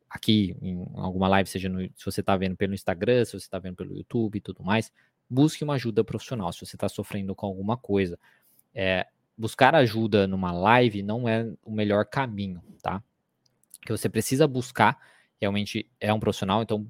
aqui 0.09 0.57
em 0.61 0.85
alguma 0.95 1.27
live, 1.29 1.49
seja 1.49 1.69
no, 1.69 1.81
se 1.81 2.05
você 2.05 2.19
está 2.19 2.35
vendo 2.35 2.57
pelo 2.57 2.73
Instagram, 2.73 3.23
se 3.23 3.31
você 3.31 3.45
está 3.45 3.59
vendo 3.59 3.77
pelo 3.77 3.95
YouTube 3.95 4.37
e 4.37 4.41
tudo 4.41 4.61
mais, 4.61 4.91
busque 5.29 5.63
uma 5.63 5.75
ajuda 5.75 6.03
profissional. 6.03 6.51
Se 6.51 6.65
você 6.65 6.75
está 6.75 6.89
sofrendo 6.89 7.33
com 7.33 7.45
alguma 7.45 7.77
coisa, 7.77 8.19
é, 8.75 9.07
buscar 9.37 9.73
ajuda 9.73 10.27
numa 10.27 10.51
live 10.51 11.01
não 11.01 11.29
é 11.29 11.49
o 11.63 11.71
melhor 11.71 12.05
caminho, 12.05 12.61
tá? 12.81 13.01
Que 13.81 13.91
você 13.91 14.09
precisa 14.09 14.45
buscar 14.47 14.97
realmente 15.39 15.89
é 15.99 16.13
um 16.13 16.19
profissional, 16.19 16.61
então 16.61 16.85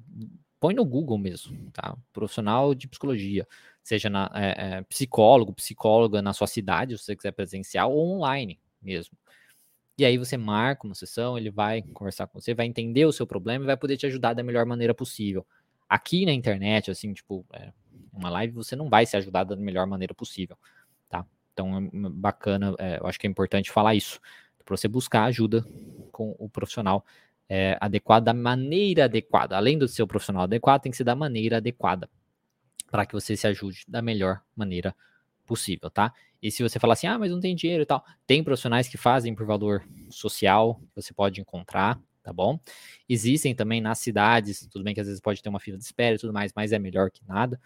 põe 0.60 0.74
no 0.74 0.84
Google 0.84 1.18
mesmo, 1.18 1.70
tá? 1.72 1.96
Profissional 2.12 2.74
de 2.74 2.86
psicologia, 2.86 3.48
seja 3.82 4.10
na, 4.10 4.30
é, 4.34 4.76
é, 4.78 4.82
psicólogo, 4.82 5.54
psicóloga 5.54 6.20
na 6.20 6.34
sua 6.34 6.46
cidade, 6.46 6.96
se 6.98 7.04
você 7.04 7.16
quiser 7.16 7.32
presencial 7.32 7.90
ou 7.90 8.18
online 8.18 8.60
mesmo. 8.80 9.16
E 9.98 10.04
aí 10.04 10.16
você 10.18 10.36
marca 10.36 10.86
uma 10.86 10.94
sessão, 10.94 11.36
ele 11.36 11.50
vai 11.50 11.82
conversar 11.82 12.26
com 12.26 12.40
você, 12.40 12.54
vai 12.54 12.66
entender 12.66 13.06
o 13.06 13.12
seu 13.12 13.26
problema 13.26 13.64
e 13.64 13.66
vai 13.66 13.76
poder 13.76 13.96
te 13.96 14.06
ajudar 14.06 14.34
da 14.34 14.42
melhor 14.42 14.66
maneira 14.66 14.94
possível. 14.94 15.46
Aqui 15.88 16.24
na 16.24 16.32
internet, 16.32 16.90
assim, 16.90 17.12
tipo, 17.12 17.44
é, 17.52 17.72
uma 18.12 18.30
live, 18.30 18.52
você 18.54 18.76
não 18.76 18.88
vai 18.88 19.04
ser 19.06 19.16
ajudado 19.16 19.56
da 19.56 19.60
melhor 19.60 19.86
maneira 19.86 20.14
possível, 20.14 20.56
tá? 21.08 21.26
Então, 21.52 21.76
é 21.76 22.10
bacana, 22.10 22.74
é, 22.78 22.98
eu 22.98 23.06
acho 23.06 23.18
que 23.18 23.26
é 23.26 23.30
importante 23.30 23.70
falar 23.70 23.94
isso, 23.94 24.20
para 24.64 24.76
você 24.76 24.86
buscar 24.86 25.24
ajuda 25.24 25.66
com 26.12 26.34
o 26.38 26.48
profissional 26.48 27.04
é, 27.52 27.76
adequado, 27.80 28.22
da 28.22 28.32
maneira 28.32 29.06
adequada. 29.06 29.56
Além 29.56 29.76
do 29.76 29.88
seu 29.88 30.06
profissional 30.06 30.44
adequado, 30.44 30.82
tem 30.82 30.92
que 30.92 30.96
ser 30.96 31.02
da 31.02 31.16
maneira 31.16 31.56
adequada, 31.56 32.08
para 32.88 33.04
que 33.04 33.12
você 33.12 33.36
se 33.36 33.44
ajude 33.44 33.84
da 33.88 34.00
melhor 34.00 34.40
maneira 34.54 34.94
possível, 35.44 35.90
tá? 35.90 36.14
E 36.40 36.48
se 36.48 36.62
você 36.62 36.78
falar 36.78 36.92
assim, 36.92 37.08
ah, 37.08 37.18
mas 37.18 37.32
não 37.32 37.40
tem 37.40 37.56
dinheiro 37.56 37.82
e 37.82 37.86
tal, 37.86 38.04
tem 38.24 38.44
profissionais 38.44 38.86
que 38.86 38.96
fazem 38.96 39.34
por 39.34 39.44
valor 39.44 39.84
social, 40.10 40.80
você 40.94 41.12
pode 41.12 41.40
encontrar, 41.40 42.00
tá 42.22 42.32
bom? 42.32 42.58
Existem 43.08 43.52
também 43.52 43.80
nas 43.80 43.98
cidades, 43.98 44.68
tudo 44.70 44.84
bem 44.84 44.94
que 44.94 45.00
às 45.00 45.08
vezes 45.08 45.20
pode 45.20 45.42
ter 45.42 45.48
uma 45.48 45.58
fila 45.58 45.76
de 45.76 45.82
espera 45.82 46.14
e 46.14 46.18
tudo 46.20 46.32
mais, 46.32 46.52
mas 46.54 46.70
é 46.70 46.78
melhor 46.78 47.10
que 47.10 47.26
nada, 47.26 47.60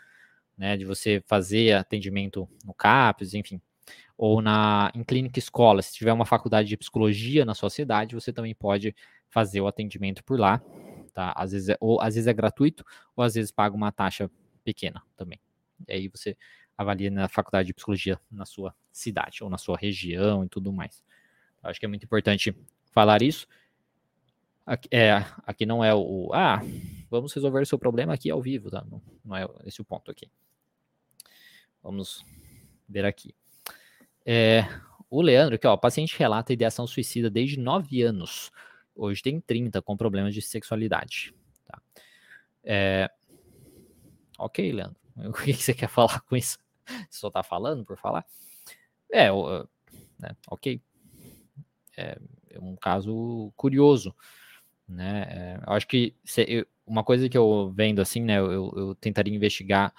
né? 0.57 0.78
De 0.78 0.87
você 0.87 1.22
fazer 1.26 1.74
atendimento 1.74 2.49
no 2.64 2.72
CAPES, 2.72 3.35
enfim, 3.35 3.61
ou 4.16 4.41
na 4.41 4.91
em 4.95 5.05
clínica 5.05 5.39
escola, 5.39 5.82
se 5.82 5.93
tiver 5.93 6.12
uma 6.14 6.24
faculdade 6.24 6.70
de 6.70 6.76
psicologia 6.78 7.45
na 7.45 7.55
sua 7.55 7.68
cidade, 7.68 8.14
você 8.14 8.32
também 8.32 8.55
pode 8.55 8.97
fazer 9.35 9.61
o 9.61 9.66
atendimento 9.66 10.22
por 10.22 10.39
lá, 10.39 10.62
tá? 11.12 11.32
Às 11.37 11.51
vezes 11.51 11.68
é, 11.70 11.76
ou 11.80 12.01
às 12.01 12.14
vezes 12.14 12.28
é 12.28 12.32
gratuito, 12.32 12.85
ou 13.16 13.24
às 13.24 13.35
vezes 13.35 13.51
paga 13.51 13.74
uma 13.74 13.91
taxa 13.91 14.30
pequena 14.62 15.03
também. 15.16 15.41
E 15.89 15.93
aí 15.93 16.09
você 16.09 16.37
avalia 16.78 17.11
na 17.11 17.28
faculdade 17.28 17.66
de 17.66 17.74
psicologia 17.74 18.18
na 18.30 18.47
sua 18.47 18.72
cidade 18.93 19.43
ou 19.43 19.51
na 19.51 19.59
sua 19.59 19.76
região 19.76 20.45
e 20.45 20.49
tudo 20.49 20.72
mais. 20.72 21.03
Eu 21.64 21.70
acho 21.70 21.80
que 21.80 21.87
é 21.87 21.89
muito 21.89 22.05
importante 22.05 22.57
falar 22.93 23.22
isso. 23.22 23.49
Aqui, 24.64 24.89
é, 24.93 25.14
aqui 25.45 25.66
não 25.66 25.85
é 25.85 25.93
o, 25.93 26.30
ah, 26.32 26.61
vamos 27.11 27.35
resolver 27.35 27.61
o 27.61 27.66
seu 27.66 27.78
problema 27.78 28.14
aqui 28.14 28.30
ao 28.30 28.41
vivo, 28.41 28.70
tá? 28.70 28.87
Não, 28.89 29.03
não 29.24 29.37
é 29.37 29.49
esse 29.64 29.80
o 29.80 29.85
ponto 29.85 30.12
aqui. 30.12 30.30
Vamos 31.82 32.24
ver 32.89 33.05
aqui. 33.05 33.35
É, 34.24 34.62
o 35.11 35.20
Leandro, 35.20 35.59
que 35.59 35.66
ó, 35.66 35.76
paciente 35.76 36.16
relata 36.16 36.53
ideação 36.53 36.87
suicida 36.87 37.28
desde 37.28 37.59
9 37.59 38.01
anos. 38.03 38.53
Hoje 38.95 39.23
tem 39.23 39.41
30 39.41 39.83
com 39.83 39.97
problemas 39.97 40.35
de 40.35 40.43
sexualidade. 40.43 41.35
Tá? 41.67 41.83
É, 42.63 43.11
ok, 44.39 44.73
Leandro. 44.73 44.97
O 45.17 45.33
que 45.33 45.53
você 45.53 45.73
quer 45.73 45.89
falar 45.89 46.21
com 46.23 46.35
isso? 46.37 46.59
só 47.11 47.31
tá 47.31 47.43
falando 47.43 47.85
por 47.85 47.97
falar. 47.97 48.27
É, 49.11 49.29
né, 50.19 50.37
ok. 50.49 50.81
É, 51.97 52.19
é, 52.51 52.61
um 52.61 52.75
caso 52.77 53.53
curioso, 53.57 54.15
né? 54.89 55.27
É, 55.29 55.61
eu 55.67 55.73
acho 55.73 55.87
que 55.87 56.15
se, 56.25 56.45
eu, 56.49 56.67
uma 56.87 57.05
coisa 57.05 57.29
que 57.29 57.39
eu 57.39 57.73
vendo 57.75 58.01
assim, 58.01 58.23
né? 58.23 58.39
Eu, 58.39 58.73
eu, 58.77 58.95
tentaria 58.97 59.35
investigar 59.35 59.95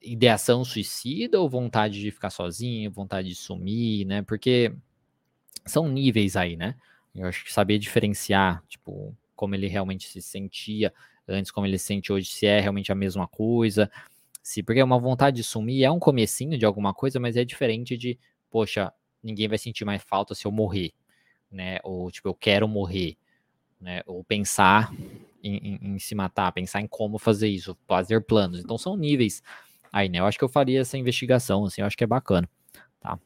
ideação 0.00 0.64
suicida 0.64 1.40
ou 1.40 1.48
vontade 1.48 2.00
de 2.00 2.10
ficar 2.10 2.30
sozinho, 2.30 2.90
vontade 2.90 3.28
de 3.28 3.34
sumir, 3.34 4.04
né? 4.04 4.22
Porque 4.22 4.72
são 5.66 5.88
níveis 5.88 6.36
aí, 6.36 6.56
né? 6.56 6.76
Eu 7.14 7.26
acho 7.26 7.44
que 7.44 7.52
saber 7.52 7.78
diferenciar, 7.78 8.62
tipo, 8.68 9.16
como 9.36 9.54
ele 9.54 9.68
realmente 9.68 10.08
se 10.08 10.20
sentia 10.20 10.92
antes, 11.28 11.50
como 11.50 11.66
ele 11.66 11.78
se 11.78 11.86
sente 11.86 12.12
hoje, 12.12 12.26
se 12.26 12.46
é 12.46 12.60
realmente 12.60 12.90
a 12.90 12.94
mesma 12.94 13.26
coisa 13.26 13.90
se 14.44 14.62
porque 14.62 14.78
é 14.78 14.84
uma 14.84 14.98
vontade 14.98 15.38
de 15.38 15.42
sumir 15.42 15.84
é 15.84 15.90
um 15.90 15.98
comecinho 15.98 16.58
de 16.58 16.66
alguma 16.66 16.92
coisa, 16.92 17.18
mas 17.18 17.34
é 17.34 17.44
diferente 17.46 17.96
de, 17.96 18.18
poxa, 18.50 18.92
ninguém 19.22 19.48
vai 19.48 19.56
sentir 19.56 19.86
mais 19.86 20.02
falta 20.02 20.34
se 20.34 20.46
eu 20.46 20.52
morrer, 20.52 20.92
né? 21.50 21.78
Ou 21.82 22.10
tipo, 22.10 22.28
eu 22.28 22.34
quero 22.34 22.68
morrer, 22.68 23.16
né? 23.80 24.02
Ou 24.04 24.22
pensar 24.22 24.92
em, 25.42 25.56
em, 25.56 25.94
em 25.94 25.98
se 25.98 26.14
matar, 26.14 26.52
pensar 26.52 26.82
em 26.82 26.86
como 26.86 27.18
fazer 27.18 27.48
isso, 27.48 27.74
fazer 27.88 28.20
planos. 28.20 28.60
Então 28.60 28.76
são 28.76 28.98
níveis 28.98 29.42
aí, 29.90 30.10
né? 30.10 30.18
Eu 30.18 30.26
acho 30.26 30.36
que 30.36 30.44
eu 30.44 30.48
faria 30.48 30.82
essa 30.82 30.98
investigação, 30.98 31.64
assim, 31.64 31.80
eu 31.80 31.86
acho 31.86 31.96
que 31.96 32.04
é 32.04 32.06
bacana, 32.06 32.46
tá? 33.00 33.18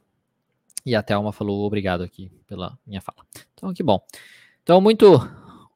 E 0.88 0.96
a 0.96 1.02
Thelma 1.02 1.34
falou 1.34 1.66
obrigado 1.66 2.02
aqui 2.02 2.32
pela 2.46 2.78
minha 2.86 3.02
fala. 3.02 3.18
Então, 3.52 3.74
que 3.74 3.82
bom. 3.82 4.02
Então, 4.62 4.80
muito 4.80 5.20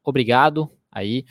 obrigado 0.03 0.71
aí. 0.91 1.27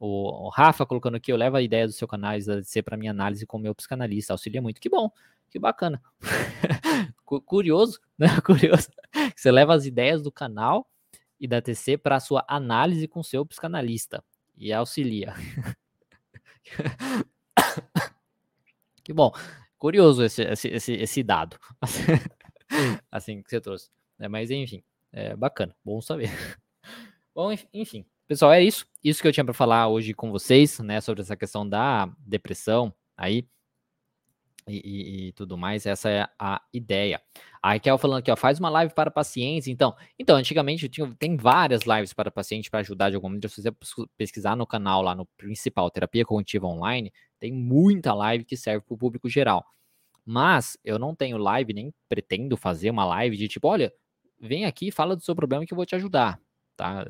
O, 0.00 0.48
Rafa 0.48 0.84
colocando 0.84 1.14
aqui, 1.14 1.30
eu 1.30 1.36
levo 1.36 1.56
a 1.56 1.62
ideia 1.62 1.86
do 1.86 1.92
seu 1.92 2.08
canal 2.08 2.36
da 2.40 2.56
DC 2.56 2.82
para 2.82 2.96
minha 2.96 3.12
análise 3.12 3.46
com 3.46 3.56
o 3.56 3.60
meu 3.60 3.72
psicanalista. 3.72 4.32
Auxilia 4.32 4.60
muito. 4.60 4.80
Que 4.80 4.88
bom, 4.88 5.12
que 5.48 5.60
bacana. 5.60 6.02
Curioso, 7.24 8.00
né? 8.18 8.26
Curioso. 8.44 8.88
Você 9.36 9.52
leva 9.52 9.74
as 9.74 9.86
ideias 9.86 10.22
do 10.22 10.32
canal 10.32 10.90
e 11.38 11.46
da 11.46 11.62
TC 11.62 11.98
para 11.98 12.16
a 12.16 12.20
sua 12.20 12.44
análise 12.48 13.06
com 13.06 13.22
seu 13.22 13.46
psicanalista 13.46 14.24
e 14.58 14.72
auxilia. 14.72 15.34
que 19.04 19.12
bom. 19.12 19.30
Curioso 19.78 20.24
esse, 20.24 20.42
esse, 20.42 20.66
esse, 20.66 20.92
esse 20.94 21.22
dado. 21.22 21.56
assim 23.10 23.42
que 23.42 23.50
você 23.50 23.60
trouxe. 23.60 23.90
É, 24.18 24.28
mas 24.28 24.50
enfim, 24.50 24.82
é 25.12 25.36
bacana, 25.36 25.74
bom 25.84 26.00
saber. 26.00 26.30
Bom, 27.32 27.52
enfim, 27.72 28.04
pessoal, 28.26 28.52
é 28.52 28.62
isso. 28.62 28.84
Isso 29.04 29.22
que 29.22 29.28
eu 29.28 29.32
tinha 29.32 29.44
para 29.44 29.54
falar 29.54 29.86
hoje 29.86 30.12
com 30.12 30.32
vocês, 30.32 30.80
né, 30.80 31.00
sobre 31.00 31.22
essa 31.22 31.36
questão 31.36 31.66
da 31.66 32.12
depressão 32.26 32.92
aí 33.16 33.46
e, 34.68 34.76
e, 34.76 35.28
e, 35.28 35.32
tudo 35.32 35.56
mais. 35.56 35.86
Essa 35.86 36.10
é 36.10 36.28
a 36.38 36.60
ideia. 36.72 37.20
A 37.62 37.72
Raquel 37.72 37.98
falando 37.98 38.18
aqui, 38.18 38.30
ó, 38.30 38.36
faz 38.36 38.58
uma 38.58 38.70
live 38.70 38.94
para 38.94 39.10
pacientes. 39.10 39.68
Então, 39.68 39.94
então 40.18 40.36
antigamente 40.36 40.88
tinha, 40.88 41.12
tem 41.18 41.36
várias 41.36 41.82
lives 41.82 42.12
para 42.12 42.30
pacientes 42.30 42.70
para 42.70 42.80
ajudar 42.80 43.10
de 43.10 43.16
alguma 43.16 43.30
maneira. 43.30 43.48
Se 43.48 43.62
você 43.62 43.72
pesquisar 44.16 44.56
no 44.56 44.66
canal 44.66 45.02
lá 45.02 45.14
no 45.14 45.26
principal, 45.36 45.90
Terapia 45.90 46.24
Cognitiva 46.24 46.66
Online, 46.66 47.12
tem 47.38 47.52
muita 47.52 48.14
live 48.14 48.44
que 48.44 48.56
serve 48.56 48.84
para 48.84 48.94
o 48.94 48.98
público 48.98 49.28
geral. 49.28 49.64
Mas 50.24 50.76
eu 50.84 50.98
não 50.98 51.14
tenho 51.14 51.38
live, 51.38 51.72
nem 51.72 51.92
pretendo 52.08 52.56
fazer 52.56 52.90
uma 52.90 53.04
live 53.04 53.36
de 53.36 53.48
tipo, 53.48 53.68
olha, 53.68 53.92
vem 54.40 54.64
aqui, 54.64 54.90
fala 54.90 55.16
do 55.16 55.22
seu 55.22 55.34
problema 55.34 55.66
que 55.66 55.72
eu 55.72 55.76
vou 55.76 55.86
te 55.86 55.94
ajudar, 55.94 56.40
tá? 56.76 57.04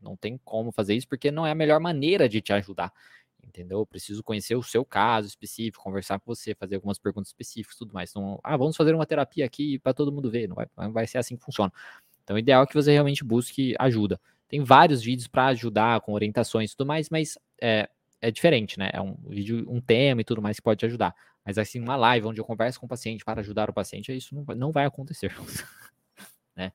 Não 0.00 0.16
tem 0.16 0.38
como 0.44 0.72
fazer 0.72 0.94
isso 0.94 1.08
porque 1.08 1.30
não 1.30 1.46
é 1.46 1.52
a 1.52 1.54
melhor 1.54 1.80
maneira 1.80 2.28
de 2.28 2.40
te 2.40 2.52
ajudar, 2.52 2.92
entendeu? 3.42 3.78
Eu 3.80 3.86
preciso 3.86 4.22
conhecer 4.22 4.56
o 4.56 4.62
seu 4.62 4.84
caso 4.84 5.28
específico, 5.28 5.82
conversar 5.82 6.18
com 6.18 6.34
você, 6.34 6.54
fazer 6.54 6.76
algumas 6.76 6.98
perguntas 6.98 7.28
específicas, 7.28 7.76
tudo 7.76 7.92
mais. 7.94 8.10
Então, 8.10 8.38
ah, 8.42 8.56
vamos 8.56 8.76
fazer 8.76 8.94
uma 8.94 9.06
terapia 9.06 9.44
aqui 9.44 9.78
para 9.78 9.94
todo 9.94 10.12
mundo 10.12 10.30
ver, 10.30 10.48
não 10.48 10.56
vai, 10.56 10.66
não 10.76 10.92
vai 10.92 11.06
ser 11.06 11.18
assim 11.18 11.36
que 11.36 11.44
funciona. 11.44 11.72
Então, 12.24 12.36
o 12.36 12.38
ideal 12.38 12.64
é 12.64 12.66
que 12.66 12.74
você 12.74 12.92
realmente 12.92 13.24
busque 13.24 13.74
ajuda. 13.78 14.20
Tem 14.48 14.62
vários 14.62 15.02
vídeos 15.02 15.28
para 15.28 15.46
ajudar 15.46 16.00
com 16.02 16.12
orientações 16.12 16.72
e 16.72 16.76
tudo 16.76 16.86
mais, 16.86 17.08
mas 17.08 17.38
é, 17.60 17.88
é 18.20 18.30
diferente, 18.30 18.78
né? 18.78 18.90
É 18.92 19.00
um 19.00 19.14
vídeo, 19.26 19.64
um 19.68 19.80
tema 19.80 20.20
e 20.20 20.24
tudo 20.24 20.42
mais 20.42 20.56
que 20.56 20.62
pode 20.62 20.78
te 20.80 20.86
ajudar. 20.86 21.14
Mas 21.44 21.58
assim, 21.58 21.80
uma 21.80 21.96
live 21.96 22.26
onde 22.26 22.40
eu 22.40 22.44
converso 22.44 22.78
com 22.78 22.86
o 22.86 22.88
paciente 22.88 23.24
para 23.24 23.40
ajudar 23.40 23.68
o 23.68 23.72
paciente, 23.72 24.14
isso 24.16 24.34
não 24.34 24.44
não 24.54 24.72
vai 24.72 24.84
acontecer. 24.84 25.34
né? 26.56 26.72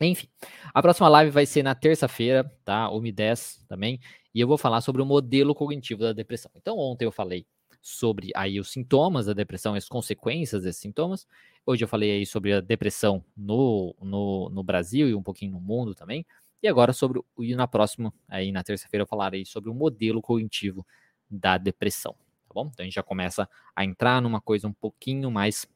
Enfim, 0.00 0.28
a 0.72 0.82
próxima 0.82 1.08
live 1.08 1.30
vai 1.30 1.46
ser 1.46 1.62
na 1.62 1.74
terça-feira, 1.74 2.44
tá? 2.64 2.88
1h10 2.88 3.66
também. 3.68 4.00
E 4.34 4.40
eu 4.40 4.46
vou 4.46 4.58
falar 4.58 4.80
sobre 4.80 5.02
o 5.02 5.06
modelo 5.06 5.54
cognitivo 5.54 6.02
da 6.02 6.12
depressão. 6.12 6.50
Então, 6.54 6.78
ontem 6.78 7.04
eu 7.04 7.12
falei 7.12 7.46
sobre 7.82 8.30
aí 8.34 8.60
os 8.60 8.70
sintomas 8.70 9.26
da 9.26 9.32
depressão 9.32 9.74
as 9.74 9.88
consequências 9.88 10.62
desses 10.62 10.80
sintomas. 10.80 11.26
Hoje 11.64 11.84
eu 11.84 11.88
falei 11.88 12.10
aí 12.12 12.26
sobre 12.26 12.52
a 12.52 12.60
depressão 12.60 13.24
no, 13.36 13.94
no, 14.00 14.50
no 14.50 14.62
Brasil 14.62 15.08
e 15.08 15.14
um 15.14 15.22
pouquinho 15.22 15.52
no 15.52 15.60
mundo 15.60 15.94
também. 15.94 16.26
E 16.62 16.68
agora 16.68 16.92
sobre 16.92 17.20
e 17.38 17.54
na 17.54 17.66
próxima, 17.66 18.12
aí 18.28 18.52
na 18.52 18.62
terça-feira 18.62 19.02
eu 19.02 19.06
falarei 19.06 19.44
sobre 19.44 19.70
o 19.70 19.74
modelo 19.74 20.20
cognitivo 20.20 20.86
da 21.30 21.56
depressão, 21.56 22.14
tá 22.50 22.54
bom? 22.54 22.68
Então 22.72 22.82
a 22.82 22.84
gente 22.84 22.94
já 22.94 23.02
começa 23.02 23.48
a 23.74 23.84
entrar 23.84 24.20
numa 24.20 24.40
coisa 24.40 24.66
um 24.66 24.72
pouquinho 24.72 25.30
mais 25.30 25.66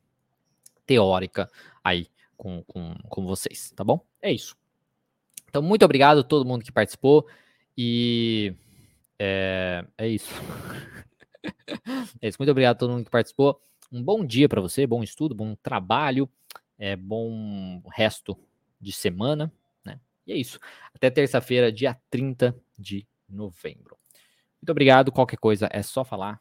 teórica 0.85 1.49
aí 1.83 2.09
com, 2.37 2.63
com, 2.65 2.95
com 3.09 3.25
vocês, 3.25 3.73
tá 3.77 3.85
bom? 3.85 4.05
É 4.21 4.33
isso. 4.33 4.57
Então, 5.49 5.63
muito 5.63 5.85
obrigado 5.85 6.19
a 6.19 6.25
todo 6.25 6.45
mundo 6.45 6.65
que 6.65 6.73
participou 6.73 7.29
e 7.79 8.55
é, 9.19 9.87
é 9.97 10.09
isso. 10.09 10.35
é 12.21 12.29
isso. 12.29 12.39
Muito 12.41 12.51
obrigado 12.51 12.75
a 12.75 12.79
todo 12.79 12.91
mundo 12.91 13.05
que 13.05 13.11
participou. 13.11 13.61
Um 13.93 14.03
bom 14.03 14.25
dia 14.25 14.49
para 14.49 14.61
você, 14.61 14.85
bom 14.85 15.03
estudo, 15.03 15.33
bom 15.33 15.55
trabalho, 15.55 16.29
é, 16.77 16.97
bom 16.97 17.81
resto 17.93 18.37
de 18.81 18.93
semana. 18.93 19.53
E 20.27 20.33
é 20.33 20.37
isso. 20.37 20.59
Até 20.95 21.11
terça-feira, 21.11 21.71
dia 21.71 21.99
30 22.11 22.57
de 22.79 23.07
novembro. 23.29 23.97
Muito 24.61 24.71
obrigado. 24.71 25.13
Qualquer 25.13 25.37
coisa 25.37 25.69
é 25.71 25.83
só 25.83 26.05
falar. 26.05 26.41